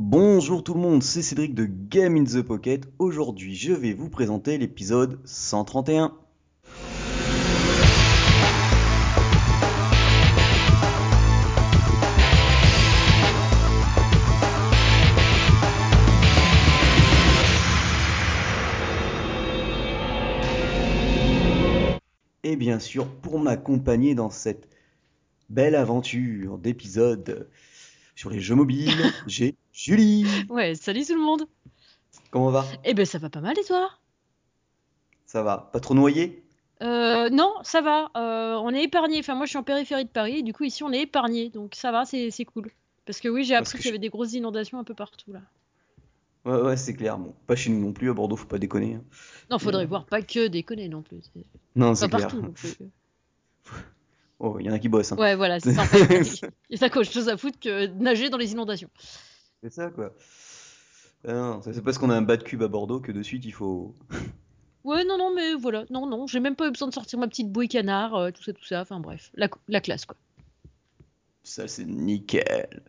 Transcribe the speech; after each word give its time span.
Bonjour 0.00 0.62
tout 0.62 0.74
le 0.74 0.80
monde, 0.80 1.02
c'est 1.02 1.22
Cédric 1.22 1.56
de 1.56 1.64
Game 1.64 2.16
in 2.16 2.22
the 2.22 2.40
Pocket. 2.40 2.88
Aujourd'hui, 3.00 3.56
je 3.56 3.72
vais 3.72 3.92
vous 3.92 4.08
présenter 4.08 4.56
l'épisode 4.56 5.18
131. 5.24 6.16
Et 22.44 22.54
bien 22.54 22.78
sûr, 22.78 23.08
pour 23.08 23.40
m'accompagner 23.40 24.14
dans 24.14 24.30
cette 24.30 24.68
belle 25.50 25.74
aventure 25.74 26.56
d'épisode 26.56 27.48
sur 28.18 28.30
les 28.30 28.40
jeux 28.40 28.56
mobiles, 28.56 28.90
j'ai 29.28 29.54
Julie. 29.72 30.26
Ouais, 30.48 30.74
salut 30.74 31.04
tout 31.06 31.14
le 31.14 31.20
monde. 31.20 31.46
Comment 32.32 32.50
va? 32.50 32.64
Eh 32.84 32.92
ben 32.92 33.06
ça 33.06 33.18
va 33.18 33.30
pas 33.30 33.40
mal 33.40 33.56
et 33.56 33.62
toi? 33.64 33.90
Ça 35.24 35.44
va 35.44 35.70
Pas 35.72 35.78
trop 35.78 35.94
noyé? 35.94 36.42
Euh, 36.82 37.28
Non, 37.30 37.52
ça 37.62 37.80
va. 37.80 38.10
Euh, 38.16 38.56
on 38.56 38.70
est 38.74 38.82
épargné. 38.82 39.20
Enfin 39.20 39.36
moi 39.36 39.44
je 39.46 39.50
suis 39.50 39.58
en 39.58 39.62
périphérie 39.62 40.04
de 40.04 40.10
Paris. 40.10 40.38
Et 40.38 40.42
du 40.42 40.52
coup 40.52 40.64
ici 40.64 40.82
on 40.82 40.90
est 40.92 41.02
épargné, 41.02 41.48
donc 41.50 41.76
ça 41.76 41.92
va, 41.92 42.04
c'est 42.06 42.30
cool. 42.52 42.72
Parce 43.06 43.20
que 43.20 43.28
oui, 43.28 43.44
j'ai 43.44 43.54
appris 43.54 43.78
qu'il 43.78 43.86
y 43.86 43.90
avait 43.90 43.98
des 44.00 44.08
grosses 44.08 44.32
inondations 44.32 44.80
un 44.80 44.84
peu 44.84 44.94
partout 44.94 45.32
là. 45.32 45.40
Ouais, 46.44 46.60
ouais, 46.60 46.76
c'est 46.76 46.94
clair. 46.94 47.18
Bon, 47.18 47.34
pas 47.46 47.54
chez 47.54 47.70
nous 47.70 47.80
non 47.80 47.92
plus, 47.92 48.10
à 48.10 48.14
Bordeaux, 48.14 48.34
faut 48.36 48.46
pas 48.46 48.58
déconner. 48.58 48.94
hein. 48.96 49.04
Non, 49.48 49.58
faudrait 49.60 49.84
Euh. 49.84 49.86
voir 49.86 50.06
pas 50.06 50.22
que 50.22 50.48
déconner 50.48 50.88
non 50.88 51.02
plus. 51.02 51.20
Non, 51.76 51.94
c'est 51.94 52.08
clair. 52.08 52.22
partout 52.22 52.42
non 52.42 52.50
plus. 52.50 52.74
Oh, 54.40 54.56
il 54.60 54.66
y 54.66 54.70
en 54.70 54.72
a 54.72 54.78
qui 54.78 54.88
bossent. 54.88 55.12
hein. 55.12 55.16
Ouais, 55.16 55.34
voilà, 55.34 55.58
c'est 55.60 55.72
ça. 55.74 55.82
en 55.82 55.86
fait. 55.86 56.40
Il 56.70 56.78
y 56.78 56.82
a 56.82 56.86
encore 56.86 57.02
autre 57.02 57.10
chose 57.12 57.28
à 57.28 57.36
foutre 57.36 57.58
que 57.58 57.86
nager 57.86 58.30
dans 58.30 58.36
les 58.38 58.52
inondations. 58.52 58.88
C'est 59.62 59.72
ça, 59.72 59.90
quoi. 59.90 60.12
Ah 61.26 61.58
ça, 61.64 61.72
c'est 61.72 61.82
parce 61.82 61.98
qu'on 61.98 62.10
a 62.10 62.14
un 62.16 62.22
bas 62.22 62.36
de 62.36 62.44
cube 62.44 62.62
à 62.62 62.68
Bordeaux 62.68 63.00
que 63.00 63.10
de 63.10 63.22
suite 63.22 63.44
il 63.44 63.52
faut. 63.52 63.94
Ouais, 64.84 65.04
non, 65.04 65.18
non, 65.18 65.34
mais 65.34 65.54
voilà. 65.54 65.84
Non, 65.90 66.06
non, 66.06 66.26
j'ai 66.28 66.40
même 66.40 66.54
pas 66.54 66.66
eu 66.68 66.70
besoin 66.70 66.88
de 66.88 66.94
sortir 66.94 67.18
ma 67.18 67.26
petite 67.26 67.50
bouée 67.52 67.68
canard, 67.68 68.14
euh, 68.14 68.30
tout 68.30 68.42
ça, 68.42 68.52
tout 68.54 68.64
ça. 68.64 68.80
Enfin 68.80 69.00
bref, 69.00 69.30
la, 69.34 69.48
la 69.66 69.80
classe 69.80 70.06
quoi. 70.06 70.16
Ça, 71.42 71.66
c'est 71.68 71.84
nickel. 71.84 72.82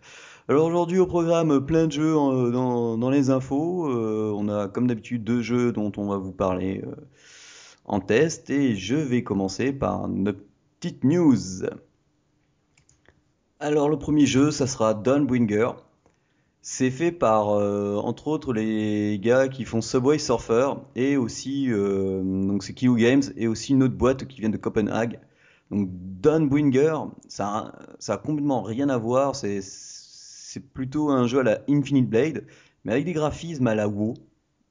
Alors 0.47 0.67
aujourd'hui 0.67 0.99
au 0.99 1.07
programme, 1.07 1.65
plein 1.65 1.87
de 1.87 1.91
jeux 1.91 2.15
euh, 2.15 2.51
dans, 2.51 2.97
dans 2.97 3.09
les 3.09 3.31
infos. 3.31 3.87
Euh, 3.89 4.31
on 4.37 4.47
a 4.49 4.67
comme 4.69 4.87
d'habitude 4.87 5.23
deux 5.23 5.41
jeux 5.41 5.71
dont 5.73 5.91
on 5.97 6.07
va 6.07 6.17
vous 6.17 6.31
parler 6.31 6.83
euh, 6.85 6.95
en 7.85 7.99
test 7.99 8.49
et 8.49 8.75
je 8.75 8.95
vais 8.95 9.23
commencer 9.23 9.73
par 9.73 10.07
notre 10.07 10.39
petite 10.79 11.03
news. 11.03 11.65
Alors 13.59 13.89
le 13.89 13.97
premier 13.99 14.25
jeu, 14.25 14.49
ça 14.49 14.65
sera 14.65 14.93
Dawnbringer. 14.93 15.71
C'est 16.61 16.89
fait 16.91 17.11
par 17.11 17.49
euh, 17.49 17.97
entre 17.97 18.27
autres 18.27 18.53
les 18.53 19.19
gars 19.21 19.49
qui 19.49 19.65
font 19.65 19.81
Subway 19.81 20.19
Surfer 20.19 20.73
et 20.95 21.17
aussi 21.17 21.67
euh, 21.69 22.21
donc 22.23 22.63
c'est 22.63 22.73
Kilo 22.73 22.95
Games 22.95 23.23
et 23.35 23.47
aussi 23.47 23.73
une 23.73 23.83
autre 23.83 23.95
boîte 23.95 24.25
qui 24.27 24.39
vient 24.39 24.49
de 24.49 24.57
Copenhague. 24.57 25.19
Donc 25.69 25.89
Dawnbringer, 25.91 26.95
ça 27.27 27.73
ça 27.99 28.13
a 28.13 28.17
complètement 28.17 28.61
rien 28.61 28.87
à 28.89 28.97
voir. 28.97 29.35
C'est 29.35 29.59
c'est 29.61 30.61
plutôt 30.61 31.09
un 31.09 31.27
jeu 31.27 31.39
à 31.39 31.43
la 31.43 31.59
Infinite 31.69 32.09
Blade, 32.09 32.45
mais 32.85 32.93
avec 32.93 33.05
des 33.05 33.13
graphismes 33.13 33.67
à 33.67 33.75
la 33.75 33.89
WoW. 33.89 34.13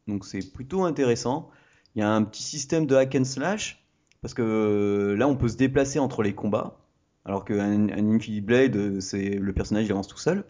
Donc 0.07 0.25
c'est 0.25 0.53
plutôt 0.53 0.85
intéressant. 0.85 1.51
Il 1.95 2.01
y 2.01 2.03
a 2.03 2.11
un 2.11 2.23
petit 2.23 2.43
système 2.43 2.87
de 2.87 2.95
hack 2.95 3.15
and 3.15 3.25
slash 3.25 3.88
parce 4.23 4.35
que 4.35 4.43
euh, 4.43 5.17
là 5.17 5.29
on 5.29 5.37
peut 5.37 5.49
se 5.49 5.57
déplacer 5.57 5.99
entre 5.99 6.23
les 6.23 6.35
combats, 6.35 6.79
alors 7.25 7.45
qu'un 7.45 7.89
un 7.89 8.15
Infinite 8.15 8.45
Blade, 8.45 8.77
euh, 8.77 9.01
c'est 9.01 9.31
le 9.31 9.53
personnage 9.53 9.87
il 9.87 9.93
avance 9.93 10.09
tout 10.09 10.19
seul. 10.19 10.45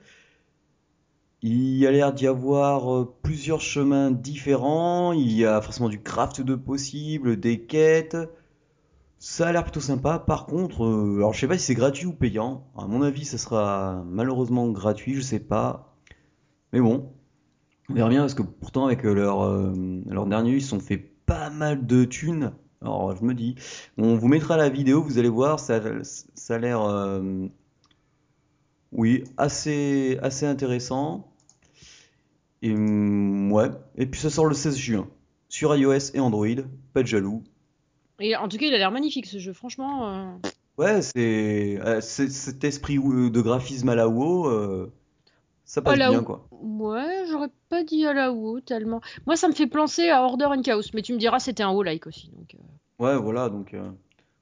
Il 1.42 1.76
y 1.76 1.86
a 1.86 1.90
l'air 1.92 2.12
d'y 2.12 2.26
avoir 2.26 2.92
euh, 2.92 3.14
plusieurs 3.22 3.60
chemins 3.60 4.10
différents. 4.10 5.12
Il 5.12 5.32
y 5.32 5.44
a 5.44 5.60
forcément 5.60 5.88
du 5.88 6.00
craft 6.02 6.40
de 6.40 6.54
possible, 6.56 7.38
des 7.38 7.60
quêtes. 7.60 8.16
Ça 9.18 9.48
a 9.48 9.52
l'air 9.52 9.62
plutôt 9.64 9.80
sympa. 9.80 10.18
Par 10.18 10.46
contre, 10.46 10.82
alors 11.16 11.34
je 11.34 11.40
sais 11.40 11.48
pas 11.48 11.58
si 11.58 11.64
c'est 11.66 11.74
gratuit 11.74 12.06
ou 12.06 12.12
payant. 12.12 12.68
À 12.76 12.86
mon 12.86 13.02
avis, 13.02 13.24
ça 13.24 13.38
sera 13.38 14.04
malheureusement 14.06 14.68
gratuit, 14.68 15.14
je 15.14 15.20
sais 15.20 15.40
pas. 15.40 15.96
Mais 16.72 16.80
bon, 16.80 17.12
on 17.88 17.94
verra 17.94 18.08
bien 18.08 18.20
parce 18.20 18.34
que 18.34 18.42
pourtant 18.42 18.86
avec 18.86 19.02
leur, 19.04 19.72
leur 20.06 20.26
dernier, 20.26 20.54
ils 20.54 20.62
se 20.62 20.68
sont 20.68 20.80
fait 20.80 20.98
pas 20.98 21.50
mal 21.50 21.86
de 21.86 22.04
thunes. 22.04 22.52
Alors 22.82 23.16
je 23.16 23.24
me 23.24 23.34
dis, 23.34 23.56
on 23.96 24.14
vous 24.16 24.28
mettra 24.28 24.56
la 24.56 24.68
vidéo, 24.68 25.02
vous 25.02 25.18
allez 25.18 25.28
voir, 25.28 25.58
ça, 25.60 25.80
ça 26.34 26.54
a 26.54 26.58
l'air, 26.58 26.80
euh, 26.82 27.46
oui, 28.92 29.24
assez, 29.36 30.18
assez 30.22 30.46
intéressant. 30.46 31.28
Et 32.62 32.72
ouais, 32.74 33.70
et 33.96 34.06
puis 34.06 34.20
ça 34.20 34.30
sort 34.30 34.46
le 34.46 34.54
16 34.54 34.76
juin 34.76 35.08
sur 35.48 35.74
iOS 35.76 36.14
et 36.14 36.20
Android. 36.20 36.46
Pas 36.92 37.02
de 37.02 37.06
jaloux. 37.06 37.44
Et 38.20 38.34
en 38.34 38.48
tout 38.48 38.56
cas, 38.56 38.66
il 38.66 38.74
a 38.74 38.78
l'air 38.78 38.90
magnifique 38.90 39.26
ce 39.26 39.38
jeu. 39.38 39.52
Franchement, 39.52 40.08
euh, 40.08 40.32
Ouais, 40.76 41.02
c'est 41.02 41.78
euh, 41.80 42.00
c'est- 42.00 42.30
cet 42.30 42.62
esprit 42.64 42.96
de 42.98 43.40
graphisme 43.40 43.88
à 43.88 43.94
la 43.96 44.08
WoW, 44.08 44.90
ça 45.68 45.82
passe 45.82 45.98
bien 45.98 46.22
quoi. 46.22 46.48
Ouais, 46.50 47.24
j'aurais 47.28 47.50
pas 47.68 47.84
dit 47.84 48.06
à 48.06 48.14
la 48.14 48.32
WoW 48.32 48.60
tellement. 48.60 49.02
Moi, 49.26 49.36
ça 49.36 49.48
me 49.48 49.52
fait 49.52 49.66
penser 49.66 50.08
à 50.08 50.22
Order 50.22 50.46
and 50.46 50.62
Chaos, 50.62 50.80
mais 50.94 51.02
tu 51.02 51.12
me 51.12 51.18
diras, 51.18 51.40
c'était 51.40 51.62
un 51.62 51.72
WoW-like 51.72 52.06
aussi. 52.06 52.30
Donc, 52.30 52.54
euh. 52.54 53.04
Ouais, 53.04 53.18
voilà, 53.18 53.50
donc 53.50 53.74
euh, 53.74 53.90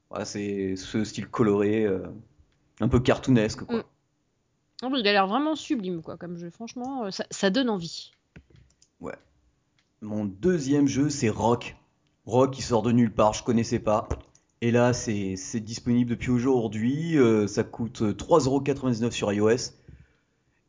ouais, 0.09 0.23
c'est 0.23 0.77
ce 0.77 1.03
style 1.03 1.27
coloré, 1.27 1.83
euh, 1.83 2.07
un 2.79 2.87
peu 2.87 3.01
cartoonesque 3.01 3.65
quoi. 3.65 3.79
Mm. 3.79 3.83
Non, 4.83 4.89
mais 4.89 4.99
il 5.01 5.07
a 5.07 5.11
l'air 5.11 5.27
vraiment 5.27 5.55
sublime, 5.55 6.01
quoi, 6.01 6.15
comme 6.15 6.37
jeu. 6.37 6.49
Franchement, 6.49 7.11
ça, 7.11 7.25
ça 7.29 7.49
donne 7.49 7.69
envie. 7.69 8.11
Ouais. 9.01 9.15
Mon 10.01 10.23
deuxième 10.23 10.87
jeu, 10.87 11.09
c'est 11.09 11.29
Rock. 11.29 11.75
Rock, 12.25 12.53
qui 12.53 12.61
sort 12.61 12.83
de 12.83 12.93
nulle 12.93 13.13
part, 13.13 13.33
je 13.33 13.43
connaissais 13.43 13.79
pas. 13.79 14.07
Et 14.61 14.71
là, 14.71 14.93
c'est 14.93 15.35
c'est 15.35 15.59
disponible 15.59 16.11
depuis 16.11 16.29
aujourd'hui. 16.29 17.17
ça 17.47 17.65
coûte 17.65 18.01
3,99€ 18.01 19.11
sur 19.11 19.33
iOS. 19.33 19.73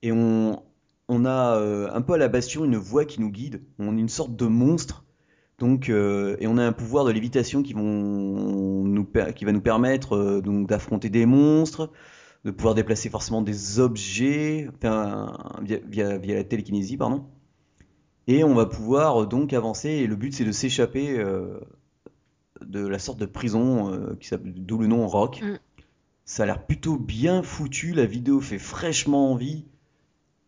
Et 0.02 0.12
on, 0.12 0.62
on 1.08 1.24
a 1.24 1.56
euh, 1.56 1.88
un 1.92 2.02
peu 2.02 2.14
à 2.14 2.18
la 2.18 2.28
Bastion 2.28 2.64
une 2.64 2.76
voix 2.76 3.04
qui 3.04 3.20
nous 3.20 3.30
guide. 3.30 3.62
On 3.78 3.96
est 3.96 4.00
une 4.00 4.08
sorte 4.08 4.36
de 4.36 4.46
monstre. 4.46 5.04
Donc, 5.58 5.88
euh, 5.88 6.36
et 6.38 6.46
on 6.46 6.56
a 6.56 6.64
un 6.64 6.72
pouvoir 6.72 7.04
de 7.04 7.10
lévitation 7.10 7.62
qui, 7.62 7.72
vont 7.72 7.82
nous, 7.82 9.04
per- 9.04 9.32
qui 9.34 9.44
va 9.44 9.52
nous 9.52 9.60
permettre 9.60 10.16
euh, 10.16 10.40
donc 10.40 10.68
d'affronter 10.68 11.10
des 11.10 11.26
monstres, 11.26 11.90
de 12.44 12.52
pouvoir 12.52 12.74
déplacer 12.76 13.08
forcément 13.10 13.42
des 13.42 13.80
objets 13.80 14.68
enfin, 14.76 15.36
via, 15.62 15.78
via, 15.88 16.16
via 16.18 16.36
la 16.36 16.44
télékinésie, 16.44 16.96
pardon. 16.96 17.24
Et 18.28 18.44
on 18.44 18.54
va 18.54 18.66
pouvoir 18.66 19.26
donc 19.26 19.52
avancer. 19.52 19.88
Et 19.88 20.06
le 20.06 20.14
but, 20.14 20.32
c'est 20.32 20.44
de 20.44 20.52
s'échapper 20.52 21.18
de 22.64 22.86
la 22.86 22.98
sorte 22.98 23.18
de 23.18 23.26
prison 23.26 24.14
qui 24.20 24.28
s'appelle 24.28 24.52
d'où 24.54 24.78
le 24.78 24.86
nom 24.86 25.06
Rock. 25.06 25.40
Mm. 25.42 25.56
Ça 26.26 26.42
a 26.42 26.46
l'air 26.46 26.66
plutôt 26.66 26.98
bien 26.98 27.42
foutu. 27.42 27.94
La 27.94 28.04
vidéo 28.04 28.40
fait 28.40 28.58
fraîchement 28.58 29.32
envie. 29.32 29.64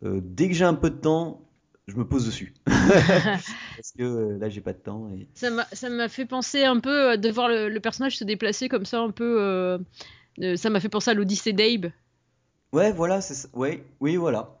Euh, 0.03 0.19
dès 0.23 0.47
que 0.47 0.53
j'ai 0.55 0.65
un 0.65 0.73
peu 0.73 0.89
de 0.89 0.95
temps, 0.97 1.41
je 1.87 1.95
me 1.95 2.07
pose 2.07 2.25
dessus. 2.25 2.53
Parce 2.65 3.91
que 3.97 4.03
euh, 4.03 4.37
là, 4.39 4.49
j'ai 4.49 4.61
pas 4.61 4.73
de 4.73 4.79
temps. 4.79 5.09
Et... 5.09 5.27
Ça 5.33 5.49
m'a 5.49 5.65
ça 5.71 5.89
m'a 5.89 6.09
fait 6.09 6.25
penser 6.25 6.63
un 6.63 6.79
peu 6.79 7.11
euh, 7.11 7.17
de 7.17 7.29
voir 7.29 7.47
le, 7.49 7.69
le 7.69 7.79
personnage 7.79 8.17
se 8.17 8.23
déplacer 8.23 8.69
comme 8.69 8.85
ça, 8.85 8.99
un 9.01 9.11
peu. 9.11 9.41
euh, 9.41 9.77
ça 10.55 10.69
m'a 10.69 10.79
fait 10.79 10.89
penser 10.89 11.11
à 11.11 11.13
l'Odyssée 11.13 11.53
d'Abe. 11.53 11.91
Ouais, 12.73 12.91
voilà, 12.91 13.21
c'est 13.21 13.33
ça. 13.33 13.49
Ouais, 13.53 13.83
oui, 13.99 14.15
voilà. 14.15 14.59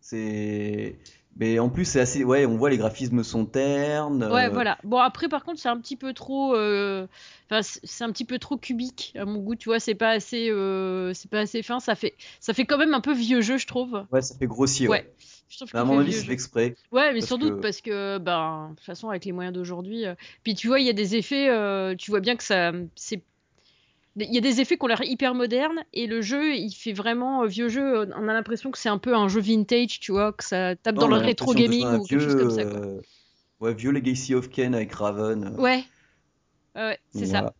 C'est. 0.00 0.98
Mais 1.36 1.58
en 1.58 1.68
plus, 1.68 1.84
c'est 1.84 2.00
assez. 2.00 2.22
Ouais, 2.22 2.46
on 2.46 2.56
voit 2.56 2.70
les 2.70 2.76
graphismes 2.78 3.24
sont 3.24 3.44
ternes. 3.44 4.22
Ouais, 4.32 4.46
euh, 4.46 4.50
voilà. 4.50 4.78
Bon, 4.84 4.98
après, 4.98 5.28
par 5.28 5.44
contre, 5.44 5.58
c'est 5.60 5.68
un 5.68 5.78
petit 5.80 5.96
peu 5.96 6.12
trop. 6.12 6.54
euh, 6.54 7.06
Enfin, 7.50 7.60
c'est 7.62 8.04
un 8.04 8.10
petit 8.12 8.24
peu 8.24 8.38
trop 8.38 8.56
cubique 8.56 9.12
à 9.18 9.24
mon 9.24 9.38
goût, 9.40 9.54
tu 9.56 9.68
vois. 9.68 9.80
C'est 9.80 9.94
pas 9.94 10.10
assez. 10.10 10.48
euh, 10.50 11.12
C'est 11.12 11.30
pas 11.30 11.40
assez 11.40 11.62
fin. 11.62 11.80
Ça 11.80 11.94
fait. 11.94 12.14
Ça 12.40 12.54
fait 12.54 12.64
quand 12.66 12.78
même 12.78 12.94
un 12.94 13.00
peu 13.00 13.12
vieux 13.12 13.40
jeu, 13.40 13.58
je 13.58 13.66
trouve. 13.66 14.04
Ouais, 14.12 14.22
ça 14.22 14.34
fait 14.38 14.46
grossier. 14.46 14.88
Ouais. 14.88 14.98
Ouais. 15.02 15.12
Je 15.48 15.56
trouve 15.58 15.68
Mais 15.74 15.80
à 15.80 15.84
mon 15.84 15.98
avis, 15.98 16.12
c'est 16.12 16.30
exprès. 16.32 16.74
Ouais, 16.92 17.12
mais 17.12 17.20
sans 17.20 17.36
que- 17.36 17.42
doute 17.42 17.60
parce 17.60 17.80
que, 17.80 18.18
ben, 18.18 18.68
de 18.70 18.76
toute 18.76 18.84
façon, 18.86 19.08
avec 19.10 19.24
les 19.24 19.32
moyens 19.32 19.54
d'aujourd'hui. 19.54 20.04
Puis 20.42 20.54
tu 20.54 20.68
vois, 20.68 20.80
il 20.80 20.86
y 20.86 20.90
a 20.90 20.94
des 20.94 21.16
effets, 21.16 21.48
tu 21.96 22.10
vois 22.10 22.20
bien 22.20 22.36
que 22.36 22.42
ça. 22.44 22.72
c'est 22.96 23.22
Il 24.16 24.32
y 24.32 24.38
a 24.38 24.40
des 24.40 24.60
effets 24.60 24.76
qui 24.76 24.84
ont 24.84 24.86
l'air 24.86 25.02
hyper 25.02 25.34
modernes 25.34 25.84
et 25.92 26.06
le 26.06 26.22
jeu, 26.22 26.54
il 26.54 26.72
fait 26.72 26.92
vraiment 26.92 27.42
euh, 27.42 27.46
vieux 27.46 27.68
jeu. 27.68 28.08
On 28.16 28.28
a 28.28 28.32
l'impression 28.32 28.70
que 28.70 28.78
c'est 28.78 28.88
un 28.88 28.98
peu 28.98 29.14
un 29.14 29.26
jeu 29.28 29.40
vintage, 29.40 29.98
tu 30.00 30.12
vois, 30.12 30.32
que 30.32 30.44
ça 30.44 30.76
tape 30.76 30.94
dans 30.96 31.08
le 31.08 31.16
rétro 31.16 31.52
gaming 31.52 31.84
ou 31.96 32.06
quelque 32.06 32.20
chose 32.20 32.34
vieux, 32.34 32.38
comme 32.38 32.50
ça, 32.50 32.64
quoi. 32.64 32.80
euh, 32.80 33.00
Ouais, 33.60 33.74
vieux 33.74 33.90
Legacy 33.90 34.34
of 34.34 34.50
Kain 34.50 34.72
avec 34.72 34.92
Raven. 34.92 35.44
euh, 35.44 35.60
Ouais, 35.60 35.84
ouais, 36.76 36.98
c'est 37.12 37.26
ça. 37.26 37.52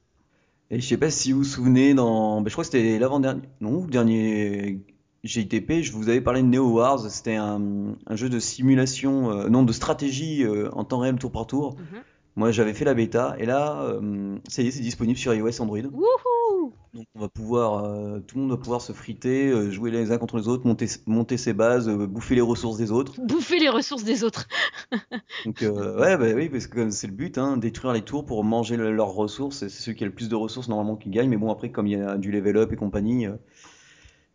Et 0.70 0.80
je 0.80 0.86
sais 0.86 0.96
pas 0.96 1.10
si 1.10 1.32
vous 1.32 1.38
vous 1.38 1.44
souvenez, 1.44 1.94
dans. 1.94 2.40
ben, 2.40 2.48
je 2.48 2.54
crois 2.54 2.64
que 2.64 2.70
c'était 2.70 2.98
l'avant-dernier. 2.98 3.42
Non, 3.60 3.84
le 3.84 3.90
dernier 3.90 4.80
GITP, 5.22 5.82
je 5.82 5.92
vous 5.92 6.08
avais 6.08 6.20
parlé 6.20 6.42
de 6.42 6.46
Neo 6.46 6.68
Wars. 6.70 7.00
C'était 7.10 7.36
un, 7.36 7.96
un 8.06 8.16
jeu 8.16 8.28
de 8.28 8.38
simulation, 8.38 9.30
euh, 9.30 9.48
non, 9.48 9.62
de 9.62 9.72
stratégie 9.72 10.42
euh, 10.44 10.70
en 10.72 10.84
temps 10.84 10.98
réel 10.98 11.16
tour 11.16 11.32
par 11.32 11.46
tour. 11.46 11.76
Mhm. 11.78 12.02
Moi, 12.36 12.50
j'avais 12.50 12.74
fait 12.74 12.84
la 12.84 12.94
bêta. 12.94 13.36
Et 13.38 13.46
là, 13.46 13.82
euh, 13.82 14.36
ça 14.48 14.62
y 14.62 14.66
est, 14.66 14.70
c'est 14.70 14.80
disponible 14.80 15.18
sur 15.18 15.32
iOS 15.34 15.60
Android. 15.62 15.78
Wouhou! 15.78 16.72
Donc 16.92 17.06
on 17.16 17.20
va 17.20 17.28
pouvoir, 17.28 17.84
euh, 17.84 18.20
tout 18.20 18.36
le 18.36 18.42
monde 18.42 18.50
va 18.52 18.56
pouvoir 18.56 18.80
se 18.80 18.92
friter, 18.92 19.48
euh, 19.50 19.70
jouer 19.70 19.90
les 19.90 20.12
uns 20.12 20.18
contre 20.18 20.36
les 20.38 20.46
autres, 20.46 20.64
monter, 20.64 20.86
monter 21.06 21.36
ses 21.36 21.52
bases, 21.52 21.88
euh, 21.88 22.06
bouffer 22.06 22.36
les 22.36 22.40
ressources 22.40 22.76
des 22.76 22.92
autres. 22.92 23.20
Bouffer 23.20 23.58
les 23.58 23.68
ressources 23.68 24.04
des 24.04 24.22
autres. 24.22 24.46
Donc 25.44 25.62
euh, 25.62 25.98
ouais, 26.00 26.16
bah 26.16 26.26
oui, 26.34 26.48
parce 26.48 26.66
que 26.68 26.90
c'est 26.90 27.08
le 27.08 27.12
but, 27.12 27.36
hein, 27.36 27.56
détruire 27.56 27.92
les 27.92 28.02
tours 28.02 28.24
pour 28.24 28.44
manger 28.44 28.76
le- 28.76 28.92
leurs 28.92 29.12
ressources. 29.12 29.58
C'est 29.58 29.68
celui 29.68 29.96
qui 29.96 30.04
a 30.04 30.06
le 30.06 30.14
plus 30.14 30.28
de 30.28 30.36
ressources 30.36 30.68
normalement 30.68 30.96
qui 30.96 31.10
gagne. 31.10 31.28
Mais 31.28 31.36
bon, 31.36 31.50
après, 31.50 31.70
comme 31.70 31.86
il 31.88 31.98
y 31.98 32.00
a 32.00 32.16
du 32.16 32.30
level 32.30 32.56
up 32.56 32.72
et 32.72 32.76
compagnie, 32.76 33.26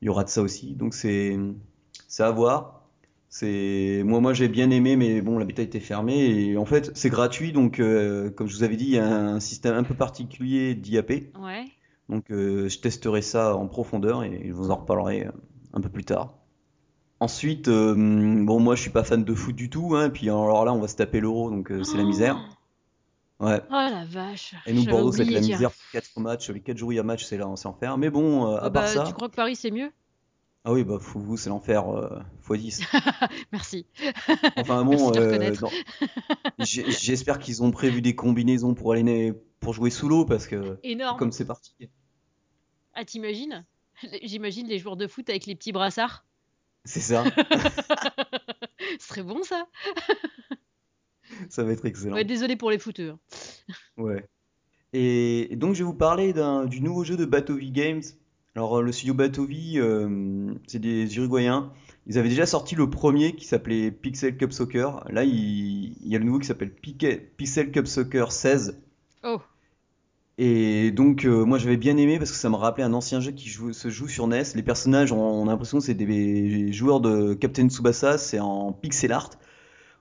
il 0.01 0.05
y 0.05 0.09
aura 0.09 0.23
de 0.23 0.29
ça 0.29 0.41
aussi. 0.41 0.73
Donc 0.75 0.93
c'est, 0.93 1.37
c'est 2.07 2.23
à 2.23 2.31
voir. 2.31 2.78
C'est 3.31 4.01
moi, 4.05 4.19
moi 4.21 4.33
j'ai 4.33 4.47
bien 4.47 4.71
aimé, 4.71 4.95
mais 4.95 5.21
bon, 5.21 5.37
la 5.37 5.45
bêta 5.45 5.61
était 5.61 5.79
fermée 5.79 6.17
et 6.17 6.57
en 6.57 6.65
fait 6.65 6.91
c'est 6.95 7.09
gratuit. 7.11 7.51
Donc 7.51 7.79
euh, 7.79 8.31
comme 8.31 8.47
je 8.47 8.55
vous 8.55 8.63
avais 8.63 8.75
dit, 8.75 8.85
il 8.85 8.91
y 8.91 8.97
a 8.97 9.07
un 9.07 9.39
système 9.39 9.75
un 9.75 9.83
peu 9.83 9.93
particulier 9.93 10.73
d'IAP. 10.73 11.11
Ouais. 11.39 11.65
Donc 12.09 12.31
euh, 12.31 12.67
je 12.67 12.79
testerai 12.79 13.21
ça 13.21 13.55
en 13.55 13.67
profondeur 13.67 14.23
et 14.23 14.45
je 14.47 14.51
vous 14.51 14.71
en 14.71 14.77
reparlerai 14.77 15.27
euh, 15.27 15.31
un 15.73 15.81
peu 15.81 15.89
plus 15.89 16.03
tard. 16.03 16.33
Ensuite, 17.19 17.67
euh, 17.67 17.93
bon 17.93 18.59
moi 18.59 18.75
je 18.75 18.81
suis 18.81 18.89
pas 18.89 19.03
fan 19.03 19.23
de 19.23 19.33
foot 19.35 19.55
du 19.55 19.69
tout, 19.69 19.95
hein, 19.95 20.07
et 20.07 20.09
puis 20.09 20.27
alors 20.27 20.65
là 20.65 20.73
on 20.73 20.79
va 20.79 20.87
se 20.87 20.95
taper 20.95 21.19
l'euro, 21.19 21.51
donc 21.51 21.71
c'est 21.83 21.97
la 21.97 22.03
misère. 22.03 22.39
Ouais. 23.39 23.61
Oh 23.69 23.73
la 23.73 24.05
vache. 24.05 24.55
Et 24.65 24.73
nous 24.73 24.85
Bordeaux 24.85 25.11
c'est 25.11 25.25
la 25.25 25.39
misère, 25.39 25.71
quatre 25.91 26.19
matchs, 26.19 26.49
les 26.49 26.61
quatre 26.61 26.77
jours 26.77 26.89
où 26.89 26.91
il 26.93 26.95
y 26.95 26.99
a 26.99 27.03
match 27.03 27.25
c'est 27.25 27.37
là, 27.37 27.45
c'est 27.55 27.67
enfer. 27.67 27.97
Mais 27.99 28.09
bon, 28.09 28.55
à 28.55 28.71
part 28.71 28.71
bah, 28.71 28.89
tu 28.89 28.97
ça, 28.97 29.11
crois 29.11 29.29
que 29.29 29.35
Paris 29.35 29.55
c'est 29.55 29.69
mieux? 29.69 29.91
Ah 30.69 30.73
oui 30.73 30.83
bah 30.83 30.97
vous 31.01 31.35
c'est 31.35 31.49
l'enfer 31.49 31.89
euh, 31.89 32.19
x 32.47 32.79
10. 32.79 32.81
Merci. 33.51 33.87
Enfin 34.55 34.83
bon, 34.85 35.11
euh, 35.15 35.51
j'espère 36.59 37.39
qu'ils 37.39 37.63
ont 37.63 37.71
prévu 37.71 38.03
des 38.03 38.13
combinaisons 38.13 38.75
pour 38.75 38.91
aller 38.91 39.33
pour 39.59 39.73
jouer 39.73 39.89
sous 39.89 40.07
l'eau 40.07 40.25
parce 40.25 40.45
que 40.45 40.77
Énorme. 40.83 41.17
comme 41.17 41.31
c'est 41.31 41.45
parti, 41.45 41.73
Ah, 42.93 43.03
t'imagines? 43.03 43.65
J'imagine 44.21 44.67
les 44.67 44.77
joueurs 44.77 44.95
de 44.95 45.07
foot 45.07 45.27
avec 45.31 45.47
les 45.47 45.55
petits 45.55 45.71
brassards. 45.71 46.23
c'est 46.85 46.99
ça, 47.01 47.23
Ce 48.99 49.07
serait 49.07 49.23
bon 49.23 49.41
ça 49.41 49.67
ça 51.49 51.63
va 51.63 51.71
être 51.71 51.85
excellent. 51.85 52.13
Ouais, 52.15 52.23
désolé 52.25 52.55
pour 52.55 52.69
les 52.69 52.77
footeux. 52.79 53.11
hein. 53.11 53.73
Ouais. 53.97 54.27
Et 54.93 55.49
donc 55.55 55.73
je 55.73 55.79
vais 55.79 55.83
vous 55.85 55.93
parler 55.95 56.33
du 56.67 56.81
nouveau 56.81 57.03
jeu 57.03 57.17
de 57.17 57.25
Batovi 57.25 57.71
Games. 57.71 58.03
Alors 58.59 58.79
euh, 58.79 58.81
le 58.81 58.91
studio 58.91 59.13
Batovi, 59.13 59.79
euh, 59.79 60.53
c'est 60.67 60.79
des 60.79 61.15
Uruguayens. 61.15 61.71
Ils 62.07 62.17
avaient 62.17 62.27
déjà 62.27 62.45
sorti 62.45 62.75
le 62.75 62.89
premier 62.89 63.33
qui 63.33 63.45
s'appelait 63.45 63.89
Pixel 63.89 64.35
Cup 64.35 64.51
Soccer. 64.51 65.01
Là, 65.09 65.23
il, 65.23 65.93
il 66.01 66.07
y 66.09 66.13
a 66.13 66.19
le 66.19 66.25
nouveau 66.25 66.39
qui 66.39 66.47
s'appelle 66.47 66.71
Pixel 66.73 67.71
Cup 67.71 67.87
Soccer 67.87 68.33
16. 68.33 68.81
Oh, 69.23 69.37
Et 70.37 70.91
donc 70.91 71.23
euh, 71.23 71.45
moi 71.45 71.57
j'avais 71.57 71.77
bien 71.77 71.95
aimé 71.95 72.17
parce 72.17 72.31
que 72.31 72.37
ça 72.37 72.49
me 72.49 72.55
rappelait 72.55 72.83
un 72.83 72.91
ancien 72.93 73.21
jeu 73.21 73.31
qui 73.31 73.47
joue- 73.47 73.71
se 73.71 73.89
joue 73.89 74.09
sur 74.09 74.27
NES. 74.27 74.43
Les 74.55 74.63
personnages, 74.63 75.13
on, 75.13 75.19
on 75.21 75.47
a 75.47 75.51
l'impression 75.51 75.77
que 75.79 75.85
c'est 75.85 75.93
des 75.93 76.73
joueurs 76.73 76.99
de 76.99 77.35
Captain 77.35 77.69
Tsubasa, 77.69 78.17
c'est 78.17 78.39
en 78.41 78.73
pixel 78.73 79.13
art. 79.13 79.29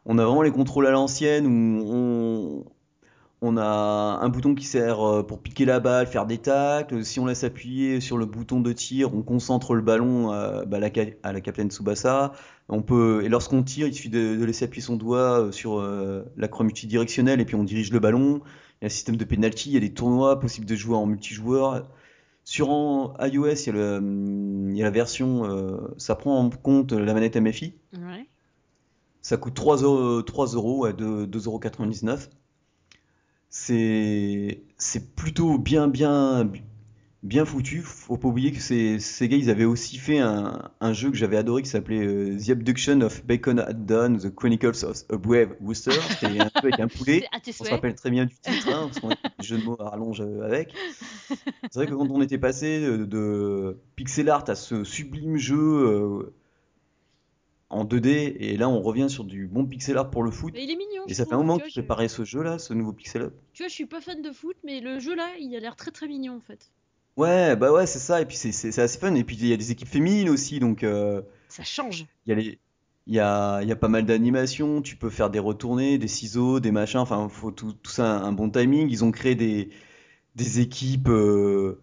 On 0.05 0.19
a 0.19 0.25
vraiment 0.25 0.43
les 0.43 0.51
contrôles 0.53 0.87
à 0.89 0.91
l'ancienne 0.91 1.47
où 1.47 1.83
on, 1.87 2.65
on 3.41 3.57
a 3.57 3.65
un 4.21 4.29
bouton 4.29 4.55
qui 4.55 4.65
sert 4.65 5.01
euh, 5.01 5.23
pour 5.23 5.41
piquer 5.41 5.65
la 5.65 5.79
balle, 5.81 6.07
faire 6.07 6.27
des 6.27 6.39
tacles. 6.39 7.05
Si 7.05 7.21
on 7.21 7.27
laisse 7.27 7.45
appuyer 7.45 8.01
sur 8.01 8.19
le 8.19 8.27
bouton 8.27 8.61
de 8.61 8.73
tir, 8.73 9.15
on 9.15 9.23
concentre 9.23 9.75
le 9.75 9.83
ballon 9.83 10.33
euh, 10.33 10.65
bah, 10.65 10.79
à, 10.79 10.81
la, 10.81 10.91
à 11.23 11.33
la 11.33 11.41
Captain 11.41 11.69
Tsubasa. 11.69 12.33
On 12.69 12.83
peut, 12.83 13.23
et 13.25 13.29
lorsqu'on 13.29 13.63
tire, 13.63 13.87
il 13.87 13.95
suffit 13.95 14.11
de, 14.11 14.37
de 14.37 14.45
laisser 14.45 14.65
appuyer 14.65 14.83
son 14.83 14.97
doigt 14.97 15.41
euh, 15.41 15.53
sur 15.53 15.79
euh, 15.79 16.25
la 16.37 16.49
croix 16.49 16.65
multidirectionnelle 16.67 17.41
et 17.41 17.45
puis 17.45 17.55
on 17.55 17.65
dirige 17.65 17.93
le 17.93 18.01
ballon. 18.01 18.43
Il 18.81 18.85
y 18.85 18.85
a 18.85 18.87
un 18.87 18.91
système 18.91 19.17
de 19.17 19.25
penalty, 19.25 19.71
il 19.71 19.75
y 19.75 19.77
a 19.77 19.81
des 19.81 19.95
tournois 19.95 20.39
possibles 20.41 20.67
de 20.67 20.75
jouer 20.75 20.97
en 20.97 21.07
multijoueur. 21.07 21.87
Sur 22.45 22.71
en 22.71 23.15
iOS, 23.21 23.47
il 23.55 23.67
y 23.67 23.69
a, 23.71 23.73
le, 23.73 23.97
hum, 23.99 24.71
il 24.71 24.77
y 24.77 24.83
a 24.83 24.85
la 24.85 24.91
version, 24.91 25.45
euh, 25.45 25.95
ça 25.97 26.15
prend 26.17 26.39
en 26.39 26.51
compte 26.51 26.93
la 26.93 27.15
manette 27.15 27.37
MFI. 27.37 27.75
ouais. 27.93 28.27
Ça 29.21 29.37
coûte 29.37 29.55
3 29.55 29.79
euros, 29.79 30.23
3 30.23 30.47
euros 30.55 30.85
à 30.87 30.93
2,99€. 30.93 32.29
C'est 33.51 34.63
c'est 34.77 35.15
plutôt 35.15 35.59
bien 35.59 35.89
bien 35.89 36.51
bien 37.23 37.45
foutu. 37.45 37.83
Faut 37.83 38.17
pas 38.17 38.29
oublier 38.29 38.53
que 38.53 38.61
ces, 38.61 39.01
ces 39.01 39.29
gars, 39.29 39.37
ils 39.37 39.51
avaient 39.51 39.65
aussi 39.65 39.99
fait 39.99 40.19
un, 40.19 40.71
un 40.81 40.93
jeu 40.93 41.11
que 41.11 41.17
j'avais 41.17 41.37
adoré 41.37 41.63
qui 41.63 41.69
s'appelait 41.69 42.07
euh, 42.07 42.39
The 42.39 42.51
Abduction 42.51 43.01
of 43.01 43.25
Bacon 43.27 43.59
at 43.59 43.73
Dawn, 43.73 44.19
The 44.19 44.35
Chronicles 44.35 44.85
of 44.85 45.05
a 45.11 45.17
Brave 45.17 45.57
Rooster. 45.61 45.91
C'était 46.11 46.27
un 46.41 46.45
jeu 46.45 46.51
avec 46.55 46.81
un 46.81 46.89
poulet. 46.89 47.27
On 47.61 47.65
se 47.65 47.71
rappelle 47.71 47.95
très 47.95 48.11
bien 48.11 48.27
du 48.27 48.35
titre, 48.37 48.69
hein, 48.69 48.89
parce 48.89 49.01
qu'on 49.01 49.11
a 49.11 49.15
des 49.15 49.47
jeux 49.47 49.59
de 49.59 49.65
mots 49.65 49.77
à 49.81 49.91
rallonge 49.91 50.21
euh, 50.21 50.43
avec. 50.43 50.75
C'est 51.29 51.75
vrai 51.75 51.87
que 51.87 51.95
quand 51.95 52.09
on 52.11 52.23
était 52.23 52.39
passé 52.39 52.81
de, 52.81 53.05
de 53.05 53.79
pixel 53.97 54.29
art 54.29 54.45
à 54.49 54.55
ce 54.55 54.85
sublime 54.85 55.37
jeu 55.37 55.59
euh, 55.59 56.35
en 57.71 57.85
2D, 57.85 58.37
et 58.39 58.57
là 58.57 58.69
on 58.69 58.81
revient 58.81 59.11
sur 59.11 59.25
du 59.25 59.47
bon 59.47 59.67
pixel 59.67 59.97
art 59.99 60.11
pour 60.11 60.23
le 60.23 60.31
foot. 60.31 60.53
Mais 60.55 60.65
il 60.65 60.71
est 60.71 60.77
mignon. 60.77 61.03
Et 61.07 61.15
ça 61.15 61.25
fait 61.27 61.35
un 61.35 61.39
moment 61.39 61.59
que 61.59 61.69
je 61.69 61.73
préparais 61.73 62.09
ce 62.09 62.25
jeu-là, 62.25 62.59
ce 62.59 62.73
nouveau 62.75 62.93
pixel 62.93 63.23
art. 63.23 63.31
Tu 63.53 63.63
vois, 63.63 63.69
je 63.69 63.75
suis 63.75 63.87
pas 63.87 64.01
fan 64.01 64.23
de 64.23 64.31
foot, 64.33 64.57
mais 64.65 64.81
le 64.81 64.99
jeu 64.99 65.15
là, 65.15 65.29
il 65.39 65.55
a 65.55 65.61
l'air 65.61 65.77
très 65.77 65.91
très 65.91 66.09
mignon 66.09 66.37
en 66.37 66.41
fait. 66.41 66.71
Ouais, 67.17 67.57
bah 67.57 67.73
ouais, 67.73 67.87
c'est 67.87 67.99
ça. 67.99 68.21
Et 68.21 68.27
puis 68.27 68.37
c'est 68.37 68.79
assez 68.79 68.99
fun. 68.99 69.15
Et 69.15 69.25
puis 69.25 69.37
il 69.37 69.47
y 69.49 69.53
a 69.53 69.57
des 69.57 69.73
équipes 69.73 69.89
féminines 69.89 70.29
aussi, 70.31 70.61
donc 70.61 70.83
euh, 70.85 71.21
Ça 71.49 71.65
change. 71.65 72.07
il 72.27 72.31
y 72.31 72.33
a 72.33 72.37
les, 72.37 72.59
il 73.07 73.15
y 73.15 73.21
a, 73.21 73.61
il 73.63 73.69
y 73.69 73.73
a 73.73 73.77
pas 73.77 73.89
mal 73.89 74.07
d'animations. 74.07 74.81
Tu 74.83 74.97
peux 74.97 75.11
faire 75.11 75.29
des 75.29 75.39
retournées, 75.41 75.99
des 75.99 76.09
ciseaux, 76.09 76.61
des 76.61 76.71
machins. 76.71 77.01
Enfin, 77.01 77.29
faut 77.29 77.51
tout, 77.51 77.73
tout 77.73 77.91
ça 77.91 78.19
un, 78.19 78.25
un 78.25 78.33
bon 78.33 78.49
timing. 78.51 78.89
Ils 78.91 79.05
ont 79.05 79.11
créé 79.11 79.35
des, 79.35 79.71
des 80.37 80.61
équipes 80.61 81.09
euh, 81.09 81.81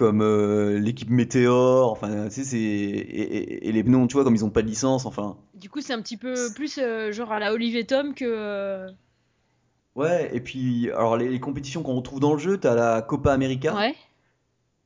comme 0.00 0.22
euh, 0.22 0.78
l'équipe 0.78 1.10
Météor. 1.10 1.92
Enfin, 1.92 2.24
tu 2.28 2.30
sais, 2.36 2.44
c'est 2.44 2.58
et, 2.58 3.36
et- 3.36 3.68
et 3.68 3.72
les 3.72 3.82
noms, 3.84 4.06
tu 4.06 4.14
vois, 4.14 4.24
comme 4.24 4.34
ils 4.34 4.44
ont 4.44 4.50
pas 4.50 4.62
de 4.62 4.66
licence. 4.68 5.04
Enfin, 5.06 5.36
Du 5.54 5.68
coup, 5.70 5.80
c'est 5.82 5.92
un 5.92 6.00
petit 6.02 6.16
peu 6.16 6.34
plus 6.54 6.78
euh, 6.78 7.12
genre 7.12 7.30
à 7.32 7.38
la 7.38 7.52
Olivier 7.52 7.84
Tom 7.86 8.14
que. 8.14 8.24
euh, 8.26 8.88
ouais. 9.94 10.30
Et 10.34 10.40
puis, 10.40 10.90
alors 10.90 11.16
les, 11.16 11.28
les 11.28 11.40
compétitions 11.40 11.82
qu'on 11.82 11.94
retrouve 11.96 12.18
dans 12.20 12.32
le 12.32 12.38
jeu, 12.38 12.58
t'as 12.58 12.74
la 12.74 13.02
Copa 13.02 13.32
América. 13.32 13.74
Ouais. 13.76 13.94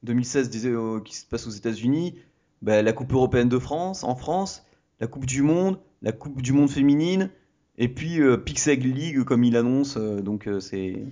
2016 0.03 0.51
disait, 0.51 0.71
euh, 0.71 1.01
qui 1.01 1.17
se 1.17 1.25
passe 1.27 1.47
aux 1.47 1.51
États-Unis, 1.51 2.17
bah, 2.63 2.83
la 2.83 2.93
Coupe 2.93 3.13
européenne 3.13 3.49
de 3.49 3.59
France 3.59 4.05
en 4.05 4.15
France, 4.17 4.65
la 5.01 5.07
Coupe 5.07 5.25
du 5.27 5.43
Monde, 5.43 5.79
la 6.03 6.13
Coupe 6.13 6.43
du 6.43 6.53
Monde 6.53 6.69
féminine, 6.71 7.31
et 7.79 7.89
puis 7.89 8.21
euh, 8.21 8.37
Pixel 8.37 8.81
League 8.81 9.25
comme 9.25 9.45
il 9.45 9.57
annonce. 9.57 9.97
euh, 9.97 10.21
donc 10.21 10.47
euh, 10.47 10.61
c'est 10.61 11.03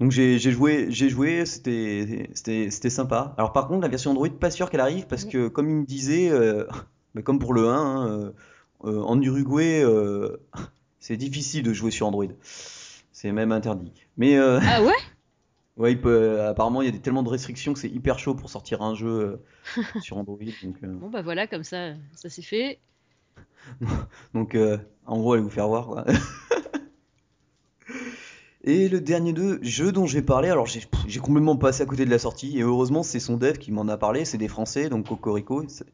donc 0.00 0.10
j'ai 0.10 0.38
joué, 0.38 0.86
j'ai 0.90 1.08
joué, 1.08 1.44
c'était 1.46 2.70
sympa. 2.90 3.34
Alors 3.38 3.52
par 3.52 3.68
contre 3.68 3.82
la 3.82 3.88
version 3.88 4.10
Android 4.10 4.28
pas 4.28 4.50
sûr 4.50 4.70
qu'elle 4.70 4.80
arrive 4.80 5.06
parce 5.06 5.24
que 5.24 5.48
comme 5.48 5.68
il 5.70 5.76
me 5.76 5.84
disait, 5.86 6.30
euh, 6.30 6.64
bah, 7.14 7.22
comme 7.22 7.38
pour 7.38 7.54
le 7.54 7.68
1, 7.68 7.72
hein, 7.74 8.08
euh, 8.08 8.32
euh, 8.84 9.00
en 9.02 9.20
Uruguay 9.20 9.82
euh, 9.82 10.36
c'est 11.00 11.16
difficile 11.16 11.62
de 11.62 11.72
jouer 11.72 11.90
sur 11.90 12.06
Android. 12.06 12.26
C'est 12.42 13.32
même 13.32 13.52
interdit. 13.52 13.92
Mais 14.16 14.36
euh, 14.36 14.60
Ah 14.62 14.82
ouais? 14.82 14.92
Ouais, 15.76 15.90
il 15.90 16.00
peut, 16.00 16.40
apparemment, 16.42 16.82
il 16.82 16.84
y 16.84 16.88
a 16.88 16.92
des- 16.92 17.00
tellement 17.00 17.24
de 17.24 17.28
restrictions 17.28 17.72
que 17.72 17.80
c'est 17.80 17.88
hyper 17.88 18.16
chaud 18.20 18.36
pour 18.36 18.48
sortir 18.48 18.80
un 18.80 18.94
jeu 18.94 19.42
sur 20.00 20.16
Android. 20.16 20.38
Donc, 20.62 20.76
Bon 20.84 21.10
bah 21.10 21.20
voilà, 21.20 21.48
comme 21.48 21.64
ça, 21.64 21.94
ça 22.14 22.28
s'est 22.28 22.42
fait. 22.42 22.78
donc 24.34 24.54
euh, 24.54 24.78
en 25.04 25.18
gros, 25.18 25.32
allez 25.32 25.42
vous 25.42 25.50
faire 25.50 25.66
voir, 25.66 25.86
quoi. 25.88 26.04
Et 28.66 28.88
le 28.88 29.00
dernier 29.00 29.34
deux 29.34 29.58
jeu 29.62 29.92
dont 29.92 30.06
je 30.06 30.14
vais 30.14 30.22
parler, 30.22 30.48
alors 30.48 30.66
j'ai 30.66 30.80
pff, 30.80 31.02
j'ai 31.06 31.20
complètement 31.20 31.56
passé 31.56 31.82
à 31.82 31.86
côté 31.86 32.06
de 32.06 32.10
la 32.10 32.18
sortie, 32.18 32.58
et 32.58 32.62
heureusement, 32.62 33.02
c'est 33.02 33.20
son 33.20 33.36
dev 33.36 33.58
qui 33.58 33.70
m'en 33.70 33.86
a 33.88 33.98
parlé, 33.98 34.24
c'est 34.24 34.38
des 34.38 34.48
Français, 34.48 34.88
donc 34.88 35.06
Cocorico. 35.06 35.64
C'est 35.68 35.84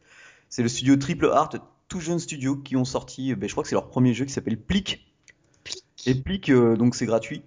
c'est 0.50 0.62
le 0.62 0.68
studio 0.68 0.96
Triple 0.96 1.26
Art, 1.26 1.50
tout 1.88 2.00
jeune 2.00 2.18
studio, 2.18 2.56
qui 2.56 2.76
ont 2.76 2.84
sorti, 2.84 3.34
ben, 3.34 3.48
je 3.48 3.54
crois 3.54 3.62
que 3.62 3.68
c'est 3.68 3.76
leur 3.76 3.88
premier 3.88 4.14
jeu 4.14 4.24
qui 4.24 4.32
s'appelle 4.32 4.60
Plic. 4.60 5.06
Et 6.06 6.14
Plic, 6.14 6.48
euh, 6.50 6.76
donc 6.76 6.94
c'est 6.96 7.06
gratuit. 7.06 7.42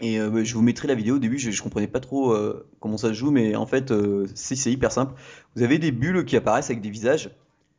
Et 0.00 0.20
euh, 0.20 0.30
bah, 0.30 0.44
je 0.44 0.54
vous 0.54 0.62
mettrai 0.62 0.88
la 0.88 0.94
vidéo. 0.94 1.16
Au 1.16 1.18
début, 1.18 1.38
je, 1.38 1.50
je 1.50 1.62
comprenais 1.62 1.86
pas 1.86 2.00
trop 2.00 2.32
euh, 2.32 2.66
comment 2.80 2.98
ça 2.98 3.08
se 3.08 3.14
joue, 3.14 3.30
mais 3.30 3.56
en 3.56 3.66
fait, 3.66 3.92
c'est 4.34 4.56
c'est 4.56 4.72
hyper 4.72 4.92
simple. 4.92 5.14
Vous 5.56 5.62
avez 5.62 5.78
des 5.78 5.92
bulles 5.92 6.24
qui 6.24 6.36
apparaissent 6.36 6.70
avec 6.70 6.82
des 6.82 6.90
visages. 6.90 7.30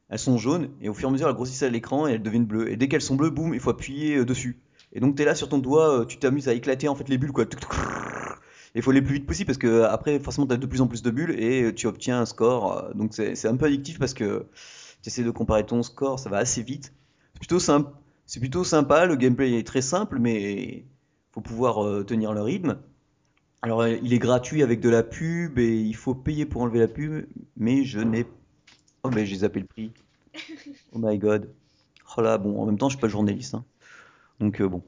Elles 0.09 0.19
sont 0.19 0.37
jaunes, 0.37 0.69
et 0.81 0.89
au 0.89 0.93
fur 0.93 1.07
et 1.07 1.09
à 1.09 1.13
mesure, 1.13 1.27
elles 1.27 1.35
grossissent 1.35 1.63
à 1.63 1.69
l'écran 1.69 2.07
et 2.07 2.13
elles 2.13 2.23
deviennent 2.23 2.45
bleues. 2.45 2.71
Et 2.71 2.77
dès 2.77 2.87
qu'elles 2.87 3.01
sont 3.01 3.15
bleues, 3.15 3.31
boum, 3.31 3.53
il 3.55 3.59
faut 3.59 3.71
appuyer 3.71 4.23
dessus. 4.23 4.59
Et 4.95 4.99
donc, 4.99 5.15
t'es 5.15 5.25
là 5.25 5.35
sur 5.35 5.49
ton 5.49 5.59
doigt, 5.59 6.01
euh, 6.01 6.05
tu 6.05 6.17
t'amuses 6.17 6.47
à 6.49 6.53
éclater 6.53 6.87
en 6.87 6.95
fait 6.95 7.07
les 7.09 7.17
bulles, 7.19 7.31
quoi. 7.33 7.45
Il 8.73 8.81
faut 8.81 8.91
aller 8.91 8.99
le 8.99 9.05
plus 9.05 9.15
vite 9.15 9.25
possible 9.25 9.47
parce 9.47 9.57
que 9.57 9.67
euh, 9.67 9.89
après, 9.89 10.19
forcément, 10.19 10.47
t'as 10.47 10.57
de 10.57 10.65
plus 10.65 10.81
en 10.81 10.87
plus 10.87 11.01
de 11.03 11.11
bulles 11.11 11.31
et 11.39 11.63
euh, 11.63 11.73
tu 11.73 11.87
obtiens 11.87 12.19
un 12.21 12.25
score. 12.25 12.89
Donc, 12.95 13.13
c'est 13.13 13.45
un 13.47 13.55
peu 13.55 13.65
addictif 13.65 13.99
parce 13.99 14.13
que 14.13 14.47
tu 15.01 15.09
essaies 15.09 15.23
de 15.23 15.31
comparer 15.31 15.65
ton 15.65 15.83
score, 15.83 16.19
ça 16.19 16.29
va 16.29 16.37
assez 16.37 16.63
vite. 16.63 16.93
C'est 18.25 18.39
plutôt 18.39 18.63
sympa. 18.63 19.05
Le 19.05 19.15
gameplay 19.15 19.57
est 19.59 19.67
très 19.67 19.81
simple, 19.81 20.19
mais 20.19 20.85
faut 21.31 21.41
pouvoir 21.41 21.83
euh, 21.85 22.03
tenir 22.03 22.33
le 22.33 22.41
rythme. 22.41 22.77
Alors, 23.61 23.81
euh, 23.81 23.97
il 24.01 24.13
est 24.13 24.19
gratuit 24.19 24.63
avec 24.63 24.79
de 24.79 24.89
la 24.89 25.03
pub 25.03 25.59
et 25.59 25.75
il 25.77 25.95
faut 25.95 26.15
payer 26.15 26.45
pour 26.45 26.61
enlever 26.61 26.79
la 26.79 26.87
pub, 26.87 27.25
mais 27.57 27.83
je 27.83 27.99
n'ai. 27.99 28.25
Oh, 29.03 29.09
mais 29.09 29.25
j'ai 29.25 29.37
zappé 29.37 29.59
le 29.59 29.65
prix. 29.67 29.91
Oh 30.93 30.99
my 30.99 31.17
god. 31.17 31.49
Oh 32.17 32.21
là, 32.21 32.37
bon, 32.37 32.61
en 32.61 32.65
même 32.65 32.77
temps, 32.77 32.89
je 32.89 32.95
suis 32.95 33.01
pas 33.01 33.07
journaliste. 33.09 33.55
hein. 33.55 33.65
Donc, 34.39 34.61
euh, 34.61 34.67
bon. 34.69 34.83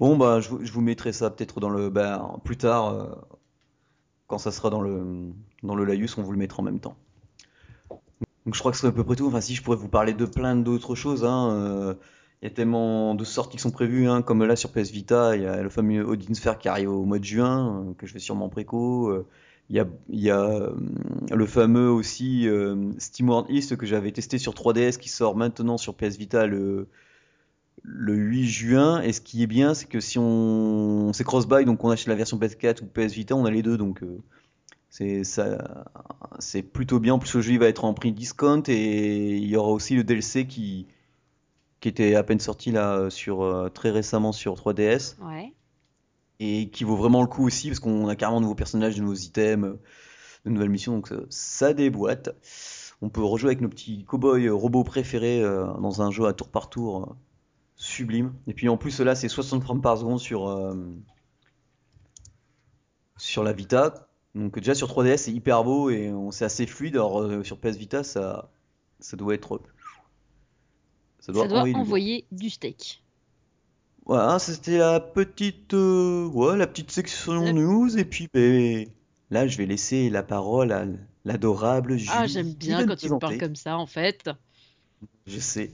Bon, 0.00 0.16
bah, 0.16 0.40
je, 0.40 0.50
vous- 0.50 0.80
mettrai 0.82 1.12
ça 1.12 1.30
peut-être 1.30 1.60
dans 1.60 1.70
le. 1.70 1.90
Bah, 1.90 2.38
plus 2.44 2.56
tard, 2.58 2.88
euh, 2.90 3.06
quand 4.28 4.38
ça 4.38 4.52
sera 4.52 4.70
dans 4.70 4.80
le, 4.82 5.32
dans 5.64 5.74
le 5.74 5.84
laïus, 5.84 6.16
on 6.18 6.22
vous 6.22 6.30
le 6.32 6.38
mettra 6.38 6.60
en 6.60 6.64
même 6.64 6.78
temps. 6.80 6.96
Donc 8.44 8.54
je 8.54 8.60
crois 8.60 8.72
que 8.72 8.78
c'est 8.78 8.86
à 8.86 8.92
peu 8.92 9.04
près 9.04 9.16
tout. 9.16 9.26
Enfin, 9.26 9.40
si 9.40 9.54
je 9.54 9.62
pourrais 9.62 9.76
vous 9.76 9.88
parler 9.88 10.12
de 10.14 10.24
plein 10.24 10.56
d'autres 10.56 10.94
choses. 10.94 11.24
Hein, 11.24 11.50
euh, 11.52 11.94
il 12.42 12.44
y 12.48 12.48
a 12.48 12.54
tellement 12.54 13.14
de 13.14 13.24
sorties 13.24 13.56
qui 13.56 13.62
sont 13.62 13.70
prévues, 13.70 14.08
hein, 14.08 14.22
comme 14.22 14.44
là 14.44 14.56
sur 14.56 14.70
PS 14.72 14.90
Vita, 14.90 15.36
il 15.36 15.42
y 15.42 15.46
a 15.46 15.62
le 15.62 15.70
fameux 15.70 16.02
Odin 16.06 16.34
Sphere 16.34 16.58
qui 16.58 16.68
arrive 16.68 16.90
au 16.90 17.04
mois 17.04 17.18
de 17.18 17.24
juin, 17.24 17.94
que 17.98 18.06
je 18.06 18.12
vais 18.12 18.18
sûrement 18.20 18.48
préco. 18.50 19.24
Il 19.70 19.76
y 19.76 19.80
a, 19.80 19.86
il 20.10 20.20
y 20.20 20.30
a 20.30 20.68
le 21.32 21.46
fameux 21.46 21.90
aussi 21.90 22.46
SteamWorld 22.98 23.50
East 23.50 23.76
que 23.76 23.86
j'avais 23.86 24.12
testé 24.12 24.38
sur 24.38 24.54
3DS 24.54 24.98
qui 24.98 25.08
sort 25.08 25.34
maintenant 25.36 25.78
sur 25.78 25.94
PS 25.94 26.16
Vita 26.18 26.46
le, 26.46 26.56
le 26.56 26.86
8 26.86 26.86
juin. 28.46 29.02
Et 29.02 29.12
ce 29.12 29.20
qui 29.20 29.42
est 29.42 29.46
bien, 29.46 29.74
c'est 29.74 29.86
que 29.86 30.00
si 30.00 30.18
on 30.18 31.12
c'est 31.12 31.24
cross-buy, 31.24 31.64
donc 31.64 31.84
on 31.84 31.90
achète 31.90 32.08
la 32.08 32.14
version 32.14 32.38
PS4 32.38 32.82
ou 32.82 32.86
PS 32.86 33.12
Vita, 33.12 33.34
on 33.36 33.44
a 33.44 33.50
les 33.50 33.62
deux, 33.62 33.76
donc 33.76 34.02
c'est 34.88 35.24
ça, 35.24 35.58
c'est 36.38 36.62
plutôt 36.62 37.00
bien. 37.00 37.14
En 37.14 37.18
plus, 37.18 37.34
le 37.34 37.42
jeu 37.42 37.52
il 37.52 37.58
va 37.58 37.66
être 37.66 37.84
en 37.84 37.94
prix 37.94 38.12
discount 38.12 38.62
et 38.68 39.36
il 39.36 39.48
y 39.48 39.56
aura 39.56 39.70
aussi 39.70 39.94
le 39.94 40.04
DLC 40.04 40.46
qui 40.46 40.86
qui 41.80 41.88
était 41.88 42.14
à 42.14 42.22
peine 42.22 42.40
sorti 42.40 42.72
là 42.72 43.10
sur 43.10 43.42
euh, 43.42 43.68
très 43.68 43.90
récemment 43.90 44.32
sur 44.32 44.54
3DS. 44.54 45.16
Ouais. 45.22 45.52
Et 46.40 46.68
qui 46.70 46.84
vaut 46.84 46.96
vraiment 46.96 47.22
le 47.22 47.28
coup 47.28 47.46
aussi 47.46 47.68
parce 47.68 47.80
qu'on 47.80 48.08
a 48.08 48.16
carrément 48.16 48.40
de 48.40 48.44
nouveaux 48.44 48.54
personnages, 48.54 48.96
de 48.96 49.02
nouveaux 49.02 49.14
items, 49.14 49.76
de 50.44 50.50
nouvelles 50.50 50.70
missions. 50.70 50.94
Donc 50.94 51.12
ça, 51.30 51.72
déboîte. 51.72 52.30
On 53.02 53.08
peut 53.08 53.22
rejouer 53.22 53.50
avec 53.50 53.60
nos 53.60 53.68
petits 53.68 54.04
cowboys 54.04 54.48
robots 54.48 54.84
préférés 54.84 55.42
euh, 55.42 55.66
dans 55.80 56.02
un 56.02 56.10
jeu 56.10 56.26
à 56.26 56.32
tour 56.32 56.48
par 56.48 56.70
tour 56.70 57.02
euh, 57.02 57.14
sublime. 57.76 58.34
Et 58.46 58.54
puis 58.54 58.68
en 58.68 58.76
plus 58.76 59.00
là 59.00 59.14
c'est 59.14 59.28
60 59.28 59.62
frames 59.62 59.82
par 59.82 59.98
seconde 59.98 60.20
sur 60.20 60.74
sur 63.16 63.44
la 63.44 63.52
Vita 63.52 64.06
donc 64.36 64.58
déjà 64.58 64.74
sur 64.74 64.88
3DS 64.88 65.16
c'est 65.16 65.32
hyper 65.32 65.64
beau 65.64 65.88
et 65.88 66.12
c'est 66.30 66.44
assez 66.44 66.66
fluide. 66.66 66.94
Alors 66.94 67.22
euh, 67.22 67.42
sur 67.42 67.58
PS 67.58 67.76
Vita 67.76 68.04
ça, 68.04 68.50
ça 69.00 69.16
doit 69.16 69.34
être 69.34 69.62
ça 71.20 71.32
doit, 71.32 71.46
envoyer, 71.48 72.26
du... 72.30 72.50
steak. 72.50 73.02
Voilà, 74.04 74.38
c'était 74.38 74.78
la 74.78 75.00
petite 75.00 75.74
euh, 75.74 76.26
ouais, 76.26 76.56
la 76.56 76.66
petite 76.66 76.92
section 76.92 77.52
news 77.52 77.98
et 77.98 78.04
puis 78.04 78.28
ben, 78.32 78.86
là 79.30 79.48
je 79.48 79.56
vais 79.56 79.66
laisser 79.66 80.10
la 80.10 80.22
parole 80.22 80.70
à 80.70 80.84
l'adorable 81.24 81.96
Julie. 81.96 82.10
Ah 82.12 82.26
j'aime 82.26 82.52
bien 82.52 82.86
quand 82.86 82.96
tu 82.96 83.08
me 83.08 83.18
parles 83.18 83.38
comme 83.38 83.56
ça 83.56 83.78
en 83.78 83.86
fait. 83.86 84.28
Je 85.26 85.40
sais. 85.40 85.72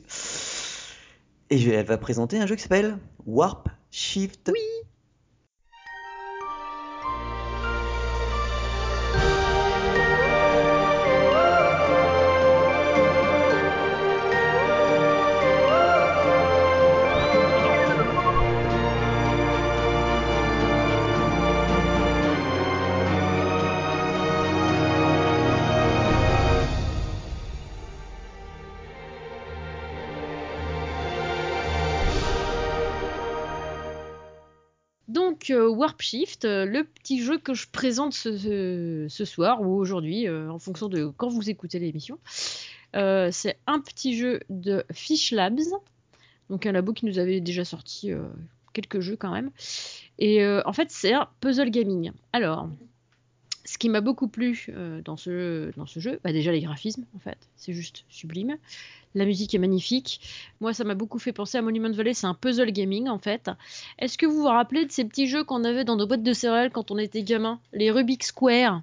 Et 1.53 1.69
elle 1.69 1.85
va 1.85 1.99
présenter 1.99 2.39
un 2.39 2.47
jeu 2.47 2.57
qui 2.57 2.63
s'appelle 2.63 2.97
Warp 3.27 3.69
Shift. 3.91 4.51
Oui. 4.55 4.89
Euh, 35.53 35.69
Warp 35.69 36.01
Shift, 36.01 36.45
euh, 36.45 36.65
le 36.65 36.85
petit 36.85 37.23
jeu 37.23 37.39
que 37.39 37.55
je 37.55 37.67
présente 37.71 38.13
ce, 38.13 39.07
soir 39.25 39.63
ou 39.63 39.77
aujourd'hui, 39.77 40.27
euh, 40.27 40.51
en 40.51 40.59
fonction 40.59 40.89
de 40.89 41.07
quand 41.17 41.29
vous 41.29 41.49
écoutez 41.51 41.79
l'émission. 41.79 42.19
c'est 42.95 43.59
un 43.67 43.81
petit 43.81 44.17
jeu 44.17 44.41
de 44.51 44.85
Fish 44.93 45.33
Labs, 45.33 45.61
donc 46.51 46.67
un 46.67 46.73
labo 46.73 46.93
qui 46.93 47.07
nous 47.07 47.19
avait 47.19 47.41
déjà 47.41 47.65
sorti 47.65 48.11
quelques 48.73 49.01
jeux 49.01 49.17
quand 49.17 49.33
même. 49.33 49.51
Et 50.19 50.45
en 50.45 50.73
fait, 50.73 50.91
c'est 50.91 51.15
un 51.15 51.29
puzzle 51.41 51.71
gaming. 51.71 52.13
Alors, 52.33 52.69
ce 53.73 53.79
qui 53.79 53.89
m'a 53.89 54.01
beaucoup 54.01 54.29
plu 54.29 54.67
dans, 55.05 55.17
ce, 55.17 55.75
dans 55.77 55.87
ce 55.87 55.99
jeu, 55.99 56.21
bah 56.23 56.33
déjà 56.33 56.53
les 56.53 56.61
graphismes, 56.61 57.05
en 57.17 57.19
fait, 57.19 57.39
c'est 57.57 57.73
juste 57.73 58.05
sublime. 58.09 58.59
La 59.15 59.25
musique 59.25 59.55
est 59.55 59.59
magnifique. 59.59 60.21
Moi, 60.61 60.73
ça 60.73 60.85
m'a 60.85 60.95
beaucoup 60.95 61.19
fait 61.19 61.33
penser 61.33 61.59
à 61.59 61.63
Monument 61.63 61.91
Valley. 61.91 62.15
C'est 62.15 62.27
un 62.27 62.35
puzzle 62.35 62.71
gaming, 62.71 63.09
en 63.09 63.19
fait. 63.19 63.51
Est-ce 63.99 64.17
que 64.17 64.27
vous 64.27 64.43
vous 64.43 64.47
rappelez 64.47 64.87
de 64.87 64.93
ces 64.93 65.05
petits 65.05 65.27
jeux 65.27 65.45
qu'on 65.45 65.65
avait 65.65 65.85
dans 65.85 65.97
nos 65.97 66.07
boîtes 66.07 66.23
de 66.23 66.33
céréales 66.33 66.71
quand 66.71 66.91
on 66.91 66.99
était 66.99 67.23
gamin 67.23 67.61
Les 67.73 67.91
Rubik's 67.91 68.29
Square? 68.29 68.83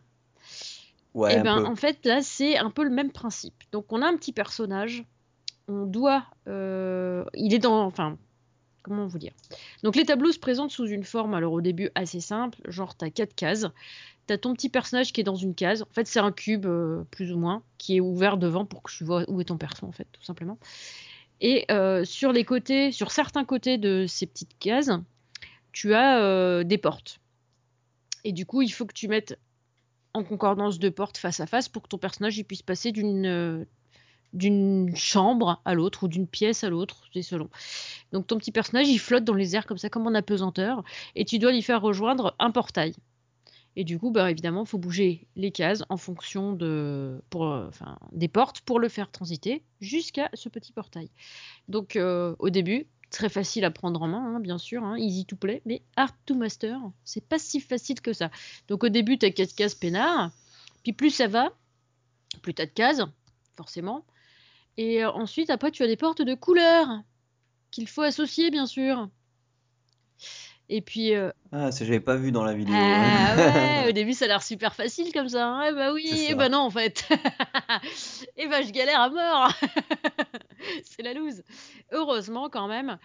Ouais. 1.16 1.34
Et 1.34 1.38
eh 1.40 1.42
ben, 1.42 1.66
en 1.66 1.76
fait, 1.76 2.06
là, 2.06 2.22
c'est 2.22 2.58
un 2.58 2.70
peu 2.70 2.84
le 2.84 2.92
même 2.92 3.12
principe. 3.12 3.56
Donc, 3.72 3.92
on 3.92 4.02
a 4.02 4.08
un 4.08 4.16
petit 4.16 4.34
personnage. 4.34 5.04
On 5.68 5.86
doit. 5.86 6.26
Euh, 6.48 7.26
il 7.34 7.54
est 7.54 7.60
dans. 7.60 7.84
Enfin, 7.86 8.18
vous 8.90 9.20
dire 9.20 9.34
Donc 9.84 9.96
les 9.96 10.06
tableaux 10.06 10.32
se 10.32 10.40
présentent 10.40 10.72
sous 10.72 10.88
une 10.88 11.04
forme, 11.04 11.34
alors 11.34 11.54
au 11.54 11.62
début 11.62 11.90
assez 11.96 12.20
simple, 12.20 12.60
genre 12.68 12.96
t'as 12.96 13.10
quatre 13.10 13.36
cases, 13.36 13.68
t'as 14.28 14.38
ton 14.38 14.54
petit 14.54 14.70
personnage 14.70 15.12
qui 15.12 15.22
est 15.22 15.24
dans 15.24 15.36
une 15.36 15.56
case. 15.56 15.82
En 15.82 15.94
fait, 15.94 16.08
c'est 16.08 16.20
un 16.20 16.32
cube, 16.32 16.66
euh, 16.66 17.04
plus 17.12 17.32
ou 17.34 17.40
moins, 17.40 17.64
qui 17.78 17.98
est 17.98 18.00
ouvert 18.00 18.38
devant 18.38 18.66
pour 18.66 18.84
que 18.84 18.92
tu 18.92 19.04
vois 19.04 19.24
où 19.28 19.42
est 19.42 19.46
ton 19.46 19.58
perso, 19.58 19.86
en 19.86 19.92
fait, 19.92 20.08
tout 20.12 20.24
simplement. 20.24 20.60
Et 21.42 21.66
euh, 21.72 22.06
sur 22.06 22.32
les 22.32 22.46
côtés, 22.46 22.92
sur 22.92 23.12
certains 23.12 23.46
côtés 23.46 23.78
de 23.78 24.06
ces 24.08 24.28
petites 24.28 24.58
cases, 24.60 24.92
tu 25.72 25.94
as 25.94 26.22
euh, 26.22 26.64
des 26.64 26.78
portes. 26.78 27.20
Et 28.24 28.32
du 28.32 28.46
coup, 28.46 28.62
il 28.62 28.70
faut 28.70 28.86
que 28.86 28.94
tu 28.94 29.08
mettes 29.08 29.40
en 30.14 30.24
concordance 30.24 30.80
deux 30.80 30.92
portes 30.92 31.18
face 31.18 31.40
à 31.40 31.48
face 31.48 31.70
pour 31.70 31.84
que 31.84 31.88
ton 31.88 31.98
personnage 31.98 32.38
il 32.38 32.44
puisse 32.44 32.62
passer 32.62 32.92
d'une 32.92 33.66
d'une 34.34 34.96
chambre 34.96 35.62
à 35.66 35.74
l'autre 35.74 36.04
ou 36.04 36.08
d'une 36.08 36.28
pièce 36.28 36.64
à 36.64 36.70
l'autre, 36.70 37.04
c'est 37.14 37.22
selon. 37.22 37.50
Donc 38.12 38.28
ton 38.28 38.38
petit 38.38 38.52
personnage 38.52 38.88
il 38.88 39.00
flotte 39.00 39.24
dans 39.24 39.34
les 39.34 39.56
airs 39.56 39.66
comme 39.66 39.78
ça, 39.78 39.90
comme 39.90 40.08
en 40.08 40.14
apesanteur, 40.14 40.84
et 41.16 41.26
tu 41.26 41.40
dois 41.40 41.52
lui 41.52 41.62
faire 41.62 41.82
rejoindre 41.82 42.36
un 42.40 42.52
portail. 42.52 42.94
Et 43.76 43.84
du 43.84 44.00
coup, 44.00 44.12
bah, 44.12 44.30
évidemment, 44.30 44.64
il 44.64 44.68
faut 44.68 44.78
bouger 44.78 45.28
les 45.36 45.52
cases 45.52 45.84
en 45.90 45.98
fonction 45.98 46.54
de, 46.54 47.22
pour, 47.30 47.44
enfin, 47.44 47.98
des 48.12 48.28
portes 48.28 48.62
pour 48.62 48.80
le 48.80 48.90
faire 48.90 49.10
transiter 49.12 49.64
jusqu'à 49.80 50.30
ce 50.34 50.50
petit 50.50 50.74
portail. 50.74 51.10
Donc, 51.68 51.96
euh, 51.96 52.36
au 52.40 52.50
début, 52.50 52.88
très 53.10 53.30
facile 53.30 53.64
à 53.66 53.72
prendre 53.72 54.02
en 54.02 54.08
main, 54.08 54.36
hein, 54.36 54.40
bien 54.40 54.58
sûr, 54.58 54.84
hein, 54.84 54.98
easy 54.98 55.26
to 55.26 55.36
play, 55.36 55.62
mais 55.66 55.82
hard 55.96 56.14
to 56.26 56.36
master, 56.36 56.80
c'est 57.06 57.26
pas 57.26 57.40
si 57.40 57.60
facile 57.60 58.02
que 58.02 58.12
ça. 58.12 58.32
Donc, 58.68 58.84
au 58.84 58.90
début, 58.90 59.18
tu 59.18 59.26
as 59.26 59.32
4 59.32 59.56
cases 59.56 59.76
peinard, 59.76 60.32
puis 60.84 60.94
plus 60.94 61.12
ça 61.12 61.28
va, 61.28 61.54
plus 62.42 62.54
tu 62.54 62.62
as 62.62 62.66
de 62.66 62.72
cases, 62.72 63.02
forcément. 63.56 64.04
Et 64.80 65.04
euh, 65.04 65.12
ensuite, 65.12 65.50
après, 65.50 65.72
tu 65.72 65.84
as 65.84 65.88
des 65.88 65.98
portes 65.98 66.22
de 66.22 66.36
couleur 66.36 66.88
qu'il 67.70 67.86
faut 67.86 68.02
associer, 68.02 68.50
bien 68.50 68.66
sûr. 68.66 69.10
Et 70.70 70.80
puis. 70.80 71.14
Euh, 71.14 71.32
ah, 71.52 71.70
ça 71.74 71.84
j'avais 71.84 72.00
pas 72.00 72.16
vu 72.16 72.32
dans 72.32 72.46
la 72.46 72.54
vidéo. 72.54 72.74
Ah 72.78 73.36
ouais, 73.36 73.86
au 73.90 73.92
début 73.92 74.14
ça 74.14 74.24
a 74.24 74.28
l'air 74.30 74.42
super 74.42 74.74
facile 74.74 75.12
comme 75.12 75.28
ça. 75.28 75.46
Hein. 75.46 75.66
Eh 75.70 75.74
bah 75.74 75.92
oui, 75.92 76.08
et 76.08 76.28
eh 76.30 76.36
bah 76.36 76.48
non 76.48 76.60
en 76.60 76.70
fait. 76.70 77.10
et 77.12 77.16
eh 78.38 78.48
bah 78.48 78.62
je 78.62 78.72
galère 78.72 79.02
à 79.02 79.10
mort. 79.10 79.52
c'est 80.86 81.04
la 81.04 81.14
loose. 81.14 81.44
Heureusement 81.92 82.50
quand 82.50 82.70
même, 82.70 83.00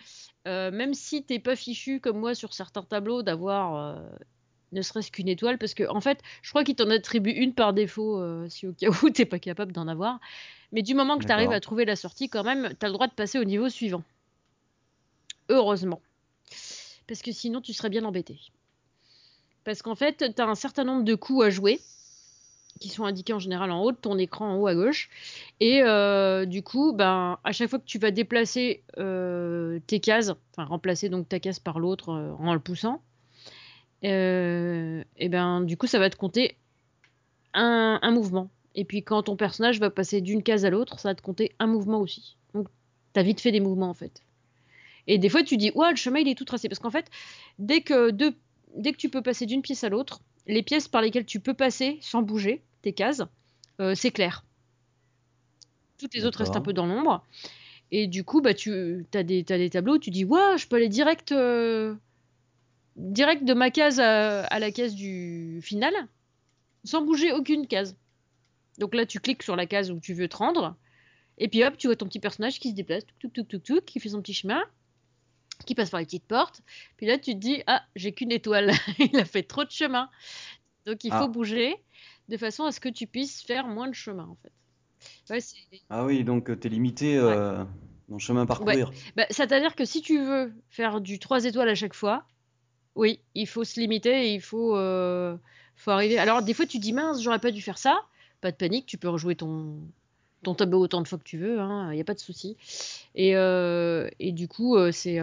euh, 0.46 0.70
même 0.70 0.94
si 0.94 1.24
t'es 1.24 1.40
pas 1.40 1.56
fichu 1.56 1.98
comme 1.98 2.20
moi 2.20 2.36
sur 2.36 2.54
certains 2.54 2.84
tableaux 2.84 3.24
d'avoir 3.24 3.74
euh, 3.74 4.08
ne 4.74 4.82
serait-ce 4.82 5.10
qu'une 5.10 5.28
étoile, 5.28 5.58
parce 5.58 5.74
que 5.74 5.88
en 5.88 6.00
fait, 6.00 6.20
je 6.42 6.50
crois 6.50 6.64
qu'il 6.64 6.74
t'en 6.74 6.90
attribue 6.90 7.30
une 7.30 7.54
par 7.54 7.72
défaut 7.72 8.22
si 8.48 8.66
au 8.66 8.72
cas 8.72 8.88
où 9.02 9.10
t'es 9.10 9.24
pas 9.24 9.38
capable 9.38 9.72
d'en 9.72 9.88
avoir. 9.88 10.20
Mais 10.72 10.82
du 10.82 10.94
moment 10.94 11.18
que 11.18 11.24
tu 11.24 11.32
arrives 11.32 11.52
à 11.52 11.60
trouver 11.60 11.84
la 11.84 11.96
sortie, 11.96 12.28
quand 12.28 12.44
même, 12.44 12.74
t'as 12.78 12.88
le 12.88 12.92
droit 12.92 13.06
de 13.06 13.12
passer 13.12 13.38
au 13.38 13.44
niveau 13.44 13.68
suivant. 13.68 14.02
Heureusement 15.48 16.00
parce 17.06 17.22
que 17.22 17.32
sinon 17.32 17.60
tu 17.60 17.72
serais 17.72 17.90
bien 17.90 18.04
embêté. 18.04 18.38
Parce 19.64 19.82
qu'en 19.82 19.94
fait, 19.94 20.32
tu 20.34 20.42
as 20.42 20.46
un 20.46 20.54
certain 20.54 20.84
nombre 20.84 21.04
de 21.04 21.14
coups 21.14 21.44
à 21.44 21.50
jouer, 21.50 21.80
qui 22.80 22.88
sont 22.88 23.04
indiqués 23.04 23.32
en 23.32 23.38
général 23.38 23.70
en 23.70 23.82
haut 23.82 23.92
de 23.92 23.96
ton 23.96 24.18
écran, 24.18 24.52
en 24.52 24.56
haut 24.56 24.66
à 24.66 24.74
gauche. 24.74 25.08
Et 25.60 25.82
euh, 25.82 26.44
du 26.44 26.62
coup, 26.62 26.92
ben, 26.92 27.38
à 27.44 27.52
chaque 27.52 27.70
fois 27.70 27.78
que 27.78 27.84
tu 27.84 27.98
vas 27.98 28.10
déplacer 28.10 28.82
euh, 28.98 29.78
tes 29.86 30.00
cases, 30.00 30.32
enfin 30.52 30.64
remplacer 30.64 31.08
donc 31.08 31.28
ta 31.28 31.40
case 31.40 31.60
par 31.60 31.78
l'autre 31.78 32.10
euh, 32.10 32.32
en 32.38 32.52
le 32.52 32.60
poussant, 32.60 33.00
et 34.04 35.28
ben 35.28 35.60
du 35.62 35.76
coup, 35.76 35.86
ça 35.86 35.98
va 35.98 36.10
te 36.10 36.16
compter 36.16 36.56
un, 37.54 37.98
un, 38.02 38.10
mouvement. 38.10 38.50
Et 38.74 38.84
puis 38.84 39.02
quand 39.02 39.24
ton 39.24 39.36
personnage 39.36 39.80
va 39.80 39.90
passer 39.90 40.20
d'une 40.20 40.42
case 40.42 40.64
à 40.64 40.70
l'autre, 40.70 40.98
ça 40.98 41.10
va 41.10 41.14
te 41.14 41.22
compter 41.22 41.52
un 41.58 41.66
mouvement 41.66 42.00
aussi. 42.00 42.36
Donc, 42.52 42.68
tu 43.14 43.20
as 43.20 43.22
vite 43.22 43.40
fait 43.40 43.52
des 43.52 43.60
mouvements 43.60 43.88
en 43.88 43.94
fait. 43.94 44.22
Et 45.06 45.18
des 45.18 45.28
fois, 45.28 45.42
tu 45.42 45.56
dis, 45.56 45.70
ouais, 45.74 45.90
le 45.90 45.96
chemin, 45.96 46.20
il 46.20 46.28
est 46.28 46.34
tout 46.34 46.44
tracé. 46.44 46.68
Parce 46.68 46.78
qu'en 46.78 46.90
fait, 46.90 47.10
dès 47.58 47.82
que, 47.82 48.10
dès 48.10 48.92
que 48.92 48.96
tu 48.96 49.08
peux 49.08 49.22
passer 49.22 49.46
d'une 49.46 49.62
pièce 49.62 49.84
à 49.84 49.88
l'autre, 49.88 50.20
les 50.46 50.62
pièces 50.62 50.88
par 50.88 51.02
lesquelles 51.02 51.26
tu 51.26 51.40
peux 51.40 51.54
passer 51.54 51.98
sans 52.00 52.22
bouger, 52.22 52.62
tes 52.82 52.92
cases, 52.92 53.22
euh, 53.80 53.94
c'est 53.94 54.10
clair. 54.10 54.44
Toutes 55.98 56.14
les 56.14 56.24
autres 56.26 56.38
restent 56.38 56.56
un 56.56 56.60
peu 56.60 56.72
dans 56.72 56.86
l'ombre. 56.86 57.24
Et 57.90 58.06
du 58.06 58.24
coup, 58.24 58.40
bah, 58.40 58.54
tu 58.54 59.06
as 59.14 59.22
des, 59.22 59.44
as 59.48 59.58
des 59.58 59.70
tableaux 59.70 59.94
où 59.94 59.98
tu 59.98 60.10
dis, 60.10 60.24
ouais, 60.24 60.58
je 60.58 60.66
peux 60.66 60.76
aller 60.76 60.88
direct, 60.88 61.32
euh, 61.32 61.94
direct 62.96 63.44
de 63.44 63.54
ma 63.54 63.70
case 63.70 64.00
à, 64.00 64.58
la 64.58 64.70
case 64.70 64.94
du 64.94 65.60
final. 65.62 65.92
sans 66.84 67.02
bouger 67.02 67.32
aucune 67.32 67.66
case. 67.66 67.96
Donc 68.78 68.94
là, 68.94 69.06
tu 69.06 69.20
cliques 69.20 69.42
sur 69.42 69.56
la 69.56 69.66
case 69.66 69.90
où 69.90 70.00
tu 70.00 70.14
veux 70.14 70.28
te 70.28 70.36
rendre, 70.36 70.76
et 71.38 71.48
puis 71.48 71.64
hop, 71.64 71.76
tu 71.76 71.86
vois 71.86 71.96
ton 71.96 72.06
petit 72.06 72.20
personnage 72.20 72.60
qui 72.60 72.70
se 72.70 72.74
déplace, 72.74 73.04
tout, 73.18 73.28
tout, 73.28 73.44
tout, 73.44 73.58
tout, 73.58 73.80
qui 73.80 74.00
fait 74.00 74.08
son 74.10 74.20
petit 74.20 74.34
chemin, 74.34 74.62
qui 75.66 75.74
passe 75.74 75.90
par 75.90 76.00
les 76.00 76.06
petites 76.06 76.26
portes. 76.26 76.60
Puis 76.96 77.06
là, 77.06 77.18
tu 77.18 77.32
te 77.32 77.38
dis, 77.38 77.62
ah, 77.66 77.82
j'ai 77.96 78.12
qu'une 78.12 78.32
étoile, 78.32 78.72
il 78.98 79.16
a 79.18 79.24
fait 79.24 79.42
trop 79.42 79.64
de 79.64 79.70
chemin. 79.70 80.10
Donc 80.86 81.04
il 81.04 81.10
faut 81.10 81.16
Ah. 81.24 81.28
bouger 81.28 81.76
de 82.28 82.36
façon 82.36 82.64
à 82.64 82.72
ce 82.72 82.80
que 82.80 82.88
tu 82.88 83.06
puisses 83.06 83.42
faire 83.42 83.66
moins 83.66 83.88
de 83.88 83.94
chemin, 83.94 84.26
en 84.26 84.36
fait. 84.42 84.52
Ouais, 85.30 85.38
Ah 85.90 86.04
oui, 86.04 86.24
donc 86.24 86.50
euh, 86.50 86.56
t'es 86.56 86.68
limité 86.68 87.16
euh, 87.16 87.58
dans 88.08 88.16
le 88.16 88.18
chemin 88.18 88.42
à 88.42 88.46
parcourir. 88.46 88.90
Bah, 89.16 89.26
C'est-à-dire 89.30 89.74
que 89.74 89.84
si 89.84 90.02
tu 90.02 90.18
veux 90.18 90.52
faire 90.70 91.00
du 91.00 91.18
3 91.18 91.44
étoiles 91.44 91.68
à 91.68 91.74
chaque 91.74 91.94
fois, 91.94 92.26
oui, 92.96 93.20
il 93.34 93.46
faut 93.46 93.64
se 93.64 93.80
limiter 93.80 94.32
il 94.34 94.40
faut, 94.40 94.76
euh, 94.76 95.36
faut 95.76 95.90
arriver. 95.90 96.18
Alors, 96.18 96.42
des 96.42 96.54
fois, 96.54 96.66
tu 96.66 96.78
dis 96.78 96.92
mince, 96.92 97.22
j'aurais 97.22 97.38
pas 97.40 97.50
dû 97.50 97.60
faire 97.60 97.78
ça. 97.78 98.00
Pas 98.40 98.50
de 98.50 98.56
panique, 98.56 98.86
tu 98.86 98.98
peux 98.98 99.08
rejouer 99.08 99.34
ton, 99.36 99.78
ton 100.42 100.54
tableau 100.54 100.80
autant 100.80 101.00
de 101.00 101.08
fois 101.08 101.18
que 101.18 101.24
tu 101.24 101.38
veux, 101.38 101.56
il 101.58 101.94
n'y 101.94 102.00
a 102.00 102.04
pas 102.04 102.14
de 102.14 102.18
souci. 102.18 102.56
Et, 103.14 103.36
euh, 103.36 104.08
du 104.20 104.48
coup, 104.48 104.76
euh, 104.76 104.92
c'est 104.92 105.18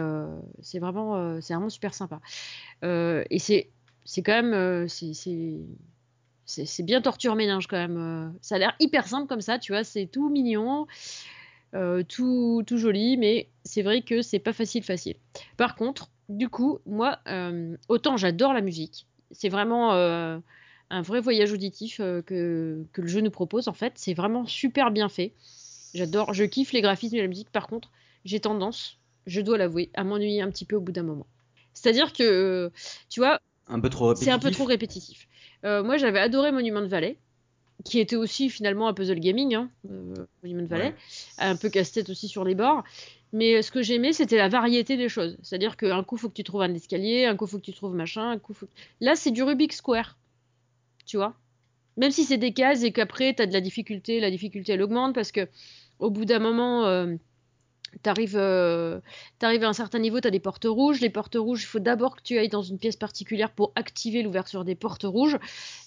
vraiment, 0.78 1.40
c'est 1.40 1.54
vraiment 1.54 1.70
super 1.70 1.94
sympa. 1.94 2.20
Et 2.82 3.38
c'est 3.38 3.70
quand 4.22 4.42
même. 4.42 4.88
c'est- 4.88 6.82
bien 6.82 7.00
torture 7.00 7.36
ménage 7.36 7.66
quand 7.68 7.76
même. 7.76 8.34
Ça 8.42 8.56
a 8.56 8.58
l'air 8.58 8.74
hyper 8.80 9.06
simple 9.06 9.28
comme 9.28 9.40
ça, 9.40 9.58
tu 9.58 9.72
vois, 9.72 9.84
c'est 9.84 10.06
tout 10.06 10.28
mignon. 10.28 10.86
Tout, 12.08 12.62
tout 12.66 12.76
joli, 12.76 13.16
mais 13.16 13.48
c'est 13.64 13.82
vrai 13.82 14.02
que 14.02 14.20
c'est 14.20 14.40
pas 14.40 14.52
facile 14.52 14.82
facile. 14.82 15.16
Par 15.56 15.74
contre, 15.76 16.10
du 16.32 16.48
coup, 16.48 16.80
moi, 16.86 17.18
euh, 17.28 17.76
autant 17.88 18.16
j'adore 18.16 18.52
la 18.52 18.60
musique, 18.60 19.06
c'est 19.30 19.48
vraiment 19.48 19.92
euh, 19.92 20.38
un 20.90 21.02
vrai 21.02 21.20
voyage 21.20 21.52
auditif 21.52 22.00
euh, 22.00 22.22
que, 22.22 22.84
que 22.92 23.02
le 23.02 23.08
jeu 23.08 23.20
nous 23.20 23.30
propose 23.30 23.68
en 23.68 23.72
fait, 23.72 23.92
c'est 23.96 24.14
vraiment 24.14 24.46
super 24.46 24.90
bien 24.90 25.08
fait. 25.08 25.32
J'adore, 25.94 26.32
je 26.32 26.44
kiffe 26.44 26.72
les 26.72 26.80
graphismes 26.80 27.16
et 27.16 27.20
la 27.20 27.28
musique, 27.28 27.50
par 27.50 27.66
contre, 27.66 27.90
j'ai 28.24 28.40
tendance, 28.40 28.98
je 29.26 29.40
dois 29.40 29.58
l'avouer, 29.58 29.90
à 29.94 30.04
m'ennuyer 30.04 30.40
un 30.42 30.50
petit 30.50 30.64
peu 30.64 30.76
au 30.76 30.80
bout 30.80 30.92
d'un 30.92 31.02
moment. 31.02 31.26
C'est-à-dire 31.74 32.12
que, 32.12 32.70
tu 33.10 33.20
vois, 33.20 33.40
Un 33.68 33.80
peu 33.80 33.90
trop 33.90 34.08
répétitif. 34.08 34.24
c'est 34.24 34.34
un 34.34 34.38
peu 34.38 34.50
trop 34.50 34.64
répétitif. 34.64 35.28
Moi, 35.64 35.96
j'avais 35.96 36.18
adoré 36.18 36.50
Monument 36.50 36.86
Valley, 36.86 37.18
qui 37.84 37.98
était 38.00 38.16
aussi 38.16 38.48
finalement 38.50 38.88
un 38.88 38.94
puzzle 38.94 39.18
gaming, 39.20 39.54
hein, 39.54 39.70
euh, 39.90 40.14
Monument 40.42 40.66
Valley, 40.66 40.84
Ouais. 40.88 40.94
un 41.38 41.56
peu 41.56 41.68
casse-tête 41.68 42.08
aussi 42.10 42.28
sur 42.28 42.44
les 42.44 42.54
bords. 42.54 42.84
Mais 43.32 43.62
ce 43.62 43.70
que 43.70 43.82
j'aimais, 43.82 44.12
c'était 44.12 44.36
la 44.36 44.48
variété 44.48 44.96
des 44.96 45.08
choses. 45.08 45.38
C'est-à-dire 45.42 45.76
qu'un 45.78 46.02
coup, 46.04 46.16
faut 46.18 46.28
que 46.28 46.34
tu 46.34 46.44
trouves 46.44 46.62
un 46.62 46.74
escalier, 46.74 47.24
un 47.24 47.34
coup, 47.34 47.46
faut 47.46 47.58
que 47.58 47.64
tu 47.64 47.72
trouves 47.72 47.94
machin, 47.94 48.30
un 48.32 48.38
coup, 48.38 48.52
faut... 48.52 48.68
Là, 49.00 49.16
c'est 49.16 49.30
du 49.30 49.42
Rubik's 49.42 49.76
Square. 49.76 50.18
Tu 51.06 51.16
vois 51.16 51.34
Même 51.96 52.10
si 52.10 52.24
c'est 52.24 52.36
des 52.36 52.52
cases 52.52 52.82
et 52.84 52.92
qu'après, 52.92 53.34
tu 53.34 53.42
as 53.42 53.46
de 53.46 53.52
la 53.54 53.60
difficulté, 53.62 54.20
la 54.20 54.30
difficulté, 54.30 54.72
elle 54.72 54.82
augmente 54.82 55.14
parce 55.14 55.32
que 55.32 55.48
au 55.98 56.10
bout 56.10 56.24
d'un 56.26 56.40
moment, 56.40 56.84
euh, 56.86 57.14
T'arrives 58.02 58.36
euh, 58.36 59.00
t'arrives 59.38 59.64
à 59.64 59.68
un 59.68 59.72
certain 59.72 59.98
niveau, 59.98 60.20
tu 60.20 60.26
as 60.26 60.30
des 60.30 60.40
portes 60.40 60.64
rouges. 60.64 61.00
Les 61.00 61.10
portes 61.10 61.36
rouges, 61.38 61.62
il 61.62 61.66
faut 61.66 61.78
d'abord 61.78 62.16
que 62.16 62.22
tu 62.22 62.38
ailles 62.38 62.48
dans 62.48 62.62
une 62.62 62.78
pièce 62.78 62.96
particulière 62.96 63.50
pour 63.50 63.72
activer 63.76 64.22
l'ouverture 64.22 64.64
des 64.64 64.74
portes 64.74 65.04
rouges. 65.04 65.38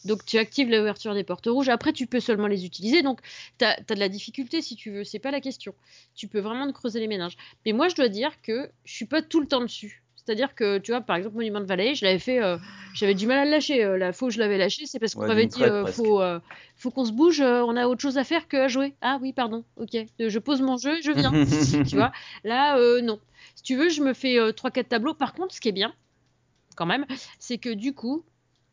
Donc 0.06 0.24
tu 0.26 0.38
actives 0.38 0.70
l'ouverture 0.70 1.14
des 1.14 1.24
portes 1.24 1.48
rouges. 1.48 1.70
Après, 1.70 1.94
tu 1.94 2.08
peux 2.08 2.20
seulement 2.20 2.48
les 2.48 2.66
utiliser. 2.66 3.02
Donc 3.02 3.22
tu 3.58 3.66
as, 3.66 3.80
de 3.82 3.96
la 3.96 4.10
difficulté 4.10 4.62
si 4.62 4.76
tu 4.76 4.92
veux. 4.92 5.04
C'est 5.04 5.20
pas 5.20 5.32
la 5.32 5.42
question. 5.42 5.74
Tu 6.16 6.28
peux 6.28 6.40
vraiment 6.40 6.72
creuser 6.72 7.00
les 7.00 7.08
ménages. 7.08 7.38
Mais 7.66 7.74
moi, 7.74 7.90
je 7.90 7.96
dois 7.96 8.10
dire 8.10 8.42
que 8.42 8.70
je 8.84 8.94
suis 8.94 9.06
pas 9.06 9.22
tout 9.22 9.42
le 9.42 9.48
temps 9.48 9.62
dessus. 9.62 10.05
C'est-à-dire 10.26 10.56
que, 10.56 10.80
tu 10.80 10.92
vois, 10.92 11.02
par 11.02 11.16
exemple, 11.18 11.36
Monument 11.36 11.60
de 11.60 11.66
Valley, 11.66 11.94
je 11.94 12.04
l'avais 12.04 12.18
fait, 12.18 12.42
euh, 12.42 12.58
j'avais 12.96 13.14
du 13.14 13.28
mal 13.28 13.38
à 13.38 13.46
le 13.46 13.52
lâcher. 13.52 13.84
Euh, 13.84 13.96
la 13.98 14.12
fois 14.12 14.30
où 14.30 14.32
je 14.32 14.40
l'avais 14.40 14.58
lâché, 14.58 14.88
c'est 14.88 14.98
parce 14.98 15.14
qu'on 15.14 15.22
Ouais, 15.22 15.28
m'avait 15.28 15.46
dit, 15.46 15.64
euh, 15.64 15.86
faut, 15.86 16.20
euh, 16.20 16.40
faut 16.76 16.90
qu'on 16.90 17.06
se 17.06 17.12
bouge, 17.12 17.42
euh, 17.42 17.62
on 17.64 17.76
a 17.78 17.86
autre 17.88 18.02
chose 18.02 18.18
à 18.18 18.24
faire 18.24 18.48
que 18.48 18.58
à 18.58 18.68
jouer. 18.68 18.96
Ah 19.02 19.20
oui, 19.22 19.34
pardon, 19.34 19.64
ok. 19.78 19.96
Euh, 19.96 20.30
Je 20.30 20.40
pose 20.40 20.62
mon 20.62 20.78
jeu, 20.78 21.00
je 21.04 21.12
viens. 21.12 21.32
tu 21.88 21.96
vois, 21.96 22.12
là, 22.44 22.78
euh, 22.80 23.02
non. 23.02 23.20
Si 23.54 23.62
tu 23.62 23.76
veux, 23.76 23.90
je 23.90 24.02
me 24.02 24.14
fais 24.14 24.40
euh, 24.40 24.52
3-4 24.52 24.88
tableaux. 24.88 25.14
Par 25.14 25.34
contre, 25.36 25.54
ce 25.54 25.62
qui 25.62 25.70
est 25.70 25.72
bien, 25.74 25.94
quand 26.76 26.88
même, 26.88 27.06
c'est 27.38 27.60
que 27.60 27.70
du 27.70 27.94
coup, 27.94 28.26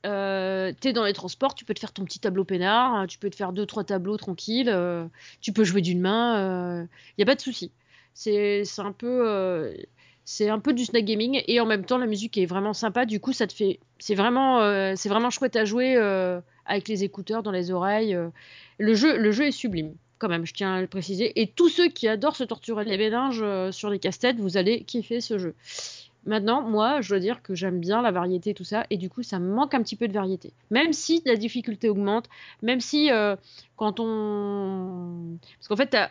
euh, 0.07 0.73
t'es 0.81 0.95
dans 0.95 1.05
les 1.05 1.13
transports, 1.13 1.55
tu 1.55 1.67
peux 1.67 1.75
te 1.75 1.81
faire 1.81 1.93
ton 1.93 2.07
petit 2.07 2.19
tableau 2.19 2.45
peinard, 2.45 2.95
hein, 2.95 3.07
tu 3.07 3.19
peux 3.19 3.29
te 3.29 3.37
faire 3.37 3.53
2-3 3.53 3.85
tableaux 3.85 4.17
tranquilles, 4.17 4.71
euh, 4.71 5.05
tu 5.43 5.53
peux 5.53 5.65
jouer 5.65 5.83
d'une 5.83 6.01
main, 6.01 6.83
il 6.85 7.15
n'y 7.19 7.23
a 7.23 7.27
pas 7.27 7.35
de 7.35 7.43
souci. 7.43 7.73
C'est 8.15 8.65
c'est 8.65 8.81
un 8.83 8.93
peu. 8.93 9.75
C'est 10.25 10.49
un 10.49 10.59
peu 10.59 10.73
du 10.73 10.85
snack 10.85 11.05
gaming 11.05 11.43
et 11.47 11.61
en 11.61 11.67
même 11.67 11.85
temps 11.85 11.99
la 11.99 12.07
musique 12.07 12.39
est 12.39 12.47
vraiment 12.47 12.73
sympa. 12.73 13.07
Du 13.07 13.21
coup 13.21 13.33
ça 13.33 13.47
te 13.47 13.53
fait 13.53 13.81
c'est 13.99 14.15
vraiment 14.15 14.61
euh, 14.61 14.95
c'est 14.97 15.09
vraiment 15.09 15.31
chouette 15.31 15.57
à 15.57 15.65
jouer 15.65 15.97
euh, 15.97 16.41
avec 16.67 16.89
les 16.89 17.05
écouteurs 17.05 17.43
dans 17.43 17.51
les 17.51 17.71
oreilles 17.71 18.15
euh. 18.15 18.29
le 18.79 18.95
jeu 18.95 19.19
le 19.19 19.33
jeu 19.33 19.47
est 19.47 19.53
sublime 19.53 19.95
quand 20.19 20.29
même 20.29 20.47
je 20.47 20.55
tiens 20.55 20.75
à 20.75 20.81
le 20.81 20.87
préciser. 20.87 21.41
Et 21.41 21.49
tous 21.49 21.69
ceux 21.69 21.89
qui 21.89 22.07
adorent 22.07 22.37
se 22.37 22.45
torturer 22.45 22.85
les 22.85 22.97
méninges 22.97 23.45
sur 23.73 23.91
les 23.91 23.99
casse-têtes 23.99 24.39
vous 24.39 24.57
allez 24.57 24.85
kiffer 24.85 25.21
ce 25.21 25.39
jeu. 25.39 25.55
Maintenant 26.25 26.63
moi 26.63 27.01
je 27.01 27.09
dois 27.09 27.19
dire 27.19 27.43
que 27.43 27.57
j'aime 27.57 27.81
bien 27.81 28.03
la 28.03 28.13
variété 28.13 28.51
et 28.51 28.55
tout 28.55 28.63
ça 28.63 28.87
et 28.91 28.99
du 28.99 29.11
coup 29.11 29.25
ça 29.25 29.41
me 29.41 29.53
manque 29.53 29.75
un 29.75 29.83
petit 29.83 29.97
peu 29.97 30.07
de 30.07 30.13
variété. 30.13 30.53
Même 30.71 30.93
si 30.93 31.23
la 31.27 31.35
difficulté 31.35 31.89
augmente 31.89 32.29
même 32.63 32.81
si 32.81 33.11
quand 33.75 33.99
on 33.99 35.39
parce 35.59 35.67
qu'en 35.67 35.77
fait 35.77 35.89
t'as 35.89 36.11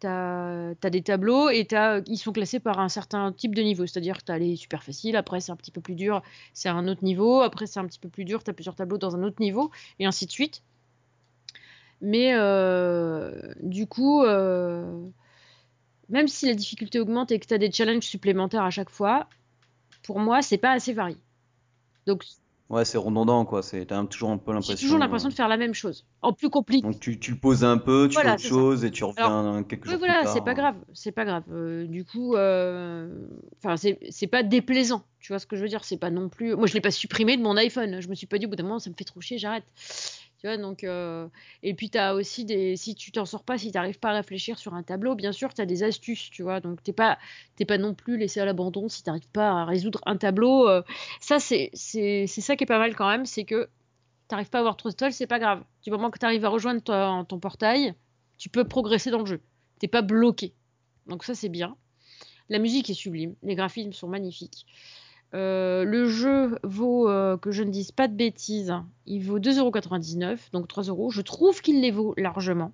T'as 0.00 0.70
as 0.82 0.90
des 0.90 1.02
tableaux 1.02 1.50
et 1.50 1.66
as, 1.72 2.00
ils 2.06 2.16
sont 2.16 2.32
classés 2.32 2.58
par 2.58 2.80
un 2.80 2.88
certain 2.88 3.32
type 3.32 3.54
de 3.54 3.62
niveau. 3.62 3.86
C'est-à-dire 3.86 4.18
que 4.18 4.24
tu 4.24 4.32
as 4.32 4.38
les 4.38 4.56
super 4.56 4.82
faciles, 4.82 5.16
après 5.16 5.40
c'est 5.40 5.52
un 5.52 5.56
petit 5.56 5.70
peu 5.70 5.80
plus 5.80 5.94
dur, 5.94 6.22
c'est 6.54 6.68
un 6.70 6.88
autre 6.88 7.04
niveau, 7.04 7.40
après 7.40 7.66
c'est 7.66 7.80
un 7.80 7.86
petit 7.86 7.98
peu 7.98 8.08
plus 8.08 8.24
dur, 8.24 8.42
tu 8.42 8.50
as 8.50 8.54
plusieurs 8.54 8.74
tableaux 8.74 8.98
dans 8.98 9.14
un 9.14 9.22
autre 9.22 9.40
niveau, 9.40 9.70
et 9.98 10.06
ainsi 10.06 10.26
de 10.26 10.30
suite. 10.32 10.62
Mais 12.00 12.32
euh, 12.34 13.52
du 13.62 13.86
coup, 13.86 14.22
euh, 14.24 15.06
même 16.08 16.28
si 16.28 16.46
la 16.46 16.54
difficulté 16.54 16.98
augmente 16.98 17.30
et 17.30 17.38
que 17.38 17.46
tu 17.46 17.54
as 17.54 17.58
des 17.58 17.70
challenges 17.70 18.04
supplémentaires 18.04 18.64
à 18.64 18.70
chaque 18.70 18.90
fois, 18.90 19.28
pour 20.02 20.18
moi, 20.18 20.42
c'est 20.42 20.58
pas 20.58 20.72
assez 20.72 20.92
varié. 20.92 21.16
Donc, 22.06 22.24
Ouais, 22.70 22.84
c'est 22.84 22.98
redondant, 22.98 23.44
quoi. 23.44 23.62
C'est, 23.62 23.84
t'as 23.86 24.02
toujours 24.04 24.30
un 24.30 24.38
peu 24.38 24.52
j'ai 24.52 24.54
l'impression. 24.54 24.76
toujours 24.86 24.98
l'impression 24.98 25.26
euh, 25.26 25.30
de 25.32 25.34
faire 25.34 25.48
la 25.48 25.56
même 25.56 25.74
chose, 25.74 26.06
en 26.22 26.32
plus 26.32 26.48
compliqué. 26.50 26.82
Donc 26.82 27.00
tu, 27.00 27.18
tu 27.18 27.32
le 27.32 27.36
poses 27.36 27.64
un 27.64 27.78
peu, 27.78 28.06
tu 28.08 28.14
Voilà, 28.14 28.30
fais 28.30 28.34
autre 28.34 28.42
ça. 28.44 28.48
chose 28.48 28.84
et 28.84 28.92
tu 28.92 29.02
reviens 29.02 29.64
quelques 29.68 29.86
Oui, 29.86 29.90
jours 29.90 29.98
voilà, 29.98 30.14
plus 30.18 30.24
tard. 30.24 30.34
c'est 30.34 30.44
pas 30.44 30.54
grave, 30.54 30.76
c'est 30.94 31.10
pas 31.12 31.24
grave. 31.24 31.42
Euh, 31.50 31.86
du 31.86 32.04
coup, 32.04 32.36
euh, 32.36 33.08
enfin, 33.62 33.76
c'est 33.76 34.26
pas 34.28 34.44
déplaisant, 34.44 35.02
tu 35.18 35.32
vois 35.32 35.40
ce 35.40 35.46
que 35.46 35.56
je 35.56 35.62
veux 35.62 35.68
dire? 35.68 35.84
C'est 35.84 35.96
pas 35.98 36.10
non 36.10 36.28
plus. 36.28 36.54
Moi, 36.54 36.68
je 36.68 36.74
l'ai 36.74 36.80
pas 36.80 36.92
supprimé 36.92 37.36
de 37.36 37.42
mon 37.42 37.56
iPhone. 37.56 38.00
Je 38.00 38.08
me 38.08 38.14
suis 38.14 38.28
pas 38.28 38.38
dit 38.38 38.46
au 38.46 38.48
bout 38.48 38.56
d'un 38.56 38.62
moment, 38.62 38.78
ça 38.78 38.88
me 38.88 38.94
fait 38.96 39.04
trop 39.04 39.20
chier, 39.20 39.38
j'arrête. 39.38 39.64
Tu 40.42 40.48
euh, 40.84 41.28
Et 41.62 41.74
puis, 41.74 41.90
t'as 41.90 42.14
aussi 42.14 42.46
des. 42.46 42.76
Si 42.76 42.94
tu 42.94 43.12
t'en 43.12 43.26
sors 43.26 43.44
pas, 43.44 43.58
si 43.58 43.72
t'arrives 43.72 43.98
pas 43.98 44.10
à 44.10 44.14
réfléchir 44.14 44.58
sur 44.58 44.72
un 44.74 44.82
tableau, 44.82 45.14
bien 45.14 45.32
sûr, 45.32 45.52
t'as 45.52 45.66
des 45.66 45.82
astuces, 45.82 46.30
tu 46.30 46.42
vois. 46.42 46.60
Donc, 46.60 46.82
t'es 46.82 46.94
pas, 46.94 47.18
t'es 47.56 47.66
pas 47.66 47.76
non 47.76 47.94
plus 47.94 48.16
laissé 48.16 48.40
à 48.40 48.46
l'abandon 48.46 48.88
si 48.88 49.02
t'arrives 49.02 49.28
pas 49.28 49.50
à 49.50 49.64
résoudre 49.66 50.00
un 50.06 50.16
tableau. 50.16 50.66
euh, 50.68 50.82
Ça, 51.20 51.40
c'est 51.40 51.70
ça 51.74 52.56
qui 52.56 52.64
est 52.64 52.66
pas 52.66 52.78
mal 52.78 52.96
quand 52.96 53.08
même, 53.08 53.26
c'est 53.26 53.44
que 53.44 53.68
t'arrives 54.28 54.48
pas 54.48 54.58
à 54.58 54.60
avoir 54.60 54.76
trop 54.76 54.88
d'étoiles, 54.88 55.12
c'est 55.12 55.26
pas 55.26 55.38
grave. 55.38 55.62
Du 55.82 55.90
moment 55.90 56.10
que 56.10 56.18
t'arrives 56.18 56.44
à 56.44 56.48
rejoindre 56.48 56.82
ton, 56.82 57.24
ton 57.24 57.38
portail, 57.38 57.94
tu 58.38 58.48
peux 58.48 58.64
progresser 58.64 59.10
dans 59.10 59.18
le 59.20 59.26
jeu. 59.26 59.40
T'es 59.78 59.88
pas 59.88 60.02
bloqué. 60.02 60.54
Donc 61.06 61.24
ça 61.24 61.34
c'est 61.34 61.48
bien. 61.50 61.76
La 62.48 62.58
musique 62.58 62.88
est 62.90 62.94
sublime, 62.94 63.34
les 63.42 63.54
graphismes 63.56 63.92
sont 63.92 64.08
magnifiques. 64.08 64.66
Euh, 65.32 65.84
le 65.84 66.06
jeu 66.08 66.58
vaut, 66.64 67.08
euh, 67.08 67.36
que 67.36 67.50
je 67.52 67.62
ne 67.62 67.70
dise 67.70 67.92
pas 67.92 68.08
de 68.08 68.14
bêtises, 68.14 68.74
il 69.06 69.20
vaut 69.24 69.38
2,99€, 69.38 70.50
donc 70.52 70.66
3€. 70.68 71.10
Je 71.12 71.20
trouve 71.22 71.60
qu'il 71.62 71.80
les 71.80 71.90
vaut 71.92 72.14
largement. 72.16 72.72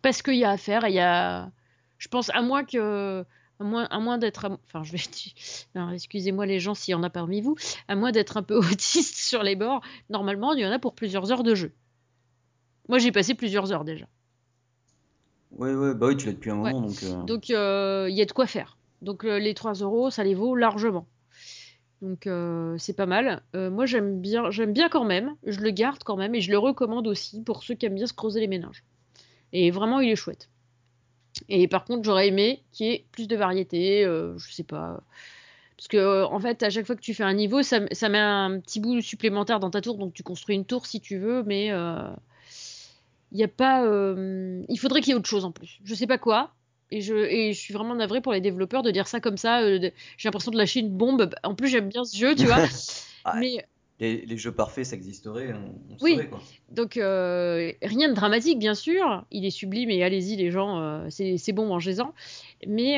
Parce 0.00 0.22
qu'il 0.22 0.36
y 0.36 0.44
a 0.44 0.50
à 0.50 0.56
faire, 0.56 0.84
et 0.84 0.90
il 0.90 0.94
y 0.94 1.00
a... 1.00 1.50
Je 1.98 2.08
pense, 2.08 2.30
à 2.30 2.42
moins 2.42 2.64
que... 2.64 3.24
À 3.60 3.64
moins, 3.64 3.84
à 3.90 3.98
moins 4.00 4.18
d'être... 4.18 4.48
Enfin, 4.66 4.82
je 4.84 4.92
vais... 4.92 4.98
Excusez-moi 5.94 6.46
les 6.46 6.58
gens 6.60 6.74
s'il 6.74 6.92
y 6.92 6.94
en 6.94 7.02
a 7.02 7.10
parmi 7.10 7.40
vous. 7.40 7.56
À 7.88 7.94
moins 7.96 8.10
d'être 8.12 8.36
un 8.36 8.42
peu 8.42 8.56
autiste 8.70 9.16
sur 9.16 9.42
les 9.42 9.56
bords, 9.56 9.82
normalement, 10.10 10.52
il 10.52 10.60
y 10.60 10.66
en 10.66 10.70
a 10.72 10.78
pour 10.78 10.94
plusieurs 10.94 11.30
heures 11.32 11.42
de 11.44 11.54
jeu. 11.54 11.72
Moi, 12.88 12.98
j'ai 12.98 13.12
passé 13.12 13.34
plusieurs 13.34 13.72
heures 13.72 13.84
déjà. 13.84 14.06
Ouais, 15.52 15.74
ouais, 15.74 15.94
bah 15.94 16.06
oui, 16.08 16.16
tu 16.16 16.26
l'as 16.26 16.32
depuis 16.32 16.50
un 16.50 16.60
Ouais. 16.60 16.72
moment, 16.72 16.86
donc. 16.88 17.02
euh, 17.02 17.22
Donc, 17.24 17.48
il 17.48 18.14
y 18.16 18.22
a 18.22 18.24
de 18.24 18.32
quoi 18.32 18.46
faire. 18.46 18.76
Donc, 19.02 19.22
les 19.24 19.54
3 19.54 19.74
euros, 19.74 20.10
ça 20.10 20.24
les 20.24 20.34
vaut 20.34 20.54
largement. 20.56 21.06
Donc, 22.02 22.26
euh, 22.26 22.76
c'est 22.78 22.96
pas 22.96 23.06
mal. 23.06 23.42
Euh, 23.54 23.70
moi, 23.70 23.86
j'aime 23.86 24.20
bien, 24.20 24.50
j'aime 24.50 24.72
bien 24.72 24.88
quand 24.88 25.04
même. 25.04 25.36
Je 25.46 25.60
le 25.60 25.70
garde 25.70 26.02
quand 26.02 26.16
même 26.16 26.34
et 26.34 26.40
je 26.40 26.50
le 26.50 26.58
recommande 26.58 27.06
aussi 27.06 27.40
pour 27.42 27.62
ceux 27.62 27.74
qui 27.74 27.86
aiment 27.86 27.94
bien 27.94 28.08
se 28.08 28.12
creuser 28.12 28.40
les 28.40 28.48
méninges. 28.48 28.82
Et 29.52 29.70
vraiment, 29.70 30.00
il 30.00 30.10
est 30.10 30.16
chouette. 30.16 30.48
Et 31.48 31.68
par 31.68 31.84
contre, 31.84 32.02
j'aurais 32.02 32.26
aimé 32.26 32.62
qu'il 32.72 32.86
y 32.86 32.90
ait 32.90 33.04
plus 33.12 33.28
de 33.28 33.36
variété. 33.36 34.04
euh, 34.04 34.36
je 34.36 34.52
sais 34.52 34.64
pas. 34.64 35.00
Parce 35.76 35.86
que, 35.88 36.24
en 36.24 36.40
fait, 36.40 36.64
à 36.64 36.70
chaque 36.70 36.86
fois 36.86 36.96
que 36.96 37.00
tu 37.00 37.14
fais 37.14 37.22
un 37.22 37.34
niveau, 37.34 37.62
ça, 37.62 37.80
met 37.80 38.18
un 38.18 38.58
petit 38.60 38.80
bout 38.80 39.00
supplémentaire 39.00 39.60
dans 39.60 39.70
ta 39.70 39.80
tour. 39.80 39.96
Donc, 39.96 40.12
tu 40.12 40.24
construis 40.24 40.56
une 40.56 40.66
tour 40.66 40.86
si 40.86 41.00
tu 41.00 41.18
veux, 41.18 41.44
mais 41.44 41.68
il 43.32 43.42
a 43.44 43.48
pas. 43.48 43.86
il 44.68 44.76
faudrait 44.78 45.00
qu'il 45.02 45.10
y 45.10 45.12
ait 45.12 45.18
autre 45.18 45.28
chose 45.28 45.44
en 45.44 45.52
plus. 45.52 45.78
Je 45.84 45.94
sais 45.94 46.08
pas 46.08 46.18
quoi. 46.18 46.52
Et 46.94 47.00
je, 47.00 47.14
et 47.14 47.54
je 47.54 47.58
suis 47.58 47.72
vraiment 47.72 47.94
navrée 47.94 48.20
pour 48.20 48.32
les 48.32 48.42
développeurs 48.42 48.82
de 48.82 48.90
dire 48.90 49.08
ça 49.08 49.18
comme 49.18 49.38
ça. 49.38 49.62
euh, 49.62 49.78
J'ai 50.18 50.28
l'impression 50.28 50.50
de 50.50 50.58
lâcher 50.58 50.80
une 50.80 50.90
bombe. 50.90 51.30
En 51.42 51.54
plus, 51.54 51.68
j'aime 51.68 51.88
bien 51.88 52.04
ce 52.04 52.16
jeu, 52.16 52.34
tu 52.34 52.44
vois. 52.46 52.58
Ah, 53.24 53.36
mais 53.38 53.64
les 54.00 54.36
jeux 54.36 54.50
parfaits, 54.50 54.84
ça 54.84 54.96
existerait, 54.96 55.54
on, 55.54 55.68
on 55.92 55.96
Oui. 56.02 56.12
saurait, 56.14 56.26
quoi. 56.28 56.42
Donc 56.70 56.96
euh, 56.96 57.70
rien 57.82 58.08
de 58.08 58.14
dramatique 58.14 58.58
bien 58.58 58.74
sûr, 58.74 59.24
il 59.30 59.44
est 59.46 59.50
sublime 59.50 59.90
et 59.90 60.02
allez-y 60.02 60.34
les 60.34 60.50
gens, 60.50 60.80
euh, 60.80 61.06
c'est 61.08 61.52
bon 61.52 61.66
mangez-en. 61.66 62.12
Mais 62.66 62.96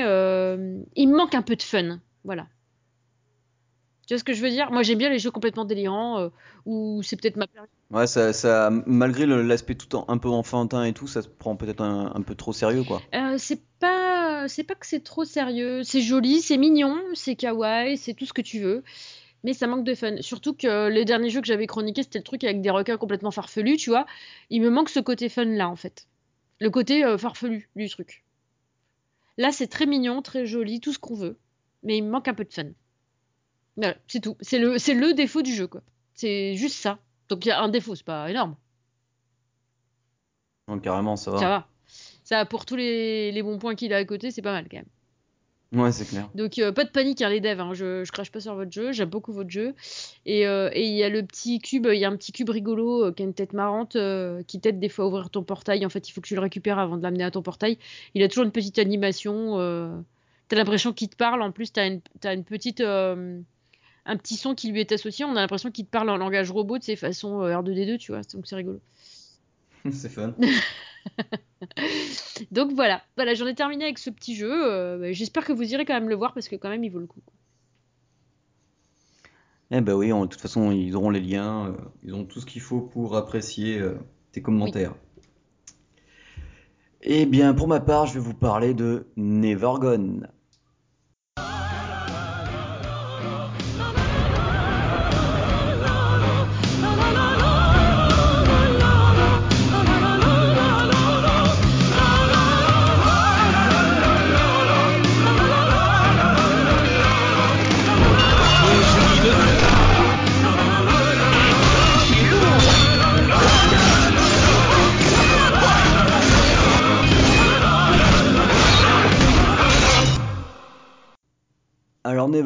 il 0.96 1.08
manque 1.08 1.34
un 1.34 1.42
peu 1.42 1.56
de 1.56 1.62
fun, 1.62 2.00
voilà. 2.24 2.46
Tu 4.06 4.14
vois 4.14 4.18
ce 4.18 4.24
que 4.24 4.32
je 4.32 4.40
veux 4.42 4.50
dire? 4.50 4.70
Moi 4.70 4.82
j'aime 4.82 4.98
bien 4.98 5.10
les 5.10 5.18
jeux 5.18 5.30
complètement 5.30 5.66
délirants 5.66 6.30
où 6.64 7.02
c'est 7.02 7.16
peut-être 7.20 7.36
ma 7.36 7.46
période. 7.46 7.68
Ouais, 7.94 8.08
ça, 8.08 8.32
ça, 8.32 8.70
malgré 8.86 9.24
le- 9.24 9.42
l'aspect 9.42 9.76
tout 9.76 10.04
un 10.08 10.18
peu 10.18 10.28
enfantin 10.28 10.84
et 10.84 10.92
tout, 10.92 11.06
ça 11.06 11.22
se 11.22 11.28
prend 11.28 11.54
peut-être 11.54 11.80
un, 11.80 12.22
peu 12.22 12.34
trop 12.34 12.52
sérieux, 12.52 12.82
quoi. 12.82 13.00
Euh, 13.14 13.36
c'est 13.38 13.62
pas 13.78 14.48
c'est 14.48 14.64
pas 14.64 14.74
que 14.74 14.86
c'est 14.86 15.04
trop 15.04 15.24
sérieux, 15.24 15.84
c'est 15.84 16.00
joli, 16.00 16.40
c'est 16.40 16.56
mignon, 16.56 16.98
c'est 17.14 17.36
kawaii, 17.36 17.96
c'est 17.96 18.14
tout 18.14 18.26
ce 18.26 18.32
que 18.32 18.42
tu 18.42 18.58
veux. 18.58 18.82
Mais 19.44 19.52
ça 19.52 19.66
manque 19.68 19.84
de 19.84 19.94
fun. 19.94 20.16
Surtout 20.22 20.54
que 20.54 20.88
les 20.88 21.04
derniers 21.04 21.30
jeux 21.30 21.40
que 21.40 21.46
j'avais 21.46 21.66
chroniqués, 21.66 22.02
c'était 22.02 22.18
le 22.18 22.24
truc 22.24 22.42
avec 22.42 22.62
des 22.62 22.70
requins 22.70 22.96
complètement 22.96 23.30
farfelus, 23.30 23.76
tu 23.76 23.90
vois. 23.90 24.06
Il 24.50 24.60
me 24.62 24.70
manque 24.70 24.88
ce 24.88 25.00
côté 25.00 25.28
fun 25.28 25.44
là 25.44 25.68
en 25.68 25.76
fait. 25.76 26.08
Le 26.60 26.70
côté 26.70 27.04
euh, 27.04 27.16
farfelu 27.16 27.68
du 27.76 27.88
truc. 27.88 28.24
Là, 29.36 29.52
c'est 29.52 29.66
très 29.66 29.86
mignon, 29.86 30.22
très 30.22 30.46
joli, 30.46 30.80
tout 30.80 30.92
ce 30.92 30.98
qu'on 30.98 31.14
veut. 31.14 31.38
Mais 31.82 31.98
il 31.98 32.02
me 32.04 32.10
manque 32.10 32.26
un 32.26 32.34
peu 32.34 32.44
de 32.44 32.52
fun. 32.52 32.70
Voilà, 33.76 33.96
c'est 34.08 34.20
tout. 34.20 34.36
C'est 34.40 34.58
le, 34.58 34.78
c'est 34.78 34.94
le 34.94 35.12
défaut 35.14 35.42
du 35.42 35.54
jeu, 35.54 35.66
quoi. 35.66 35.82
C'est 36.14 36.54
juste 36.56 36.76
ça. 36.76 36.98
Donc 37.28 37.44
il 37.46 37.48
y 37.48 37.52
a 37.52 37.60
un 37.62 37.68
défaut, 37.68 37.94
c'est 37.94 38.04
pas 38.04 38.30
énorme. 38.30 38.56
Non, 40.68 40.78
carrément, 40.78 41.16
ça 41.16 41.30
va. 41.30 41.38
Ça 41.38 41.48
va. 41.48 41.66
Ça, 42.24 42.44
pour 42.46 42.64
tous 42.64 42.76
les, 42.76 43.32
les 43.32 43.42
bons 43.42 43.58
points 43.58 43.74
qu'il 43.74 43.92
a 43.92 43.98
à 43.98 44.04
côté, 44.04 44.30
c'est 44.30 44.40
pas 44.42 44.52
mal 44.52 44.66
quand 44.70 44.78
même. 44.78 44.86
Ouais, 45.74 45.90
c'est 45.90 46.04
clair. 46.06 46.30
Donc 46.36 46.58
euh, 46.58 46.70
pas 46.70 46.84
de 46.84 46.90
panique, 46.90 47.20
hein, 47.20 47.28
les 47.28 47.40
devs. 47.40 47.60
hein. 47.60 47.74
Je, 47.74 48.04
je 48.04 48.12
crache 48.12 48.30
pas 48.30 48.38
sur 48.40 48.54
votre 48.54 48.70
jeu. 48.70 48.92
J'aime 48.92 49.08
beaucoup 49.10 49.32
votre 49.32 49.50
jeu. 49.50 49.74
Et 50.24 50.46
euh, 50.46 50.70
et 50.72 50.86
il 50.86 50.94
y 50.94 51.02
a 51.02 51.08
le 51.08 51.24
petit 51.26 51.58
cube, 51.58 51.88
il 51.92 51.98
y 51.98 52.04
a 52.04 52.08
un 52.08 52.16
petit 52.16 52.30
cube 52.30 52.48
rigolo 52.48 53.06
euh, 53.06 53.12
qui 53.12 53.22
a 53.22 53.26
une 53.26 53.34
tête 53.34 53.52
marrante, 53.52 53.96
qui 54.46 54.60
t'aide 54.60 54.78
des 54.78 54.88
fois 54.88 55.04
à 55.06 55.08
ouvrir 55.08 55.30
ton 55.30 55.42
portail. 55.42 55.84
En 55.84 55.88
fait, 55.88 56.08
il 56.08 56.12
faut 56.12 56.20
que 56.20 56.28
tu 56.28 56.34
le 56.36 56.40
récupères 56.40 56.78
avant 56.78 56.96
de 56.96 57.02
l'amener 57.02 57.24
à 57.24 57.30
ton 57.32 57.42
portail. 57.42 57.78
Il 58.14 58.22
a 58.22 58.28
toujours 58.28 58.44
une 58.44 58.52
petite 58.52 58.78
animation. 58.78 59.58
T'as 60.48 60.56
l'impression 60.56 60.92
qu'il 60.92 61.08
te 61.08 61.16
parle. 61.16 61.42
En 61.42 61.50
plus, 61.50 61.72
t'as 61.72 61.86
une, 61.88 62.00
petite, 62.44 62.80
un 64.06 64.16
petit 64.16 64.36
son 64.36 64.54
qui 64.54 64.70
lui 64.70 64.80
est 64.80 64.92
associé. 64.92 65.24
On 65.24 65.36
a 65.36 65.40
l'impression 65.40 65.70
qu'il 65.70 65.86
te 65.86 65.90
parle 65.90 66.10
en 66.10 66.16
langage 66.16 66.50
robot, 66.50 66.78
de 66.78 66.84
ces 66.84 66.96
façons 66.96 67.42
euh, 67.42 67.54
R2D2, 67.54 67.98
tu 67.98 68.12
vois. 68.12 68.22
Donc 68.32 68.46
c'est 68.46 68.56
rigolo. 68.56 68.80
C'est 69.90 70.08
fun. 70.08 70.34
Donc 72.50 72.72
voilà, 72.72 73.02
voilà, 73.16 73.34
j'en 73.34 73.46
ai 73.46 73.54
terminé 73.54 73.84
avec 73.84 73.98
ce 73.98 74.10
petit 74.10 74.34
jeu. 74.34 74.50
Euh, 74.50 74.98
bah, 74.98 75.12
J'espère 75.12 75.44
que 75.44 75.52
vous 75.52 75.72
irez 75.72 75.84
quand 75.84 75.94
même 75.94 76.08
le 76.08 76.14
voir 76.14 76.32
parce 76.32 76.48
que 76.48 76.56
quand 76.56 76.70
même 76.70 76.84
il 76.84 76.90
vaut 76.90 77.00
le 77.00 77.06
coup. 77.06 77.20
Eh 79.70 79.80
ben 79.80 79.94
oui, 79.94 80.12
on- 80.12 80.24
de 80.24 80.30
toute 80.30 80.40
façon, 80.40 80.70
ils 80.72 80.94
auront 80.94 81.10
les 81.10 81.20
liens, 81.20 81.68
euh, 81.68 81.76
ils 82.02 82.14
ont 82.14 82.24
tout 82.24 82.40
ce 82.40 82.46
qu'il 82.46 82.60
faut 82.62 82.80
pour 82.80 83.16
apprécier 83.16 83.78
euh, 83.78 83.98
tes 84.32 84.40
commentaires. 84.42 84.94
Eh 87.02 87.26
bien, 87.26 87.54
pour 87.54 87.68
ma 87.68 87.80
part, 87.80 88.06
je 88.06 88.14
vais 88.14 88.20
vous 88.20 88.34
parler 88.34 88.72
de 88.74 89.06
Nevergone. 89.16 90.28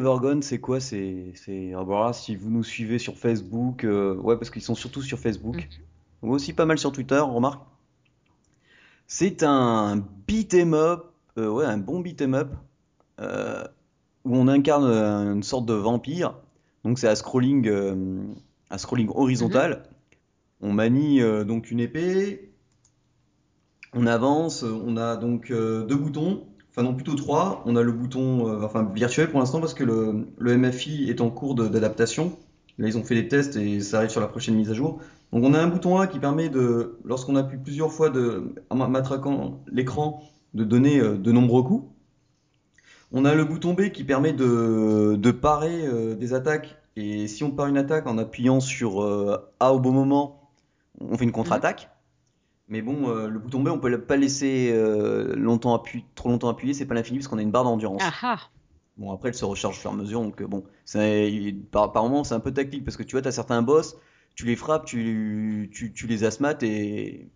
Alors 0.09 0.21
Nevergone, 0.21 0.41
c'est 0.41 0.59
quoi? 0.59 0.79
C'est, 0.79 1.33
c'est, 1.35 1.73
ah, 1.75 1.83
voilà, 1.83 2.13
si 2.13 2.35
vous 2.35 2.49
nous 2.49 2.63
suivez 2.63 2.97
sur 2.97 3.15
Facebook, 3.15 3.83
euh, 3.83 4.15
ouais, 4.15 4.37
parce 4.37 4.49
qu'ils 4.49 4.63
sont 4.63 4.73
surtout 4.73 5.03
sur 5.03 5.19
Facebook, 5.19 5.69
ou 6.23 6.31
aussi 6.31 6.53
pas 6.53 6.65
mal 6.65 6.79
sur 6.79 6.91
Twitter, 6.91 7.19
remarque. 7.19 7.61
C'est 9.05 9.43
un 9.43 10.03
beat'em 10.27 10.73
up, 10.73 11.11
euh, 11.37 11.47
ouais, 11.49 11.65
un 11.65 11.77
bon 11.77 11.99
beat'em 11.99 12.33
up, 12.33 12.49
euh, 13.19 13.63
où 14.25 14.35
on 14.35 14.47
incarne 14.47 14.85
une 14.85 15.43
sorte 15.43 15.67
de 15.67 15.75
vampire. 15.75 16.33
Donc 16.83 16.97
c'est 16.97 17.07
à 17.07 17.15
scrolling, 17.15 17.69
à 18.71 18.79
scrolling 18.79 19.09
horizontal. 19.13 19.83
On 20.59 20.73
manie 20.73 21.21
donc 21.45 21.69
une 21.69 21.79
épée, 21.79 22.51
on 23.93 24.07
avance, 24.07 24.63
on 24.63 24.97
a 24.97 25.17
donc 25.17 25.49
deux 25.51 25.95
boutons, 25.95 26.47
enfin 26.79 26.93
plutôt 26.93 27.15
trois. 27.15 27.63
On 27.65 27.75
a 27.75 27.83
le 27.83 27.91
bouton, 27.91 28.47
euh, 28.47 28.67
virtuel 28.93 29.29
pour 29.29 29.39
l'instant 29.39 29.59
parce 29.59 29.73
que 29.73 29.83
le, 29.83 30.57
MFI 30.57 31.09
est 31.09 31.21
en 31.21 31.29
cours 31.29 31.55
d'adaptation. 31.55 32.37
Là 32.77 32.87
ils 32.87 32.97
ont 32.97 33.03
fait 33.03 33.15
les 33.15 33.27
tests 33.27 33.55
et 33.55 33.81
ça 33.81 33.97
arrive 33.97 34.09
sur 34.09 34.21
la 34.21 34.27
prochaine 34.27 34.55
mise 34.55 34.71
à 34.71 34.73
jour. 34.73 34.99
Donc 35.31 35.43
on 35.43 35.53
a 35.53 35.59
un 35.59 35.67
bouton 35.67 35.97
A 35.99 36.07
qui 36.07 36.19
permet 36.19 36.49
de, 36.49 36.97
lorsqu'on 37.03 37.35
appuie 37.35 37.57
plusieurs 37.57 37.91
fois 37.91 38.11
en 38.69 38.75
ma- 38.75 38.87
matraquant 38.87 39.61
l'écran, 39.71 40.23
de 40.53 40.63
donner 40.63 40.99
euh, 40.99 41.17
de 41.17 41.31
nombreux 41.31 41.63
coups. 41.63 41.85
On 43.11 43.25
a 43.25 43.33
le 43.33 43.43
bouton 43.43 43.73
B 43.73 43.89
qui 43.89 44.03
permet 44.03 44.33
de, 44.33 45.31
parer 45.31 45.85
euh, 45.85 46.15
des 46.15 46.33
attaques. 46.33 46.77
Et 46.95 47.27
si 47.27 47.43
on 47.43 47.51
pare 47.51 47.67
une 47.67 47.77
attaque 47.77 48.07
en 48.07 48.17
appuyant 48.17 48.59
sur 48.59 49.01
A 49.59 49.73
au 49.73 49.79
bon 49.79 49.91
moment, 49.91 50.51
on 50.99 51.17
fait 51.17 51.23
une 51.23 51.31
contre-attaque. 51.31 51.89
Mais 52.69 52.83
bon, 52.83 53.09
euh, 53.09 53.27
le 53.27 53.39
bouton 53.39 53.61
B, 53.61 53.69
on 53.69 53.79
peut 53.79 53.99
pas 53.99 54.15
le 54.15 54.21
laisser 54.21 54.69
euh, 54.71 55.35
longtemps 55.35 55.83
trop 56.13 56.29
longtemps 56.29 56.49
appuyé, 56.49 56.75
c'est 56.75 56.85
pas 56.85 56.93
l'infini 56.93 57.17
parce 57.17 57.27
qu'on 57.27 57.39
a 57.39 57.41
une 57.41 57.51
barre 57.51 57.63
d'endurance. 57.63 58.01
Ah 58.03 58.13
ah. 58.21 58.39
Bon, 58.97 59.11
après, 59.11 59.29
elle 59.29 59.35
se 59.35 59.45
recharge 59.45 59.77
au 59.77 59.79
fur 59.79 59.91
et 59.91 59.93
à 59.93 59.97
mesure, 59.97 60.21
donc 60.21 60.39
euh, 60.41 60.47
bon, 60.47 60.63
par, 61.71 61.91
par 61.91 62.03
moment, 62.03 62.23
c'est 62.23 62.35
un 62.35 62.39
peu 62.39 62.53
tactique 62.53 62.85
parce 62.85 62.95
que 62.95 63.03
tu 63.03 63.15
vois, 63.15 63.23
t'as 63.23 63.31
certains 63.31 63.63
boss, 63.63 63.97
tu 64.35 64.45
les 64.45 64.55
frappes, 64.55 64.85
tu, 64.85 65.71
tu, 65.73 65.93
tu 65.93 66.05
les 66.05 66.25
asmates 66.25 66.61
et, 66.61 67.31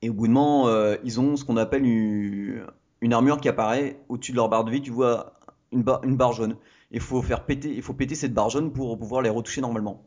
et 0.00 0.08
au 0.08 0.14
bout 0.14 0.28
de 0.28 0.32
moment, 0.32 0.68
euh, 0.68 0.96
ils 1.04 1.20
ont 1.20 1.36
ce 1.36 1.44
qu'on 1.44 1.58
appelle 1.58 1.84
une, 1.84 2.64
une 3.02 3.12
armure 3.12 3.38
qui 3.38 3.48
apparaît 3.48 4.00
au-dessus 4.08 4.32
de 4.32 4.36
leur 4.36 4.48
barre 4.48 4.64
de 4.64 4.70
vie, 4.70 4.80
tu 4.80 4.92
vois 4.92 5.34
une, 5.72 5.82
barre 5.82 6.02
une 6.04 6.16
barre 6.16 6.32
jaune. 6.32 6.56
Il 6.90 7.00
faut 7.00 7.20
faire 7.20 7.44
péter, 7.44 7.74
il 7.74 7.82
faut 7.82 7.92
péter 7.92 8.14
cette 8.14 8.32
barre 8.32 8.48
jaune 8.48 8.72
pour 8.72 8.98
pouvoir 8.98 9.20
les 9.20 9.30
retoucher 9.30 9.60
normalement. 9.60 10.06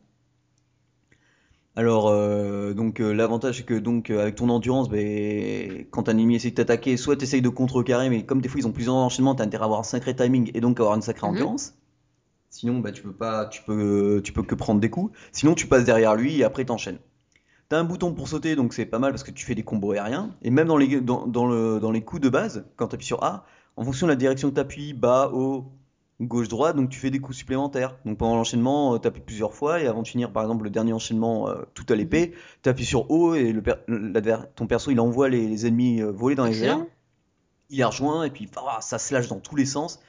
Alors, 1.76 2.08
euh, 2.08 2.74
donc 2.74 3.00
euh, 3.00 3.12
l'avantage 3.12 3.58
c'est 3.58 3.62
que 3.64 3.74
donc 3.74 4.10
euh, 4.10 4.20
avec 4.22 4.34
ton 4.34 4.48
endurance, 4.48 4.88
ben, 4.88 5.86
quand 5.90 6.08
un 6.08 6.18
ennemi 6.18 6.34
essaie 6.36 6.50
de 6.50 6.56
t'attaquer, 6.56 6.96
soit 6.96 7.16
tu 7.16 7.24
essayes 7.24 7.42
de 7.42 7.48
contrecarrer, 7.48 8.10
mais 8.10 8.24
comme 8.26 8.40
des 8.40 8.48
fois 8.48 8.60
ils 8.60 8.66
ont 8.66 8.72
plusieurs 8.72 8.96
enchaînements, 8.96 9.34
t'as 9.34 9.44
intérêt 9.44 9.62
à 9.62 9.66
avoir 9.66 9.80
un 9.80 9.84
sacré 9.84 10.14
timing 10.14 10.50
et 10.54 10.60
donc 10.60 10.80
avoir 10.80 10.96
une 10.96 11.02
sacrée 11.02 11.26
Mhm. 11.26 11.32
endurance. 11.34 11.74
Sinon, 12.50 12.80
bah, 12.80 12.92
tu 12.92 13.02
peux 13.02 13.12
pas, 13.12 13.46
tu 13.46 13.62
peux, 13.62 14.20
tu 14.24 14.32
peux 14.32 14.42
que 14.42 14.54
prendre 14.56 14.80
des 14.80 14.90
coups. 14.90 15.16
Sinon, 15.32 15.54
tu 15.54 15.66
passes 15.68 15.84
derrière 15.84 16.16
lui 16.16 16.40
et 16.40 16.44
après 16.44 16.64
t'enchaînes. 16.64 16.98
T'as 17.68 17.78
un 17.78 17.84
bouton 17.84 18.14
pour 18.14 18.28
sauter, 18.28 18.56
donc 18.56 18.74
c'est 18.74 18.86
pas 18.86 18.98
mal 18.98 19.12
parce 19.12 19.22
que 19.24 19.30
tu 19.30 19.46
fais 19.46 19.54
des 19.54 19.62
combos 19.64 19.92
aériens. 19.92 20.36
Et 20.42 20.50
même 20.50 20.68
dans 20.68 20.76
les, 20.78 21.00
dans, 21.00 21.26
dans 21.26 21.46
le, 21.46 21.80
dans 21.80 21.92
les 21.92 22.02
coups 22.02 22.22
de 22.22 22.28
base, 22.28 22.66
quand 22.76 22.88
tu 22.88 22.96
appuies 22.96 23.06
sur 23.06 23.22
A, 23.24 23.46
en 23.76 23.84
fonction 23.84 24.06
de 24.06 24.12
la 24.12 24.16
direction 24.16 24.50
que 24.50 24.54
tu 24.56 24.60
appuies, 24.60 24.94
bas, 24.94 25.30
haut, 25.32 25.72
gauche, 26.20 26.48
droite, 26.48 26.76
donc 26.76 26.90
tu 26.90 26.98
fais 26.98 27.10
des 27.10 27.18
coups 27.18 27.38
supplémentaires. 27.38 27.96
Donc 28.04 28.18
pendant 28.18 28.36
l'enchaînement, 28.36 28.98
tu 28.98 29.08
appuies 29.08 29.22
plusieurs 29.22 29.54
fois 29.54 29.80
et 29.80 29.86
avant 29.86 30.02
de 30.02 30.08
finir, 30.08 30.32
par 30.32 30.42
exemple, 30.42 30.64
le 30.64 30.70
dernier 30.70 30.92
enchaînement 30.92 31.48
euh, 31.48 31.62
tout 31.74 31.86
à 31.88 31.94
l'épée, 31.96 32.34
tu 32.62 32.68
appuies 32.68 32.84
sur 32.84 33.10
haut 33.10 33.34
et 33.34 33.52
le 33.52 33.62
per- 33.62 33.76
ton 34.54 34.66
perso 34.66 34.90
il 34.90 35.00
envoie 35.00 35.28
les, 35.28 35.46
les 35.48 35.66
ennemis 35.66 36.02
euh, 36.02 36.10
voler 36.10 36.34
dans 36.34 36.44
les 36.44 36.62
airs. 36.64 36.84
Il 37.70 37.78
les 37.78 37.84
rejoint 37.84 38.24
et 38.24 38.30
puis 38.30 38.48
ça 38.80 38.98
se 38.98 39.14
lâche 39.14 39.28
dans 39.28 39.38
tous 39.40 39.56
les 39.56 39.64
sens. 39.66 40.00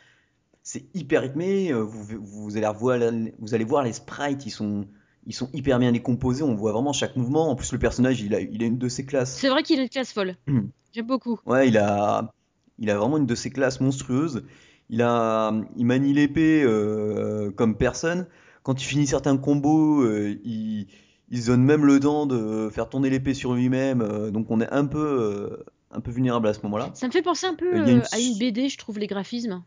C'est 0.63 0.85
hyper 0.93 1.21
rythmé. 1.21 1.71
euh, 1.71 1.81
Vous, 1.81 2.05
vous, 2.21 2.57
allez 2.57 2.67
voir, 2.77 2.99
vous 3.39 3.53
allez 3.55 3.63
voir 3.65 3.83
les 3.83 3.93
sprites, 3.93 4.45
ils 4.45 4.51
sont, 4.51 4.85
ils 5.25 5.33
sont 5.33 5.49
hyper 5.53 5.79
bien 5.79 5.91
décomposés. 5.91 6.43
On 6.43 6.55
voit 6.55 6.71
vraiment 6.71 6.93
chaque 6.93 7.15
mouvement. 7.15 7.49
En 7.49 7.55
plus, 7.55 7.71
le 7.71 7.79
personnage, 7.79 8.21
il 8.21 8.35
a, 8.35 8.41
il 8.41 8.61
a 8.63 8.65
une 8.65 8.77
de 8.77 8.87
ses 8.89 9.05
classes. 9.05 9.37
C'est 9.37 9.49
vrai 9.49 9.63
qu'il 9.63 9.79
a 9.79 9.83
une 9.83 9.89
classe 9.89 10.11
folle. 10.11 10.35
Hmm. 10.47 10.67
J'aime 10.93 11.07
beaucoup. 11.07 11.39
Ouais, 11.45 11.67
il 11.69 11.77
a, 11.77 12.31
il 12.79 12.89
a 12.89 12.97
vraiment 12.97 13.17
une 13.17 13.25
de 13.25 13.35
ses 13.35 13.49
classes 13.49 13.79
monstrueuses. 13.79 14.43
Il 14.91 15.01
a, 15.01 15.53
il 15.77 15.85
manie 15.85 16.13
l'épée 16.13 16.61
euh, 16.63 17.49
comme 17.51 17.75
personne. 17.75 18.27
Quand 18.63 18.79
il 18.81 18.85
finit 18.85 19.07
certains 19.07 19.37
combos, 19.37 20.01
euh, 20.03 20.37
il, 20.43 20.85
il 21.29 21.45
donne 21.45 21.63
même 21.63 21.85
le 21.85 21.99
temps 21.99 22.25
de 22.27 22.69
faire 22.69 22.89
tourner 22.89 23.09
l'épée 23.09 23.33
sur 23.33 23.53
lui-même. 23.53 24.01
euh, 24.01 24.29
donc 24.31 24.51
on 24.51 24.61
est 24.61 24.69
un 24.69 24.85
peu, 24.85 24.99
euh, 24.99 25.63
un 25.91 26.01
peu 26.01 26.11
vulnérable 26.11 26.47
à 26.47 26.53
ce 26.53 26.59
moment-là. 26.63 26.91
Ça 26.93 27.07
me 27.07 27.11
fait 27.11 27.21
penser 27.21 27.47
un 27.47 27.55
peu 27.55 27.73
une 27.75 27.99
euh, 27.99 28.03
à 28.11 28.19
une 28.19 28.37
BD, 28.37 28.69
je 28.69 28.77
trouve, 28.77 28.99
les 28.99 29.07
graphismes. 29.07 29.63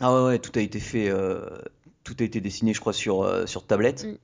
Ah 0.00 0.14
ouais, 0.14 0.26
ouais, 0.26 0.38
tout 0.38 0.52
a 0.58 0.62
été 0.62 0.80
fait, 0.80 1.08
euh, 1.08 1.40
tout 2.04 2.14
a 2.20 2.22
été 2.22 2.40
dessiné, 2.40 2.72
je 2.72 2.80
crois, 2.80 2.92
sur, 2.92 3.22
euh, 3.22 3.46
sur 3.46 3.66
tablette. 3.66 4.04
Mm. 4.04 4.16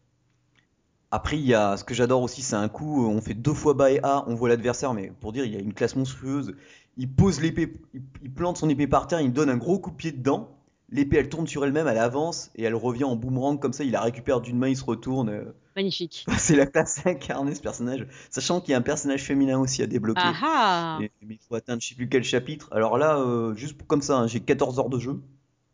Après, 1.11 1.37
il 1.39 1.45
y 1.47 1.55
a 1.55 1.77
ce 1.77 1.85
que 1.85 1.95
j'adore 1.95 2.23
aussi, 2.23 2.43
c'est 2.43 2.55
un 2.57 2.69
coup, 2.69 3.05
on 3.07 3.21
fait 3.21 3.35
deux 3.35 3.55
fois 3.55 3.75
bas 3.75 3.91
et 3.91 3.99
A, 4.05 4.25
on 4.29 4.35
voit 4.35 4.49
l'adversaire, 4.49 4.95
mais 4.95 5.13
pour 5.21 5.33
dire, 5.33 5.45
il 5.45 5.53
y 5.53 5.57
a 5.57 5.61
une 5.61 5.75
classe 5.75 5.97
monstrueuse. 5.97 6.55
Il 6.97 7.11
pose 7.13 7.41
l'épée, 7.41 7.75
il, 7.95 8.03
il 8.23 8.31
plante 8.33 8.59
son 8.59 8.69
épée 8.69 8.87
par 8.87 9.07
terre, 9.09 9.21
il 9.21 9.33
donne 9.33 9.51
un 9.51 9.57
gros 9.57 9.79
coup 9.79 9.91
de 9.91 9.97
pied 9.97 10.13
dedans. 10.13 10.51
l'épée 10.91 11.17
elle 11.19 11.29
tourne 11.29 11.47
sur 11.47 11.65
elle-même, 11.65 11.87
elle 11.89 11.99
avance 11.99 12.51
et 12.57 12.63
elle 12.65 12.75
revient 12.75 13.05
en 13.05 13.17
boomerang 13.17 13.59
comme 13.59 13.73
ça. 13.73 13.83
Il 13.85 13.93
la 13.93 14.01
récupère 14.03 14.41
d'une 14.41 14.59
main, 14.59 14.69
il 14.69 14.77
se 14.77 14.85
retourne. 14.85 15.29
euh. 15.31 15.45
Magnifique. 15.77 16.27
C'est 16.39 16.57
la 16.57 16.67
classe 16.67 17.01
à 17.07 17.11
incarner 17.11 17.55
ce 17.55 17.61
personnage. 17.61 18.07
Sachant 18.31 18.61
qu'il 18.61 18.73
y 18.73 18.75
a 18.75 18.79
un 18.79 18.83
personnage 18.83 19.23
féminin 19.25 19.59
aussi 19.59 19.83
à 19.83 19.87
débloquer. 19.89 20.21
Ah 20.23 20.35
ah 20.43 20.99
mais 21.01 21.11
il 21.23 21.39
faut 21.49 21.55
atteindre 21.55 21.81
je 21.83 21.89
sais 21.89 21.95
plus 21.95 22.09
quel 22.09 22.23
chapitre. 22.25 22.69
Alors 22.73 22.99
là, 22.99 23.19
euh, 23.19 23.55
juste 23.55 23.77
pour- 23.79 23.87
comme 23.89 24.03
ça, 24.03 24.19
hein, 24.19 24.27
j'ai 24.29 24.41
14 24.41 24.79
heures 24.79 24.91
de 24.91 24.99
jeu. 24.99 25.21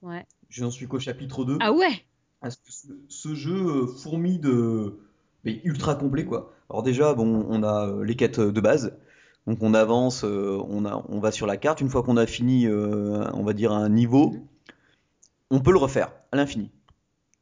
Ouais. 0.02 0.24
Je 0.48 0.62
n'en 0.64 0.70
suis 0.70 0.86
qu'au 0.86 0.98
chapitre 1.00 1.44
2. 1.44 1.58
Ah 1.60 1.72
ouais 1.72 2.04
Parce 2.40 2.56
que 2.56 2.70
ce, 2.72 2.88
ce 3.08 3.34
jeu 3.34 3.54
euh, 3.56 3.86
fourmille 3.86 4.38
de. 4.38 4.98
Mais 5.46 5.60
ultra 5.64 5.94
complet 5.94 6.24
quoi. 6.26 6.52
Alors 6.68 6.82
déjà, 6.82 7.14
bon, 7.14 7.46
on 7.48 7.62
a 7.62 7.86
euh, 7.88 8.04
les 8.04 8.16
quêtes 8.16 8.40
de 8.40 8.60
base. 8.60 8.98
Donc 9.46 9.58
on 9.62 9.72
avance, 9.74 10.24
euh, 10.24 10.60
on, 10.68 10.84
a, 10.84 11.04
on 11.08 11.20
va 11.20 11.30
sur 11.30 11.46
la 11.46 11.56
carte. 11.56 11.80
Une 11.80 11.88
fois 11.88 12.02
qu'on 12.02 12.16
a 12.16 12.26
fini, 12.26 12.66
euh, 12.66 13.24
on 13.32 13.44
va 13.44 13.52
dire, 13.52 13.72
un 13.72 13.88
niveau, 13.88 14.30
Mhm. 14.32 14.42
on 15.52 15.60
peut 15.60 15.70
le 15.70 15.78
refaire 15.78 16.12
à 16.32 16.36
l'infini. 16.36 16.70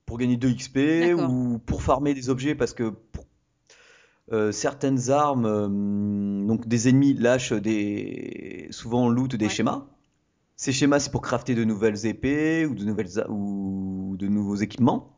Pour 0.06 0.18
gagner 0.18 0.36
2 0.36 0.50
XP 0.50 1.14
ou 1.14 1.58
pour 1.58 1.82
farmer 1.82 2.12
des 2.12 2.28
objets 2.28 2.54
parce 2.54 2.74
que 2.74 2.90
pour- 2.90 3.24
euh, 4.32 4.52
certaines 4.52 5.10
armes, 5.10 5.46
euh, 5.46 6.46
donc 6.46 6.68
des 6.68 6.88
ennemis 6.90 7.14
lâchent 7.14 7.52
des, 7.54 8.68
souvent 8.70 9.08
loot 9.08 9.34
des 9.34 9.46
Ouais. 9.46 9.50
schémas. 9.50 9.86
Ces 10.56 10.72
schémas, 10.72 11.00
c'est 11.00 11.10
pour 11.10 11.22
crafter 11.22 11.54
de 11.54 11.64
nouvelles 11.64 12.04
épées 12.06 12.66
ou 12.66 12.74
de 12.74 12.84
nouvelles 12.84 13.08
ou 13.30 14.16
de 14.18 14.28
nouveaux 14.28 14.56
équipements. 14.56 15.13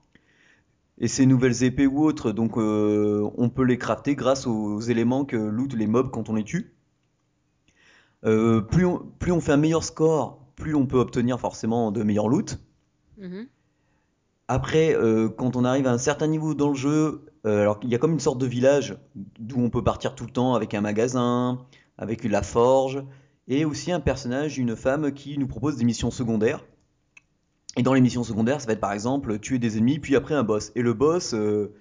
Et 0.98 1.08
ces 1.08 1.26
nouvelles 1.26 1.62
épées 1.62 1.86
ou 1.86 2.04
autres, 2.04 2.32
donc 2.32 2.56
euh, 2.56 3.28
on 3.36 3.50
peut 3.50 3.64
les 3.64 3.76
crafter 3.76 4.14
grâce 4.14 4.46
aux 4.46 4.80
éléments 4.80 5.24
que 5.24 5.36
loot 5.36 5.74
les 5.74 5.86
mobs 5.86 6.10
quand 6.10 6.30
on 6.30 6.34
les 6.34 6.44
tue. 6.44 6.74
Euh, 8.24 8.62
plus, 8.62 8.86
on, 8.86 9.06
plus 9.18 9.30
on 9.32 9.40
fait 9.40 9.52
un 9.52 9.58
meilleur 9.58 9.84
score, 9.84 10.46
plus 10.56 10.74
on 10.74 10.86
peut 10.86 10.98
obtenir 10.98 11.38
forcément 11.38 11.92
de 11.92 12.02
meilleurs 12.02 12.28
loot. 12.28 12.58
Mhm. 13.18 13.46
Après, 14.48 14.94
euh, 14.94 15.28
quand 15.28 15.56
on 15.56 15.64
arrive 15.64 15.86
à 15.86 15.92
un 15.92 15.98
certain 15.98 16.28
niveau 16.28 16.54
dans 16.54 16.68
le 16.68 16.74
jeu, 16.74 17.26
alors 17.44 17.78
il 17.82 17.90
y 17.90 17.94
a 17.94 17.98
comme 17.98 18.12
une 18.12 18.20
sorte 18.20 18.38
de 18.38 18.46
village 18.46 18.96
d'où 19.14 19.60
on 19.60 19.70
peut 19.70 19.84
partir 19.84 20.14
tout 20.14 20.24
le 20.24 20.30
temps 20.30 20.54
avec 20.54 20.72
un 20.72 20.80
magasin, 20.80 21.58
avec 21.98 22.24
la 22.24 22.42
forge, 22.42 23.04
et 23.48 23.64
aussi 23.64 23.92
un 23.92 24.00
personnage, 24.00 24.58
une 24.58 24.76
femme 24.76 25.12
qui 25.12 25.38
nous 25.38 25.46
propose 25.46 25.76
des 25.76 25.84
missions 25.84 26.10
secondaires. 26.10 26.64
Et 27.76 27.82
dans 27.82 27.92
les 27.92 28.00
missions 28.00 28.24
secondaires, 28.24 28.60
ça 28.60 28.66
va 28.66 28.72
être 28.72 28.80
par 28.80 28.92
exemple 28.92 29.38
tuer 29.38 29.58
des 29.58 29.76
ennemis, 29.76 29.98
puis 29.98 30.16
après 30.16 30.34
un 30.34 30.42
boss. 30.42 30.72
Et 30.76 30.82
le 30.82 30.94
boss, 30.94 31.34
euh, 31.34 31.74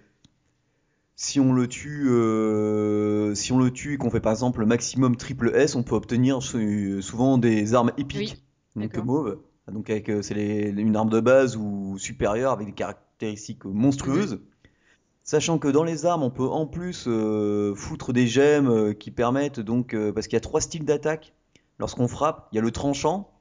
si 1.16 1.40
on 1.40 1.54
le 1.54 1.68
tue, 1.68 2.10
euh, 2.10 3.34
si 3.36 3.54
on 3.54 3.60
le 3.60 3.72
tue 3.72 3.94
et 3.94 3.98
qu'on 3.98 4.10
fait 4.10 4.20
par 4.20 4.34
exemple 4.34 4.60
le 4.60 4.66
maximum 4.66 5.16
triple 5.16 5.52
S, 5.56 5.76
on 5.76 5.84
peut 5.84 5.96
obtenir 5.96 6.42
sou- 6.44 7.02
souvent 7.02 7.38
des 7.38 7.74
armes 7.74 7.92
épiques, 7.98 8.44
donc 8.76 9.06
mauves. 9.06 9.40
Donc 9.72 9.90
avec 9.90 10.10
euh, 10.10 10.22
c'est 10.22 10.36
une 10.36 10.96
arme 10.96 11.10
de 11.10 11.22
base 11.22 11.56
ou 11.56 11.98
supérieure 11.98 12.52
avec 12.52 12.68
des 12.68 12.74
caractéristiques 12.74 13.64
monstrueuses. 13.66 14.42
Sachant 15.24 15.58
que 15.58 15.70
dans 15.70 15.84
les 15.84 16.06
armes, 16.06 16.22
on 16.22 16.30
peut 16.30 16.46
en 16.46 16.68
plus 16.68 17.06
euh, 17.08 17.74
foutre 17.74 18.14
des 18.14 18.28
gemmes 18.28 18.94
qui 18.94 19.10
permettent 19.10 19.60
donc 19.62 19.96
parce 20.14 20.28
qu'il 20.28 20.36
y 20.36 20.38
a 20.38 20.42
trois 20.42 20.62
styles 20.62 20.86
d'attaque. 20.86 21.34
Lorsqu'on 21.80 22.08
frappe, 22.08 22.48
il 22.52 22.56
y 22.58 22.60
a 22.60 22.62
le 22.62 22.72
tranchant, 22.72 23.32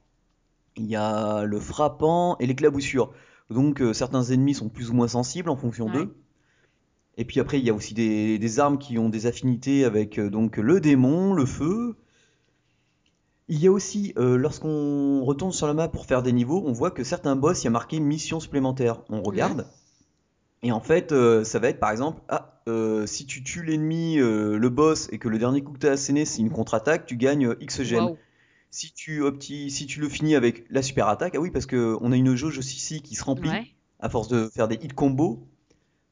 il 0.77 0.85
y 0.85 0.95
a 0.95 1.43
le 1.43 1.59
frappant 1.59 2.37
et 2.39 2.45
l'éclaboussure. 2.47 3.11
Donc 3.49 3.81
euh, 3.81 3.93
certains 3.93 4.23
ennemis 4.23 4.55
sont 4.55 4.69
plus 4.69 4.89
ou 4.89 4.93
moins 4.93 5.07
sensibles 5.07 5.49
en 5.49 5.55
fonction 5.55 5.85
Ouais. 5.87 5.93
d'eux. 5.93 6.15
Et 7.17 7.23
puis 7.25 7.39
après, 7.39 7.59
il 7.59 7.65
y 7.65 7.69
a 7.69 7.73
aussi 7.73 7.93
des, 7.93 8.37
des 8.39 8.59
armes 8.59 8.77
qui 8.77 8.97
ont 8.97 9.07
des 9.09 9.25
affinités 9.25 9.85
avec 9.85 10.19
euh, 10.19 10.29
donc 10.29 10.57
le 10.57 10.81
démon, 10.81 11.33
le 11.33 11.45
feu. 11.45 11.95
Il 13.47 13.59
y 13.59 13.67
a 13.67 13.71
aussi, 13.71 14.13
euh, 14.17 14.35
lorsqu'on 14.37 15.23
retourne 15.23 15.51
sur 15.51 15.67
la 15.67 15.73
map 15.75 15.87
pour 15.87 16.07
faire 16.07 16.23
des 16.23 16.33
niveaux, 16.33 16.63
on 16.65 16.73
voit 16.73 16.91
que 16.91 17.03
certains 17.03 17.35
boss, 17.35 17.61
il 17.61 17.65
y 17.65 17.67
a 17.67 17.71
marqué 17.71 17.99
mission 17.99 18.39
supplémentaire. 18.39 19.01
On 19.09 19.21
regarde. 19.21 19.67
Et 20.63 20.71
en 20.71 20.81
fait, 20.81 21.13
ça 21.43 21.59
va 21.59 21.69
être 21.69 21.79
par 21.79 21.91
exemple, 21.91 22.21
ah, 22.27 22.59
euh, 22.67 23.05
si 23.05 23.27
tu 23.27 23.43
tues 23.43 23.63
l'ennemi, 23.63 24.15
le 24.17 24.69
boss, 24.69 25.07
et 25.11 25.19
que 25.19 25.29
le 25.29 25.37
dernier 25.37 25.61
coup 25.63 25.73
que 25.73 25.79
tu 25.79 25.87
as 25.87 25.91
asséné, 25.91 26.25
c'est 26.25 26.41
une 26.41 26.49
contre-attaque, 26.49 27.05
tu 27.05 27.17
gagnes 27.17 27.55
X. 27.61 27.79
Waouh. 27.91 28.17
Si 28.71 28.93
tu, 28.93 29.21
opti- 29.21 29.69
si 29.69 29.85
tu 29.87 30.01
le 30.01 30.09
finis 30.09 30.35
avec 30.35 30.65
la 30.69 30.81
super 30.81 31.07
attaque, 31.07 31.35
ah 31.35 31.39
oui, 31.39 31.49
parce 31.51 31.65
que 31.65 31.97
on 32.01 32.11
a 32.11 32.17
une 32.17 32.35
jauge 32.35 32.57
aussi 32.57 32.75
ici 32.75 33.01
qui 33.01 33.15
se 33.15 33.23
remplit 33.23 33.49
Ouais. 33.49 33.65
à 33.99 34.09
force 34.09 34.27
de 34.27 34.49
faire 34.49 34.67
des 34.67 34.75
hit 34.75 34.93
combos. 34.93 35.47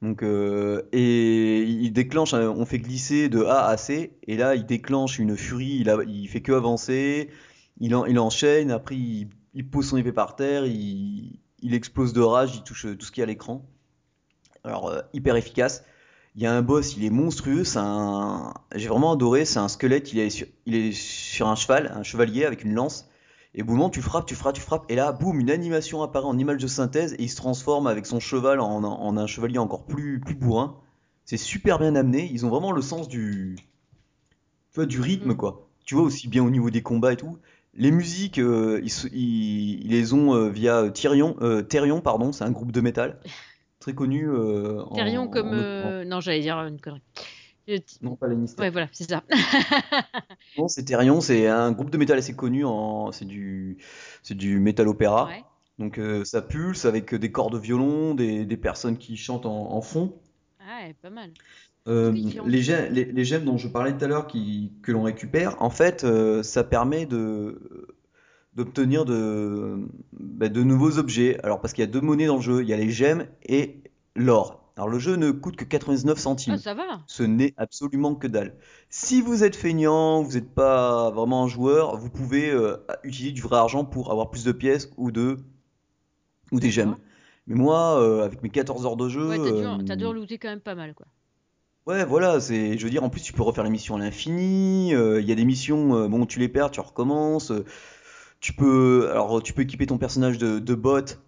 Donc, 0.01 0.21
euh, 0.23 0.83
et 0.91 1.61
il 1.63 1.91
déclenche, 1.91 2.33
un- 2.33 2.49
on 2.49 2.65
fait 2.65 2.79
glisser 2.79 3.29
de 3.29 3.43
A 3.43 3.67
à 3.67 3.77
C, 3.77 4.17
et 4.27 4.35
là 4.37 4.55
il 4.55 4.65
déclenche 4.65 5.17
une 5.19 5.37
furie, 5.37 5.77
il, 5.79 5.89
a- 5.89 6.03
il 6.05 6.27
fait 6.27 6.41
que 6.41 6.51
avancer, 6.51 7.29
il, 7.79 7.95
en- 7.95 8.05
il 8.05 8.19
enchaîne, 8.19 8.71
après 8.71 8.95
il, 8.97 9.29
il 9.53 9.69
pose 9.69 9.87
son 9.87 9.97
épée 9.97 10.11
par 10.11 10.35
terre, 10.35 10.65
il, 10.65 11.39
explose 11.61 12.11
de 12.13 12.21
rage, 12.21 12.55
il 12.55 12.63
touche 12.63 12.85
tout 12.97 13.05
ce 13.05 13.11
qu'il 13.11 13.21
y 13.21 13.23
a 13.23 13.25
à 13.25 13.27
l'écran. 13.27 13.65
Alors, 14.65 14.89
euh, 14.89 15.01
hyper 15.13 15.35
efficace. 15.37 15.83
Il 16.35 16.41
y 16.41 16.45
a 16.47 16.53
un 16.53 16.61
boss, 16.63 16.95
il 16.97 17.03
est 17.05 17.09
monstrueux, 17.11 17.63
c'est 17.63 17.79
un... 17.79 18.53
j'ai 18.75 18.87
vraiment 18.87 19.13
adoré, 19.13 19.45
c'est 19.45 19.59
un 19.59 19.67
squelette, 19.67 20.13
il 20.13 20.19
est, 20.19 20.29
sur, 20.31 20.47
il 20.65 20.75
est 20.75 20.91
sur 20.91 21.47
un 21.47 21.55
cheval, 21.55 21.91
un 21.95 22.03
chevalier 22.03 22.45
avec 22.45 22.63
une 22.63 22.73
lance. 22.73 23.07
Et 23.55 23.61
au 23.61 23.65
moment 23.65 23.89
tu 23.91 24.01
frappes, 24.01 24.25
tu 24.25 24.33
frappes, 24.35 24.55
tu 24.55 24.61
frappes, 24.61 24.85
et 24.89 24.95
là, 24.95 25.11
boum, 25.11 25.39
une 25.39 25.51
animation 25.51 26.01
apparaît 26.01 26.25
en 26.25 26.37
image 26.39 26.61
de 26.61 26.67
synthèse, 26.67 27.13
et 27.13 27.23
il 27.23 27.29
se 27.29 27.35
transforme 27.35 27.85
avec 27.87 28.07
son 28.07 28.19
cheval 28.19 28.59
en, 28.59 28.83
en 28.83 29.17
un 29.17 29.27
chevalier 29.27 29.59
encore 29.59 29.85
plus, 29.85 30.19
plus 30.19 30.33
bourrin. 30.35 30.77
C'est 31.25 31.37
super 31.37 31.77
bien 31.79 31.95
amené, 31.95 32.27
ils 32.31 32.45
ont 32.45 32.49
vraiment 32.49 32.71
le 32.71 32.81
sens 32.81 33.07
du, 33.07 33.55
tu 34.71 34.75
vois, 34.75 34.85
du 34.85 34.99
rythme, 35.01 35.29
Mhm. 35.29 35.37
quoi. 35.37 35.67
Tu 35.85 35.95
vois, 35.95 36.03
aussi 36.03 36.27
bien 36.27 36.43
au 36.43 36.49
niveau 36.49 36.69
des 36.69 36.81
combats 36.81 37.13
et 37.13 37.17
tout. 37.17 37.37
Les 37.75 37.91
musiques, 37.91 38.39
euh, 38.39 38.79
ils, 38.83 38.89
se- 38.91 39.07
ils- 39.07 39.81
ils 39.83 39.89
les 39.91 40.13
ont 40.13 40.33
euh, 40.35 40.49
via 40.49 40.89
Therion, 40.91 41.35
euh, 41.41 41.61
Therion, 41.61 42.01
pardon, 42.01 42.31
c'est 42.31 42.43
un 42.43 42.51
groupe 42.51 42.71
de 42.71 42.81
métal 42.81 43.19
très 43.83 43.93
connu. 43.93 44.27
euh, 44.29 44.81
en- 44.81 44.95
Therion 44.95 45.27
comme. 45.27 45.49
en- 45.49 45.53
euh, 45.53 46.05
Non, 46.05 46.19
j'allais 46.21 46.39
dire 46.41 46.57
une 46.59 46.79
connerie. 46.79 47.01
Je- 47.67 47.77
Non, 48.01 48.15
pas 48.15 48.27
Lannister. 48.27 48.61
Ouais, 48.61 48.69
voilà, 48.69 48.87
c'est 48.91 49.09
ça. 49.09 49.23
Non, 50.57 50.67
c'est 50.67 50.83
Therion, 50.83 51.21
c'est 51.21 51.47
un 51.47 51.71
groupe 51.71 51.89
de 51.89 51.97
métal 51.97 52.17
assez 52.17 52.35
connu. 52.35 52.65
En... 52.65 53.11
C'est 53.11 53.25
du, 53.25 53.77
c'est 54.21 54.35
du 54.35 54.59
métal 54.59 54.87
opéra. 54.87 55.27
Ouais. 55.27 55.43
Donc 55.79 55.97
euh, 55.97 56.23
ça 56.25 56.41
pulse 56.41 56.85
avec 56.85 57.13
des 57.15 57.31
corps 57.31 57.49
de 57.49 57.57
violon, 57.57 58.15
des, 58.15 58.45
des 58.45 58.57
personnes 58.57 58.97
qui 58.97 59.17
chantent 59.17 59.45
en, 59.45 59.71
en 59.73 59.81
fond. 59.81 60.13
Ah, 60.59 60.85
ouais, 60.87 60.95
pas 61.01 61.09
mal. 61.09 61.31
Euh, 61.87 62.11
les, 62.45 62.61
gemmes, 62.61 62.93
les, 62.93 63.05
les 63.05 63.25
gemmes 63.25 63.43
dont 63.43 63.57
je 63.57 63.67
parlais 63.67 63.91
tout 63.97 64.05
à 64.05 64.07
l'heure 64.07 64.27
qui, 64.27 64.71
que 64.83 64.91
l'on 64.93 65.03
récupère, 65.03 65.61
en 65.61 65.69
fait, 65.69 66.03
euh, 66.05 66.41
ça 66.43 66.63
permet 66.63 67.05
de 67.05 67.87
d'obtenir 68.55 69.05
de, 69.05 69.77
bah, 70.13 70.49
de 70.49 70.63
nouveaux 70.63 70.97
objets. 70.99 71.39
Alors 71.43 71.59
parce 71.61 71.73
qu'il 71.73 71.83
y 71.83 71.87
a 71.87 71.91
deux 71.91 72.01
monnaies 72.01 72.27
dans 72.27 72.35
le 72.37 72.41
jeu, 72.41 72.61
il 72.61 72.69
y 72.69 72.73
a 72.73 72.77
les 72.77 72.89
gemmes 72.89 73.25
et 73.45 73.81
l'or. 74.15 74.59
Alors 74.75 74.89
le 74.89 74.97
jeu 74.99 75.15
ne 75.17 75.29
coûte 75.31 75.55
que 75.55 75.65
99 75.65 76.17
centimes. 76.17 76.53
Ah, 76.53 76.57
ça 76.57 76.73
va. 76.73 76.83
Ce 77.05 77.21
n'est 77.23 77.53
absolument 77.57 78.15
que 78.15 78.27
dalle. 78.27 78.55
Si 78.89 79.21
vous 79.21 79.43
êtes 79.43 79.55
feignant, 79.55 80.23
vous 80.23 80.33
n'êtes 80.33 80.49
pas 80.49 81.11
vraiment 81.11 81.43
un 81.43 81.47
joueur, 81.47 81.95
vous 81.97 82.09
pouvez 82.09 82.49
euh, 82.49 82.77
utiliser 83.03 83.33
du 83.33 83.41
vrai 83.41 83.57
argent 83.57 83.85
pour 83.85 84.11
avoir 84.11 84.29
plus 84.31 84.43
de 84.45 84.51
pièces 84.51 84.89
ou 84.97 85.11
de 85.11 85.37
ou 86.51 86.59
des 86.59 86.71
gemmes. 86.71 86.97
Mais 87.47 87.55
moi, 87.55 87.99
euh, 88.01 88.23
avec 88.23 88.41
mes 88.41 88.49
14 88.49 88.85
heures 88.85 88.95
de 88.97 89.09
jeu, 89.09 89.27
Ouais, 89.27 89.37
t'as 89.85 89.95
dû, 89.95 90.05
euh, 90.05 90.13
looter 90.13 90.37
quand 90.37 90.49
même 90.49 90.61
pas 90.61 90.75
mal, 90.75 90.93
quoi. 90.93 91.05
ouais, 91.87 92.05
voilà, 92.05 92.39
c'est, 92.39 92.77
je 92.77 92.83
veux 92.83 92.89
dire, 92.89 93.03
en 93.03 93.09
plus 93.09 93.21
tu 93.21 93.33
peux 93.33 93.43
refaire 93.43 93.63
les 93.63 93.69
missions 93.69 93.95
à 93.95 93.99
l'infini. 93.99 94.93
euh, 94.95 95.19
Il 95.21 95.27
y 95.27 95.31
a 95.31 95.35
des 95.35 95.45
missions, 95.45 96.07
bon, 96.09 96.25
tu 96.25 96.39
les 96.39 96.47
perds, 96.49 96.71
tu 96.71 96.79
recommences. 96.79 97.51
Tu 98.43 98.51
peux, 98.51 99.09
alors, 99.09 99.41
tu 99.41 99.53
peux 99.53 99.61
équiper 99.61 99.85
ton 99.85 99.97
personnage 99.97 100.37
de, 100.37 100.59
de 100.59 100.75
bottes, 100.75 101.21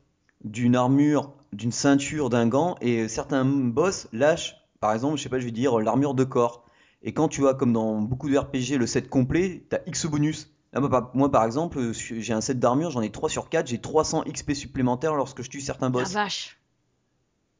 d'une 0.43 0.75
armure, 0.75 1.31
d'une 1.53 1.71
ceinture, 1.71 2.29
d'un 2.29 2.45
gant, 2.45 2.75
et 2.81 3.07
certains 3.07 3.45
boss 3.45 4.09
lâchent, 4.11 4.57
par 4.81 4.91
exemple, 4.91 5.17
je 5.17 5.23
sais 5.23 5.29
pas, 5.29 5.39
je 5.39 5.45
vais 5.45 5.51
dire 5.51 5.79
l'armure 5.79 6.13
de 6.13 6.25
corps. 6.25 6.65
Et 7.03 7.13
quand 7.13 7.29
tu 7.29 7.47
as, 7.47 7.53
comme 7.53 7.71
dans 7.71 8.01
beaucoup 8.01 8.29
de 8.29 8.37
RPG, 8.37 8.77
le 8.77 8.85
set 8.85 9.07
complet, 9.07 9.65
t'as 9.69 9.77
X 9.87 10.07
bonus. 10.07 10.53
Là, 10.73 10.81
moi, 11.13 11.31
par, 11.31 11.45
exemple, 11.45 11.93
j'ai 11.93 12.33
un 12.33 12.41
set 12.41 12.59
d'armure, 12.59 12.91
j'en 12.91 13.01
ai 13.01 13.09
3 13.09 13.29
sur 13.29 13.47
4, 13.47 13.67
j'ai 13.67 13.79
300 13.79 14.25
XP 14.27 14.51
supplémentaires 14.51 15.15
lorsque 15.15 15.41
je 15.41 15.49
tue 15.49 15.61
certains 15.61 15.85
La 15.85 15.91
boss. 15.91 16.11
vache. 16.11 16.59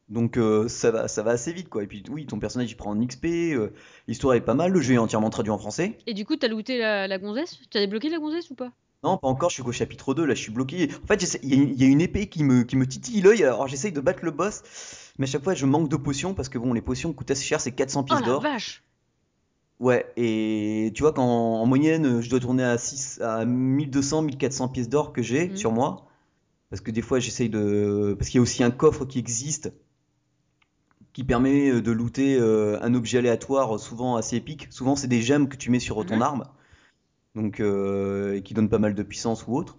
Donc 0.10 0.38
euh, 0.38 0.68
ça 0.68 0.92
va, 0.92 1.08
ça 1.08 1.24
va 1.24 1.32
assez 1.32 1.52
vite 1.52 1.68
quoi. 1.68 1.82
Et 1.82 1.88
puis 1.88 2.04
oui, 2.12 2.28
ton 2.28 2.38
personnage 2.38 2.70
il 2.70 2.76
prend 2.76 2.92
en 2.92 3.04
XP, 3.04 3.26
euh, 3.26 3.74
l'histoire 4.08 4.36
est 4.36 4.42
pas 4.42 4.54
mal, 4.54 4.72
le 4.72 4.80
jeu 4.80 4.94
est 4.94 4.98
entièrement 5.00 5.32
traduit 5.32 5.50
en 5.50 5.58
français. 5.58 5.98
Et 6.06 6.14
du 6.14 6.26
coup, 6.26 6.36
t'as 6.36 6.48
looté 6.48 6.78
la, 6.78 7.08
la 7.08 7.18
gonzesse? 7.18 7.58
T'as 7.72 7.80
débloqué 7.80 8.10
la 8.10 8.20
gonzesse 8.20 8.52
ou 8.52 8.56
pas? 8.56 8.72
Non, 9.04 9.18
pas 9.18 9.28
encore, 9.28 9.50
je 9.50 9.56
suis 9.56 9.64
qu'au 9.64 9.72
chapitre 9.72 10.14
2, 10.14 10.26
là 10.26 10.34
je 10.34 10.42
suis 10.42 10.52
bloqué. 10.52 10.90
En 11.04 11.08
fait, 11.08 11.22
il 11.44 11.50
y, 11.50 11.54
a 11.54 11.56
une- 11.64 11.70
il 11.70 11.82
y 11.82 11.84
a 11.84 11.88
une 11.88 12.02
épée 12.02 12.28
qui 12.28 12.44
me, 12.44 12.64
qui 12.64 12.76
me 12.76 12.86
titille 12.88 13.22
l'œil, 13.22 13.44
alors 13.44 13.68
j'essaye 13.68 13.92
de 13.92 14.02
battre 14.02 14.26
le 14.26 14.32
boss, 14.32 14.64
mais 15.20 15.28
à 15.28 15.32
chaque 15.32 15.44
fois 15.44 15.54
je 15.54 15.66
manque 15.66 15.90
de 15.90 15.96
potions 15.98 16.34
parce 16.34 16.50
que 16.50 16.58
bon, 16.58 16.74
les 16.74 16.82
potions 16.82 17.14
coûtent 17.14 17.32
assez 17.32 17.44
cher, 17.44 17.62
c'est 17.62 17.72
400 17.72 18.04
Oh 18.10 18.16
pièces 18.16 18.22
la 18.22 18.26
d'or. 18.26 18.40
vache 18.40 18.84
Ouais, 19.80 20.06
et 20.16 20.92
tu 20.96 21.04
vois 21.04 21.12
qu'en 21.14 21.24
en 21.62 21.66
moyenne, 21.66 22.22
je 22.22 22.30
dois 22.30 22.40
tourner 22.40 22.64
à, 22.64 22.78
6, 22.78 23.20
à 23.22 23.44
1200, 23.46 24.22
1400 24.22 24.70
pièces 24.70 24.88
d'or 24.90 25.12
que 25.14 25.22
j'ai 25.22 25.50
Mhm. 25.50 25.58
sur 25.58 25.72
moi. 25.72 26.08
Parce 26.70 26.82
que 26.82 26.92
des 26.92 27.02
fois 27.04 27.20
j'essaye 27.20 27.50
de... 27.50 28.16
Parce 28.20 28.30
qu'il 28.30 28.40
y 28.40 28.42
a 28.42 28.44
aussi 28.44 28.64
un 28.64 28.72
coffre 28.72 29.06
qui 29.06 29.20
existe 29.20 29.74
qui 31.14 31.24
permet 31.24 31.70
euh, 31.72 31.82
de 31.82 31.92
looter 31.92 32.38
euh, 32.40 32.78
un 32.82 32.94
objet 32.94 33.18
aléatoire, 33.18 33.80
souvent 33.80 34.16
assez 34.18 34.36
épique. 34.36 34.68
Souvent 34.70 34.96
c'est 34.96 35.08
des 35.08 35.22
gemmes 35.22 35.48
que 35.50 35.58
tu 35.58 35.72
mets 35.72 35.80
sur 35.80 36.06
ton 36.06 36.22
arme, 36.22 36.44
donc 37.36 37.60
euh, 37.60 38.42
qui 38.42 38.54
donnent 38.54 38.70
pas 38.70 38.80
mal 38.80 38.96
de 38.96 39.04
puissance 39.04 39.46
ou 39.48 39.56
autre. 39.56 39.78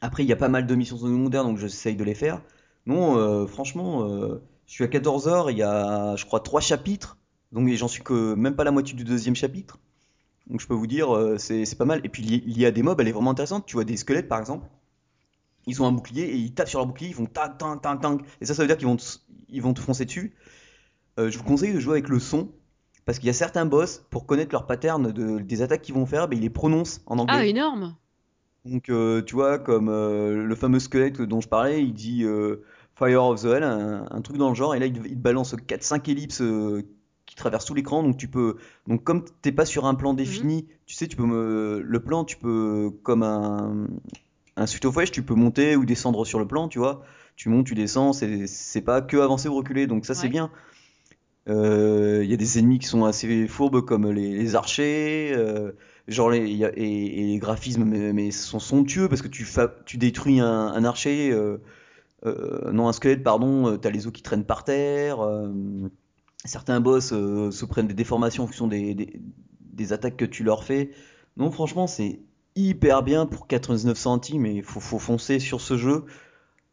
Après, 0.00 0.24
il 0.24 0.28
y 0.28 0.32
a 0.32 0.36
pas 0.36 0.48
mal 0.48 0.66
de 0.66 0.74
missions 0.74 0.96
secondaires, 0.96 1.44
donc 1.44 1.58
j'essaye 1.58 1.96
de 1.96 2.04
les 2.04 2.14
faire. 2.14 2.42
Non, 2.86 3.16
euh, 3.18 3.46
franchement, 3.46 4.08
euh, 4.08 4.42
je 4.66 4.72
suis 4.72 4.84
à 4.84 4.88
14 4.88 5.28
heures, 5.28 5.50
il 5.50 5.58
y 5.58 5.62
a, 5.62 6.16
je 6.16 6.24
crois, 6.24 6.40
trois 6.40 6.60
chapitres. 6.60 7.18
Donc 7.52 7.68
j'en 7.68 7.88
suis 7.88 8.02
que 8.02 8.34
même 8.34 8.54
pas 8.54 8.64
la 8.64 8.70
moitié 8.70 8.94
du 8.94 9.04
deuxième 9.04 9.34
chapitre. 9.34 9.78
Donc 10.46 10.60
je 10.60 10.66
peux 10.66 10.74
vous 10.74 10.86
dire, 10.86 11.14
euh, 11.14 11.38
c'est 11.38 11.76
pas 11.76 11.84
mal. 11.84 12.00
Et 12.04 12.08
puis 12.08 12.22
il 12.22 12.32
y 12.32 12.36
il 12.46 12.58
y 12.58 12.66
a 12.66 12.70
des 12.70 12.82
mobs, 12.82 13.00
elle 13.00 13.08
est 13.08 13.12
vraiment 13.12 13.32
intéressante. 13.32 13.66
Tu 13.66 13.74
vois 13.74 13.84
des 13.84 13.96
squelettes 13.96 14.28
par 14.28 14.38
exemple, 14.38 14.66
ils 15.66 15.82
ont 15.82 15.86
un 15.86 15.92
bouclier 15.92 16.24
et 16.24 16.36
ils 16.36 16.54
tapent 16.54 16.68
sur 16.68 16.78
leur 16.80 16.86
bouclier, 16.86 17.08
ils 17.08 17.14
font 17.14 17.26
tac 17.26 17.58
tac 17.58 17.82
tac 17.82 18.00
tac. 18.00 18.20
Et 18.40 18.46
ça, 18.46 18.54
ça 18.54 18.62
veut 18.62 18.68
dire 18.68 18.76
qu'ils 18.76 18.86
vont 18.88 18.96
vont 19.60 19.74
te 19.74 19.80
foncer 19.80 20.04
dessus. 20.04 20.34
Euh, 21.18 21.30
je 21.30 21.38
vous 21.38 21.44
conseille 21.44 21.74
de 21.74 21.80
jouer 21.80 21.94
avec 21.94 22.08
le 22.08 22.18
son. 22.18 22.50
Parce 23.10 23.18
qu'il 23.18 23.26
y 23.26 23.30
a 23.30 23.32
certains 23.32 23.66
boss, 23.66 24.04
pour 24.10 24.24
connaître 24.24 24.52
leur 24.52 24.68
pattern 24.68 25.10
de, 25.10 25.40
des 25.40 25.62
attaques 25.62 25.82
qu'ils 25.82 25.96
vont 25.96 26.06
faire, 26.06 26.28
ben, 26.28 26.36
ils 26.38 26.42
les 26.42 26.48
prononcent 26.48 27.02
en 27.06 27.18
Ah, 27.18 27.22
anglais. 27.22 27.50
énorme. 27.50 27.96
Donc, 28.64 28.88
euh, 28.88 29.20
tu 29.20 29.34
vois, 29.34 29.58
comme 29.58 29.88
euh, 29.88 30.44
le 30.46 30.54
fameux 30.54 30.78
squelette 30.78 31.20
dont 31.20 31.40
je 31.40 31.48
parlais, 31.48 31.82
il 31.82 31.92
dit 31.92 32.22
euh, 32.22 32.62
Fire 32.94 33.24
of 33.24 33.42
the 33.42 33.46
Hell, 33.46 33.64
un, 33.64 34.06
un 34.08 34.20
truc 34.20 34.36
dans 34.36 34.48
le 34.48 34.54
genre, 34.54 34.76
et 34.76 34.78
là 34.78 34.86
il, 34.86 34.92
te 34.92 35.08
il 35.08 35.20
balance 35.20 35.56
quatre 35.66 35.82
cinq 35.82 36.08
ellipses 36.08 36.40
qui 37.26 37.34
traversent 37.34 37.64
tout 37.64 37.74
l'écran. 37.74 38.04
Donc, 38.04 38.16
tu 38.16 38.28
peux. 38.28 38.58
Donc, 38.86 39.02
comme 39.02 39.24
t'es 39.42 39.50
pas 39.50 39.64
sur 39.64 39.86
un 39.86 39.96
plan 39.96 40.10
Mhm. 40.10 40.16
défini, 40.16 40.68
tu 40.86 40.94
sais, 40.94 41.08
tu 41.08 41.16
peux 41.16 41.26
me. 41.26 41.82
Le 41.84 42.00
plan, 42.00 42.24
tu 42.24 42.36
peux. 42.36 42.92
Comme 43.02 43.24
un. 43.24 43.88
Un 44.56 44.66
suite 44.66 44.84
wesh, 44.84 45.10
tu 45.10 45.24
peux 45.24 45.34
monter 45.34 45.74
ou 45.74 45.84
descendre 45.84 46.24
sur 46.24 46.38
le 46.38 46.46
plan, 46.46 46.68
tu 46.68 46.78
vois. 46.78 47.02
Tu 47.34 47.48
montes, 47.48 47.66
tu 47.66 47.74
descends, 47.74 48.12
c'est 48.12 48.82
pas 48.82 49.02
que 49.02 49.16
avancer 49.16 49.48
ou 49.48 49.56
reculer, 49.56 49.88
donc 49.88 50.06
ça 50.06 50.14
c'est 50.14 50.28
Ouais. 50.28 50.32
Bien. 51.46 51.54
Euh, 51.54 52.20
Il 52.24 52.30
y 52.30 52.34
a 52.34 52.36
des 52.36 52.58
ennemis 52.58 52.78
qui 52.78 52.86
sont 52.86 53.04
assez 53.04 53.46
fourbes 53.48 53.84
comme 53.84 54.10
les, 54.10 54.54
archers, 54.54 55.32
euh, 55.34 55.72
genre 56.08 56.30
les, 56.30 56.48
il 56.50 56.62
et, 56.62 57.26
les 57.26 57.38
graphismes 57.38 57.84
mais, 57.84 58.12
mais 58.12 58.30
sont 58.30 58.58
somptueux 58.58 59.08
parce 59.08 59.22
que 59.22 59.28
tu, 59.28 59.46
détruis 59.98 60.40
un, 60.40 60.84
archer, 60.84 61.32
euh, 61.32 61.58
non 62.72 62.88
un 62.88 62.92
squelette 62.92 63.22
pardon, 63.22 63.78
t'as 63.78 63.90
les 63.90 64.06
os 64.06 64.12
qui 64.12 64.22
traînent 64.22 64.44
par 64.44 64.64
terre, 64.64 65.18
certains 66.44 66.80
boss 66.80 67.08
se 67.08 67.64
prennent 67.64 67.88
des 67.88 67.94
déformations 67.94 68.44
en 68.44 68.46
fonction 68.46 68.68
des, 68.68 69.92
attaques 69.92 70.16
que 70.16 70.26
tu 70.26 70.44
leur 70.44 70.64
fais. 70.64 70.90
Non 71.36 71.50
franchement 71.50 71.86
c'est 71.86 72.20
hyper 72.56 73.02
bien 73.02 73.26
pour 73.26 73.46
99 73.46 73.96
centimes 73.96 74.44
il 74.46 74.62
faut, 74.62 74.80
faut 74.80 74.98
foncer 74.98 75.38
sur 75.38 75.60
ce 75.60 75.76
jeu. 75.76 76.04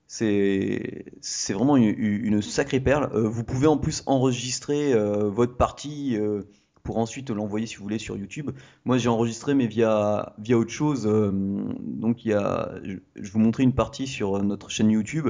C'est 0.07 1.03
vraiment 1.49 1.75
une, 1.75 2.41
sacrée 2.41 2.79
perle. 2.79 3.09
Euh, 3.13 3.27
vous 3.27 3.43
pouvez 3.43 3.67
en 3.67 3.77
plus 3.77 4.03
enregistrer 4.05 4.93
euh, 4.93 5.29
votre 5.29 5.57
partie 5.57 6.15
euh, 6.17 6.43
pour 6.83 6.97
ensuite 6.97 7.29
l'envoyer 7.29 7.67
si 7.67 7.75
vous 7.75 7.83
voulez 7.83 7.99
sur 7.99 8.17
YouTube. 8.17 8.51
Moi 8.85 8.97
j'ai 8.97 9.09
enregistré 9.09 9.53
mais 9.53 9.67
via 9.67 10.33
autre 10.51 10.71
chose. 10.71 11.03
donc 11.03 12.23
il 12.23 12.29
y 12.29 12.33
a, 12.33 12.71
je, 12.83 13.31
vous 13.31 13.39
montrer 13.39 13.63
une 13.63 13.73
partie 13.73 14.07
sur 14.07 14.41
notre 14.41 14.69
chaîne 14.69 14.89
YouTube 14.89 15.29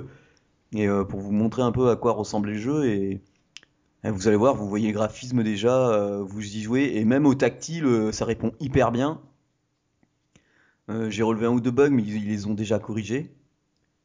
et 0.73 0.87
pour 1.09 1.19
vous 1.21 1.31
montrer 1.31 1.63
un 1.63 1.71
peu 1.71 1.89
à 1.89 1.95
quoi 1.95 2.21
jeux 2.53 2.85
et, 2.85 3.21
et 4.03 4.11
vous 4.11 4.27
allez 4.27 4.37
voir, 4.37 4.55
vous 4.55 4.69
voyez 4.69 4.87
les 4.87 4.93
graphismes 4.93 5.41
déjà, 5.41 6.21
vous 6.21 6.45
y 6.45 6.61
jouez 6.61 6.97
et 6.97 7.05
même 7.05 7.25
au 7.25 7.33
tactile 7.33 8.09
ça 8.11 8.25
répond 8.25 8.51
hyper 8.59 8.91
bien. 8.91 9.19
J'ai 11.09 11.23
relevé 11.23 11.47
un 11.47 11.51
ou 11.51 11.59
deux 11.59 11.71
bugs 11.71 11.89
mais 11.89 12.03
ils 12.03 12.27
les 12.27 12.45
ont 12.45 12.53
déjà 12.53 12.77
corrigés. 12.77 13.31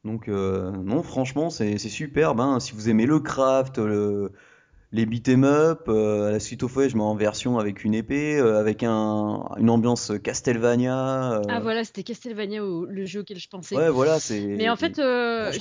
Donc 0.04 0.28
euh, 0.28 0.70
non, 0.72 1.02
franchement, 1.02 1.48
c'est 1.50 1.78
c'est 1.78 1.88
superbe. 1.88 2.40
hein. 2.40 2.58
Si 2.60 2.72
vous 2.72 2.88
aimez 2.88 3.06
le 3.06 3.20
craft, 3.20 3.78
le- 3.78 4.32
les 4.92 5.06
beat'em 5.06 5.44
up, 5.44 5.84
euh, 5.88 6.28
à 6.28 6.30
la 6.32 6.40
suite 6.40 6.62
au 6.64 6.68
fouet, 6.68 6.88
je 6.90 6.96
mets 6.96 7.02
en 7.02 7.14
version 7.14 7.58
avec 7.58 7.84
une 7.84 7.94
épée, 7.94 8.36
euh, 8.38 8.58
avec 8.58 8.82
un, 8.82 9.44
une 9.58 9.70
ambiance 9.70 10.12
Castlevania. 10.22 11.40
Ah, 11.48 11.60
voilà, 11.60 11.84
c'était 11.84 12.02
Castlevania, 12.02 12.60
le 12.62 13.06
jeu 13.06 13.20
auquel 13.20 13.38
je 13.38 13.48
pensais. 13.48 13.76
ouais, 13.76 13.90
voilà, 13.90 14.18
Mais 14.20 14.68
en 14.68 14.76
c'est 14.76 14.92
fait, 14.94 14.96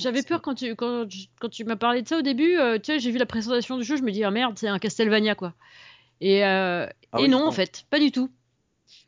j'avais 0.00 0.20
c'est 0.20 0.28
peur 0.28 0.42
quand 0.42 0.54
tu, 0.54 0.74
quand, 0.76 1.06
quand 1.40 1.48
tu 1.48 1.64
m'as 1.64 1.76
parlé 1.76 2.02
de 2.02 2.08
ça 2.08 2.18
au 2.18 2.22
début. 2.22 2.56
tu 2.82 2.92
sais, 2.92 2.98
j'ai 2.98 3.10
vu 3.10 3.18
la 3.18 3.26
présentation 3.26 3.78
du 3.78 3.84
jeu, 3.84 3.96
je 3.96 4.02
me 4.02 4.10
dis, 4.10 4.22
ah 4.24 4.30
merde, 4.30 4.58
c'est 4.58 4.68
un 4.68 4.78
Castlevania, 4.78 5.34
quoi. 5.34 5.54
Et, 6.20 6.42
ah 6.44 6.88
et 7.18 7.22
oui, 7.22 7.28
non, 7.28 7.46
en 7.46 7.52
fait, 7.52 7.84
pas 7.90 7.98
du 7.98 8.10
tout. 8.10 8.28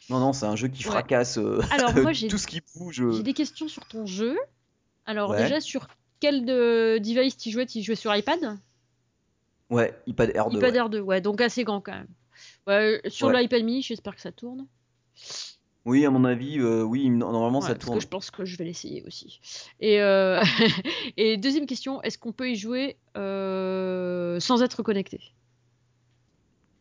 non, 0.08 0.20
non, 0.20 0.32
c'est 0.32 0.46
un 0.46 0.56
jeu 0.56 0.68
qui 0.68 0.82
fracasse 0.82 1.38
Alors, 1.70 1.92
moi, 1.94 2.12
tout 2.30 2.38
ce 2.38 2.46
qui 2.46 2.62
bouge. 2.76 3.02
j'ai 3.12 3.22
des 3.22 3.32
questions 3.34 3.68
sur 3.68 3.84
ton 3.86 4.06
jeu. 4.06 4.38
Alors, 5.06 5.32
Ouais, 5.32 5.34
déjà, 5.34 5.60
sur 5.62 5.88
quel 6.20 6.44
de 6.44 6.98
device 6.98 7.36
tu 7.38 7.50
jouais? 7.50 7.64
Tu 7.66 7.82
jouais 7.82 7.94
sur 7.96 8.14
iPad? 8.14 8.58
ouais, 9.70 9.94
iPad 10.06 10.30
R2, 10.36 10.62
iPad 10.62 10.74
ouais, 10.74 10.76
Air 10.76 10.88
2, 10.90 11.00
ouais, 11.00 11.20
donc 11.20 11.40
assez 11.42 11.64
grand 11.64 11.80
quand 11.82 11.92
même. 11.92 12.08
Ouais, 12.66 13.00
sur 13.08 13.30
l'iPad 13.30 13.62
mini, 13.64 13.82
j'espère 13.82 14.14
que 14.14 14.20
ça 14.22 14.32
tourne. 14.32 14.66
Oui, 15.86 16.04
à 16.04 16.10
mon 16.10 16.24
avis, 16.26 16.58
euh, 16.60 16.82
oui, 16.82 17.08
no- 17.08 17.32
normalement 17.32 17.62
ça 17.62 17.74
parce 17.76 17.90
que 17.90 18.00
tourne. 18.00 18.00
je 18.00 18.06
pense 18.08 18.30
que 18.30 18.44
je 18.44 18.56
vais 18.56 18.64
l'essayer 18.64 19.02
aussi. 19.06 19.40
Et, 19.80 20.00
euh, 20.00 20.40
et 21.16 21.36
deuxième 21.36 21.66
question, 21.66 22.02
est-ce 22.02 22.18
qu'on 22.18 22.32
peut 22.32 22.50
y 22.50 22.56
jouer 22.56 22.98
euh, 23.16 24.40
sans 24.40 24.62
être 24.62 24.82
connecté? 24.82 25.20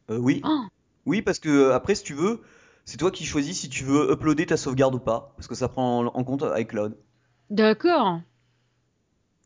Oui, 0.09 0.43
Oh, 0.43 0.69
oui, 1.05 1.21
parce 1.21 1.39
que 1.39 1.71
après, 1.71 1.95
si 1.95 2.03
tu 2.03 2.13
veux, 2.13 2.41
c'est 2.85 2.97
toi 2.97 3.11
qui 3.11 3.25
choisis 3.25 3.59
si 3.59 3.69
tu 3.69 3.83
veux 3.83 4.11
uploader 4.11 4.45
ta 4.47 4.57
sauvegarde 4.57 4.95
ou 4.95 4.99
pas, 4.99 5.33
parce 5.37 5.47
que 5.47 5.55
ça 5.55 5.69
prend 5.69 5.99
en, 5.99 6.05
en 6.07 6.23
compte 6.23 6.43
iCloud. 6.57 6.97
D'accord. 7.53 8.21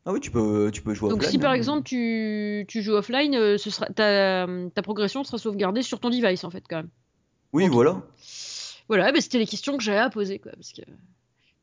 Ah 0.05 0.13
oui, 0.13 0.19
tu 0.21 0.31
peux, 0.31 0.71
tu 0.73 0.81
peux 0.81 0.93
jouer 0.93 1.09
Donc 1.09 1.21
si 1.23 1.27
offline. 1.27 1.41
par 1.41 1.51
hein. 1.51 1.55
exemple 1.55 1.83
tu, 1.83 2.65
tu 2.67 2.81
joues 2.81 2.93
offline, 2.93 3.35
euh, 3.35 3.57
ce 3.57 3.69
sera, 3.69 3.87
ta, 3.87 4.47
ta 4.73 4.81
progression 4.81 5.23
sera 5.23 5.37
sauvegardée 5.37 5.81
sur 5.81 5.99
ton 5.99 6.09
device 6.09 6.43
en 6.43 6.49
fait 6.49 6.63
quand 6.69 6.77
même. 6.77 6.89
Oui, 7.53 7.67
voilà. 7.67 8.01
Voilà, 8.87 9.11
bah, 9.11 9.19
c'était 9.19 9.39
les 9.39 9.45
questions 9.45 9.77
que 9.77 9.83
j'avais 9.83 9.99
à 9.99 10.09
poser 10.09 10.39
quoi. 10.39 10.53
Parce 10.53 10.71
que, 10.71 10.81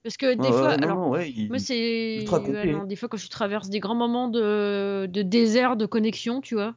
parce 0.02 0.16
que 0.18 0.34
des 0.34 0.52
fois, 0.52 0.68
ouais, 0.68 0.74
alors 0.74 0.98
non, 0.98 1.10
ouais, 1.10 1.30
il- 1.30 1.48
moi 1.48 1.58
c'est... 1.58 2.26
ouais, 2.28 2.86
des 2.86 2.96
fois 2.96 3.08
quand 3.08 3.16
je 3.16 3.28
traverse 3.28 3.70
des 3.70 3.80
grands 3.80 3.94
moments 3.94 4.28
de, 4.28 5.06
de 5.06 5.22
désert, 5.22 5.76
de 5.76 5.86
connexion, 5.86 6.42
tu 6.42 6.54
vois, 6.54 6.74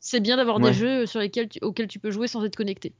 c'est 0.00 0.20
bien 0.20 0.36
d'avoir 0.36 0.60
des 0.60 0.74
jeux 0.74 1.06
sur 1.06 1.20
lesquels 1.20 1.48
tu- 1.48 1.60
auxquels 1.62 1.88
tu 1.88 1.98
peux 1.98 2.10
jouer 2.10 2.28
sans 2.28 2.44
être 2.44 2.56
connecté. 2.56 2.92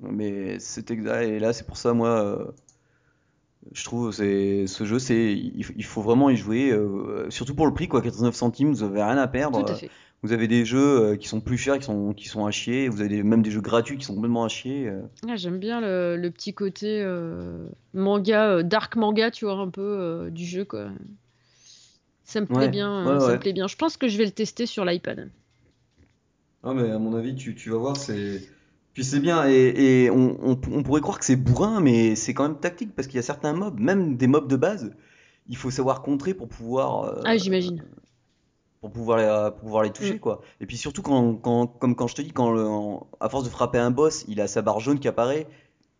mais 0.00 0.58
c'est 0.58 0.90
exact. 0.90 1.22
Et 1.22 1.38
là, 1.38 1.52
c'est 1.52 1.66
pour 1.66 1.76
ça, 1.76 1.92
moi, 1.92 2.08
euh, 2.08 2.52
je 3.70 3.84
trouve, 3.84 4.12
c'est 4.12 4.66
ce 4.66 4.84
jeu, 4.84 4.98
c'est, 4.98 5.32
il, 5.32 5.84
faut 5.84 6.02
vraiment 6.02 6.30
y 6.30 6.36
jouer, 6.36 6.70
euh, 6.72 7.30
surtout 7.30 7.54
pour 7.54 7.66
le 7.66 7.72
prix, 7.74 7.88
quoi. 7.88 8.02
89 8.02 8.34
centimes, 8.34 8.72
vous 8.72 8.82
avez 8.82 9.02
rien 9.02 9.18
à 9.18 9.28
perdre. 9.28 9.62
Tout 9.62 9.68
à 9.68 9.72
euh, 9.72 9.78
fait. 9.78 9.90
Vous 10.22 10.32
avez 10.32 10.46
des 10.48 10.64
jeux 10.64 11.00
euh, 11.12 11.16
qui 11.16 11.26
sont 11.28 11.40
plus 11.40 11.58
chers, 11.58 11.78
qui 11.78 11.84
sont, 11.84 12.12
qui 12.12 12.28
sont 12.28 12.44
à 12.46 12.50
chier. 12.50 12.88
Vous 12.88 13.00
avez 13.00 13.08
des- 13.08 13.22
même 13.22 13.42
des 13.42 13.50
jeux 13.50 13.60
gratuits 13.60 13.96
qui 13.98 14.04
sont 14.04 14.14
complètement 14.14 14.44
à 14.44 14.48
chier. 14.48 14.92
Ah, 15.28 15.36
j'aime 15.36 15.58
bien 15.58 15.80
le, 15.80 16.16
le 16.16 16.30
petit 16.30 16.54
côté 16.54 17.00
euh, 17.02 17.66
manga, 17.94 18.48
euh, 18.50 18.62
dark 18.62 18.96
manga, 18.96 19.30
tu 19.30 19.44
vois, 19.44 19.54
un 19.54 19.68
peu 19.68 19.80
euh, 19.82 20.30
du 20.30 20.44
jeu 20.44 20.64
quoi. 20.64 20.90
Ça 22.24 22.40
me 22.40 22.46
plaît 22.46 22.56
Ouais, 22.56 22.68
bien, 22.68 23.14
ouais, 23.14 23.20
ça 23.20 23.32
me 23.34 23.38
plaît 23.38 23.52
bien. 23.52 23.66
Je 23.68 23.76
pense 23.76 23.96
que 23.96 24.08
je 24.08 24.18
vais 24.18 24.24
le 24.24 24.30
tester 24.32 24.66
sur 24.66 24.84
l'iPad. 24.84 25.28
Ah, 26.64 26.72
mais 26.74 26.90
à 26.90 26.98
mon 26.98 27.14
avis, 27.14 27.34
tu, 27.34 27.54
tu 27.54 27.70
vas 27.70 27.78
voir, 27.78 27.96
c'est. 27.96 28.42
Puis 28.92 29.04
c'est 29.04 29.20
bien, 29.20 29.48
et, 29.48 30.04
et 30.06 30.10
on, 30.10 30.36
on- 30.42 30.60
on 30.72 30.82
pourrait 30.82 31.00
croire 31.00 31.18
que 31.18 31.24
c'est 31.24 31.36
bourrin, 31.36 31.80
mais 31.80 32.14
c'est 32.16 32.34
quand 32.34 32.44
même 32.48 32.60
tactique, 32.60 32.94
parce 32.94 33.08
qu'il 33.08 33.16
y 33.16 33.18
a 33.20 33.22
certains 33.22 33.54
mobs, 33.54 33.78
même 33.80 34.16
des 34.16 34.26
mobs 34.26 34.48
de 34.48 34.56
base, 34.56 34.94
il 35.48 35.56
faut 35.56 35.70
savoir 35.70 36.02
contrer 36.02 36.34
pour 36.34 36.48
pouvoir, 36.48 37.04
euh, 37.04 37.24
Ah, 37.24 37.36
j'imagine. 37.36 37.82
pour 38.80 38.90
pouvoir 38.92 39.18
les, 39.18 39.50
pour 39.52 39.60
pouvoir 39.60 39.82
les 39.84 39.90
Mm. 39.90 39.92
toucher, 39.92 40.18
quoi. 40.18 40.40
Et 40.60 40.66
puis 40.66 40.76
surtout, 40.76 41.02
quand, 41.02 41.34
quand, 41.36 41.66
comme 41.68 41.94
quand 41.94 42.08
je 42.08 42.14
te 42.16 42.22
dis, 42.22 42.32
quand 42.32 42.50
le- 42.52 42.66
en- 42.66 43.06
à 43.20 43.28
force 43.28 43.44
de 43.44 43.48
frapper 43.48 43.78
un 43.78 43.90
boss, 43.90 44.24
il 44.28 44.40
a 44.40 44.48
sa 44.48 44.62
barre 44.62 44.80
jaune 44.80 44.98
qui 44.98 45.08
apparaît, 45.08 45.46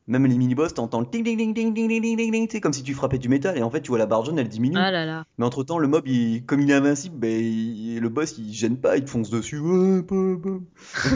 même 0.09 0.27
les 0.27 0.37
mini-boss, 0.37 0.75
t'entends 0.75 0.99
le 0.99 1.07
ting 1.07 1.23
ding 1.23 1.37
ding 1.37 1.55
ding 1.55 1.73
ding 1.73 1.89
ding 1.89 2.17
ding 2.17 2.33
ding, 2.33 2.49
c'est 2.51 2.61
comme 2.61 2.73
si 2.73 2.83
tu 2.83 2.93
frappais 2.93 3.19
du 3.19 3.29
métal 3.29 3.57
et 3.57 3.63
en 3.63 3.71
fait 3.71 3.81
tu 3.83 3.89
vois 3.91 3.99
la 3.99 4.07
barre 4.07 4.25
jaune 4.25 4.37
elle 4.37 4.49
diminue. 4.49 4.77
Ah 4.77 4.91
là 4.91 5.07
là. 5.07 5.25
Mais 5.39 5.45
entre 5.45 5.63
temps 5.63 5.79
le 5.79 5.87
mob 5.87 6.09
il, 6.09 6.45
comme 6.45 6.61
il 6.61 6.71
est 6.73 6.75
invincible, 6.75 7.17
bah, 7.17 7.29
il, 7.29 8.01
le 8.01 8.09
boss 8.09 8.37
il 8.37 8.53
gêne 8.53 8.79
pas, 8.79 8.97
il 8.97 9.05
te 9.05 9.11
fonce 9.11 9.31
dessus. 9.31 9.61
Bah, 9.61 10.37
bah. 10.39 10.59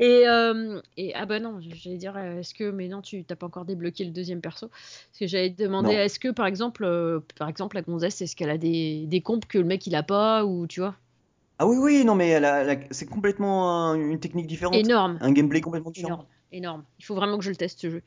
Euh, 0.00 0.80
et, 0.96 1.12
ah 1.14 1.26
bah 1.26 1.40
non, 1.40 1.58
j'allais 1.60 1.96
dire 1.96 2.16
euh, 2.16 2.38
est-ce 2.38 2.54
que 2.54 2.70
mais 2.70 2.86
non 2.88 3.02
tu 3.02 3.24
t'as 3.24 3.34
pas 3.34 3.46
encore 3.46 3.64
débloqué 3.64 4.04
le 4.04 4.12
deuxième 4.12 4.40
perso? 4.40 4.68
Parce 4.68 5.18
que 5.18 5.26
j'allais 5.26 5.52
te 5.52 5.62
demander 5.62 5.92
est-ce 5.92 6.20
que 6.20 6.28
par 6.28 6.46
exemple 6.46 6.84
euh, 6.84 7.20
par 7.36 7.48
exemple 7.48 7.74
la 7.74 7.82
gonzesse 7.82 8.22
est-ce 8.22 8.36
qu'elle 8.36 8.50
a 8.50 8.58
des 8.58 9.06
des 9.06 9.20
compes 9.20 9.46
que 9.46 9.58
le 9.58 9.64
mec 9.64 9.86
il 9.86 9.94
a 9.96 10.04
pas 10.04 10.44
ou 10.44 10.68
tu 10.68 10.80
vois? 10.80 10.94
Ah 11.58 11.66
oui 11.66 11.76
oui 11.78 12.04
non 12.04 12.14
mais 12.14 12.40
c'est 12.92 13.06
complètement 13.06 13.94
une 13.94 14.20
technique 14.20 14.46
différente. 14.46 14.76
Énorme. 14.76 15.18
Un 15.20 15.32
gameplay 15.32 15.60
complètement 15.60 15.90
différent. 15.90 16.14
Énorme 16.14 16.26
énorme. 16.54 16.84
Il 16.98 17.04
faut 17.04 17.14
vraiment 17.14 17.38
que 17.38 17.44
je 17.44 17.50
le 17.50 17.56
teste 17.56 17.80
ce 17.80 17.90
jeu. 17.90 18.02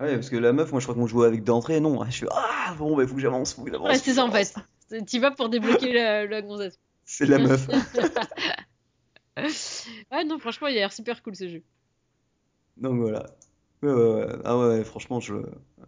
Ouais, 0.00 0.14
parce 0.14 0.30
que 0.30 0.36
la 0.36 0.52
meuf, 0.52 0.70
moi, 0.72 0.80
je 0.80 0.86
crois 0.86 0.94
qu'on 0.94 1.06
jouait 1.06 1.26
avec 1.26 1.44
d'entrée, 1.44 1.80
non. 1.80 2.04
Je 2.04 2.10
suis, 2.10 2.26
ah, 2.30 2.74
bon, 2.78 2.96
bah, 2.96 3.06
faut 3.06 3.14
que 3.14 3.20
j'avance, 3.20 3.54
faut 3.54 3.62
que 3.62 3.70
Ouais, 3.70 3.78
j'avance, 3.78 3.98
c'est 3.98 4.14
ça 4.14 4.24
en 4.24 4.30
fait. 4.30 4.54
Tu 5.06 5.18
vas 5.18 5.30
pour 5.30 5.48
débloquer 5.48 5.92
la, 5.92 6.26
la 6.26 6.42
gonzesse. 6.42 6.78
C'est 7.04 7.26
la 7.26 7.38
meuf. 7.38 7.68
Ouais, 9.36 10.24
non, 10.26 10.38
franchement, 10.38 10.68
il 10.68 10.76
a 10.76 10.80
l'air 10.80 10.92
super 10.92 11.22
cool 11.22 11.36
ce 11.36 11.48
jeu. 11.48 11.62
Donc 12.76 13.00
voilà. 13.00 13.26
Ah 14.44 14.58
ouais, 14.58 14.84
franchement, 14.84 15.20
je... 15.20 15.34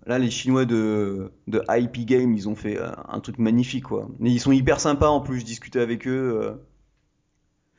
là, 0.04 0.18
les 0.18 0.30
Chinois 0.30 0.66
de, 0.66 1.32
de 1.46 1.62
IP 1.68 2.04
Game, 2.04 2.34
ils 2.34 2.48
ont 2.48 2.54
fait 2.56 2.78
euh, 2.78 2.90
un 3.08 3.20
truc 3.20 3.38
magnifique, 3.38 3.84
quoi. 3.84 4.08
Mais 4.18 4.30
ils 4.30 4.40
sont 4.40 4.52
hyper 4.52 4.80
sympas, 4.80 5.08
en 5.08 5.20
plus, 5.20 5.40
je 5.40 5.44
discutais 5.44 5.80
avec 5.80 6.06
eux. 6.06 6.60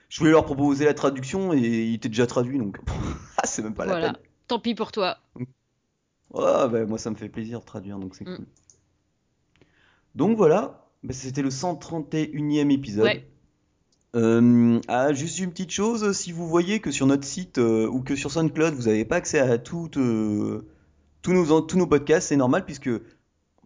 Je 0.10 0.20
voulais 0.20 0.32
leur 0.32 0.45
proposer 0.45 0.86
la 0.86 0.93
traduction 0.93 1.53
et 1.53 1.60
il 1.60 1.95
était 1.95 2.10
déjà 2.10 2.28
traduit, 2.28 2.58
donc 2.58 2.78
ah, 3.38 3.45
c'est 3.45 3.62
même 3.62 3.74
pas 3.74 3.86
la 3.86 3.91
Voilà. 3.93 4.14
peine. 4.14 4.18
Tant 4.47 4.60
pis 4.60 4.74
pour 4.76 4.91
toi. 4.91 5.18
Ouais, 5.36 6.70
bah, 6.70 6.86
moi, 6.86 6.97
ça 6.97 7.10
me 7.10 7.16
fait 7.16 7.30
plaisir 7.30 7.60
de 7.60 7.66
traduire, 7.66 7.99
donc 7.99 8.16
c'est 8.16 8.26
Mm. 8.28 8.36
cool. 8.38 8.45
Donc 10.16 10.38
voilà, 10.38 10.88
bah, 11.03 11.14
c'était 11.14 11.41
le 11.41 11.49
131e 11.49 12.72
épisode. 12.72 13.05
Ouais. 13.05 13.28
Euh, 14.16 14.80
ah, 14.88 15.14
juste 15.14 15.39
une 15.39 15.51
petite 15.51 15.72
chose, 15.72 16.12
si 16.14 16.32
vous 16.32 16.47
voyez 16.47 16.80
que 16.80 16.91
sur 16.91 17.05
notre 17.05 17.26
site 17.26 17.58
euh, 17.60 17.88
ou 17.88 18.01
que 18.01 18.16
sur 18.16 18.32
SoundCloud, 18.32 18.74
vous 18.74 18.84
n'avez 18.84 19.05
pas 19.05 19.18
accès 19.18 19.39
à 19.39 19.58
tout, 19.58 19.89
euh, 19.97 20.66
tous, 21.22 21.34
nos, 21.34 21.62
tous 21.62 21.78
nos 21.78 21.86
podcasts, 21.88 22.30
c'est 22.30 22.38
normal 22.38 22.66
puisque 22.66 22.89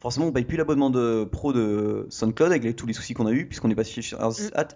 forcément 0.01 0.25
on 0.27 0.31
paye 0.33 0.43
plus 0.45 0.57
l'abonnement 0.57 0.89
de 0.89 1.23
pro 1.23 1.53
de 1.53 2.05
SoundCloud 2.09 2.51
avec 2.51 2.63
les- 2.63 2.75
tous 2.75 2.85
les 2.87 2.93
soucis 2.93 3.13
qu'on 3.13 3.27
a 3.27 3.31
eu 3.31 3.47
puisqu'on 3.47 3.69
est 3.69 3.75
passé 3.75 4.01
sur 4.01 4.19
Hat. 4.21 4.67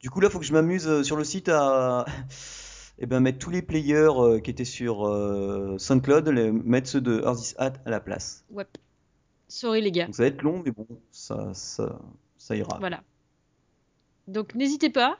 Du 0.00 0.08
coup 0.10 0.20
là, 0.20 0.28
il 0.28 0.32
faut 0.32 0.38
que 0.40 0.44
je 0.46 0.52
m'amuse 0.52 0.88
euh, 0.88 1.02
sur 1.02 1.16
le 1.16 1.24
site 1.24 1.48
à 1.50 2.04
eh 2.98 3.06
ben, 3.06 3.20
mettre 3.20 3.38
tous 3.38 3.50
les 3.50 3.62
players 3.62 4.08
euh, 4.18 4.40
qui 4.40 4.50
étaient 4.50 4.64
sur 4.64 5.06
euh, 5.06 5.76
SoundCloud, 5.78 6.28
les, 6.28 6.50
mettre 6.50 6.88
ceux 6.88 7.00
de 7.02 7.20
Earth 7.22 7.54
Hat 7.58 7.74
à 7.84 7.90
la 7.90 8.00
place. 8.00 8.44
Ouais. 8.50 8.66
Sorry 9.48 9.80
les 9.82 9.92
gars. 9.92 10.06
Donc 10.06 10.14
ça 10.14 10.22
va 10.22 10.28
être 10.28 10.42
long, 10.42 10.62
mais 10.64 10.70
bon, 10.70 10.86
ça, 11.12 11.50
ça, 11.54 11.98
ça 12.38 12.56
ira. 12.56 12.78
Voilà. 12.78 13.02
Donc 14.28 14.54
n'hésitez 14.54 14.90
pas, 14.90 15.18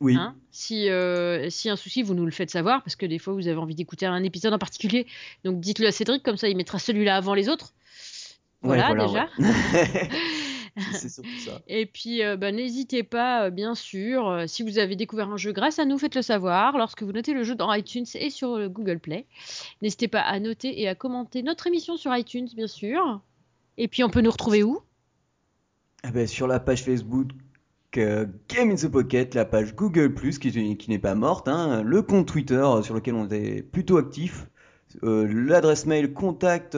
Oui. 0.00 0.14
hein, 0.16 0.36
si 0.52 0.88
euh, 0.88 1.50
si 1.50 1.68
un 1.68 1.76
souci, 1.76 2.02
vous 2.02 2.14
nous 2.14 2.24
le 2.24 2.30
faites 2.30 2.50
savoir, 2.50 2.82
parce 2.84 2.94
que 2.96 3.04
des 3.04 3.18
fois 3.18 3.34
vous 3.34 3.48
avez 3.48 3.58
envie 3.58 3.74
d'écouter 3.74 4.06
un 4.06 4.22
épisode 4.22 4.52
en 4.54 4.58
particulier. 4.58 5.06
Donc 5.44 5.60
dites-le 5.60 5.88
à 5.88 5.92
Cédric, 5.92 6.22
comme 6.22 6.36
ça 6.36 6.48
il 6.48 6.56
mettra 6.56 6.78
celui-là 6.78 7.16
avant 7.16 7.34
les 7.34 7.48
autres. 7.48 7.74
Voilà, 8.66 8.94
déjà. 8.94 9.28
ouais. 9.38 10.08
c'est 10.92 11.08
surtout 11.08 11.28
ça. 11.38 11.62
Et 11.68 11.86
puis, 11.86 12.22
euh, 12.22 12.36
bah, 12.36 12.52
n'hésitez 12.52 13.02
pas, 13.02 13.46
euh, 13.46 13.50
bien 13.50 13.74
sûr, 13.74 14.28
euh, 14.28 14.44
si 14.46 14.62
vous 14.62 14.78
avez 14.78 14.96
découvert 14.96 15.30
un 15.30 15.36
jeu 15.36 15.52
grâce 15.52 15.78
à 15.78 15.84
nous, 15.84 15.98
faites-le 15.98 16.22
savoir 16.22 16.76
lorsque 16.76 17.02
vous 17.02 17.12
notez 17.12 17.32
le 17.32 17.44
jeu 17.44 17.54
dans 17.54 17.72
iTunes 17.72 18.06
et 18.14 18.30
sur 18.30 18.68
Google 18.68 18.98
Play. 18.98 19.26
N'hésitez 19.80 20.08
pas 20.08 20.20
à 20.20 20.38
noter 20.38 20.80
et 20.80 20.88
à 20.88 20.94
commenter 20.94 21.42
notre 21.42 21.66
émission 21.66 21.96
sur 21.96 22.14
iTunes, 22.14 22.48
bien 22.54 22.66
sûr. 22.66 23.20
Et 23.78 23.88
puis, 23.88 24.04
on 24.04 24.10
peut 24.10 24.20
nous 24.20 24.30
retrouver 24.30 24.62
où? 24.62 24.80
Ah 26.02 26.10
ben, 26.10 26.26
sur 26.26 26.46
la 26.46 26.60
page 26.60 26.84
Facebook 26.84 27.28
Game 27.92 28.70
in 28.70 28.74
the 28.74 28.88
Pocket, 28.88 29.34
la 29.34 29.46
page 29.46 29.74
Google 29.74 30.12
qui, 30.14 30.76
qui 30.76 30.90
n'est 30.90 30.98
pas 30.98 31.14
morte, 31.14 31.48
hein, 31.48 31.82
le 31.82 32.02
compte 32.02 32.28
Twitter 32.28 32.62
sur 32.82 32.94
lequel 32.94 33.14
on 33.14 33.26
est 33.30 33.62
plutôt 33.62 33.96
actif, 33.96 34.46
euh, 35.02 35.26
l'adresse 35.26 35.86
mail 35.86 36.12
contact 36.12 36.76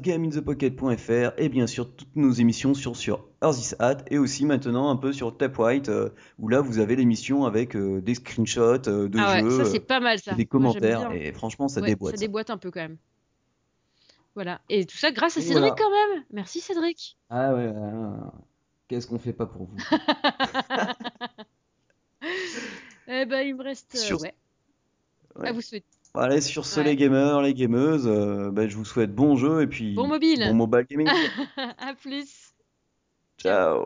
gameinthepocket.fr 0.00 1.32
et 1.38 1.48
bien 1.48 1.66
sûr 1.66 1.94
toutes 1.94 2.14
nos 2.16 2.32
émissions 2.32 2.74
sur, 2.74 2.96
sur 2.96 3.26
Hat 3.40 3.98
et 4.10 4.18
aussi 4.18 4.46
maintenant 4.46 4.90
un 4.90 4.96
peu 4.96 5.12
sur 5.12 5.36
Tapwhite 5.36 5.88
euh, 5.88 6.10
où 6.38 6.48
là 6.48 6.60
vous 6.60 6.78
avez 6.78 6.96
l'émission 6.96 7.44
avec 7.44 7.76
euh, 7.76 8.00
des 8.00 8.14
screenshots 8.14 8.78
de 8.78 9.10
Ah 9.18 9.34
ouais, 9.34 9.42
jeux 9.42 9.64
ça 9.64 9.70
c'est 9.70 9.80
pas 9.80 10.00
mal 10.00 10.18
ça. 10.18 10.32
et 10.32 10.36
des 10.36 10.46
commentaires 10.46 11.12
et 11.12 11.32
franchement 11.32 11.68
ça 11.68 11.80
Ouais, 11.80 11.88
déboîte. 11.88 12.14
Ça 12.16 12.20
déboîte 12.20 12.50
un 12.50 12.58
peu 12.58 12.70
quand 12.70 12.80
même. 12.80 12.96
Voilà. 14.34 14.60
Et 14.68 14.84
tout 14.84 14.96
ça 14.96 15.12
grâce 15.12 15.36
à 15.36 15.40
Cédric 15.40 15.58
voilà. 15.60 15.74
quand 15.76 15.90
même. 15.90 16.24
Merci 16.32 16.60
Cédric. 16.60 17.16
Ah 17.30 17.54
ouais, 17.54 17.72
qu'est-ce 18.88 19.06
qu'on 19.06 19.18
fait 19.18 19.32
pas 19.32 19.46
pour 19.46 19.66
vous? 19.66 19.76
Eh 23.06 23.26
ben, 23.26 23.46
il 23.46 23.54
me 23.54 23.62
reste. 23.62 23.96
Sur-. 23.96 24.22
Ouais. 24.22 24.34
À 25.42 25.52
vous 25.52 25.60
souhaiter. 25.60 25.86
Allez, 26.16 26.40
sur 26.40 26.64
ce, 26.64 26.78
Ouais. 26.80 26.86
les 26.86 26.96
gamers, 26.96 27.42
les 27.42 27.54
gameuses, 27.54 28.06
euh, 28.06 28.50
bah, 28.50 28.68
je 28.68 28.76
vous 28.76 28.84
souhaite 28.84 29.12
bon 29.14 29.36
jeu 29.36 29.62
et 29.62 29.66
puis 29.66 29.94
Bon 29.94 30.06
mobile. 30.06 30.44
bon 30.48 30.54
mobile 30.54 30.86
gaming. 30.88 31.08
à 31.78 31.94
plus. 31.94 32.54
Ciao. 33.38 33.84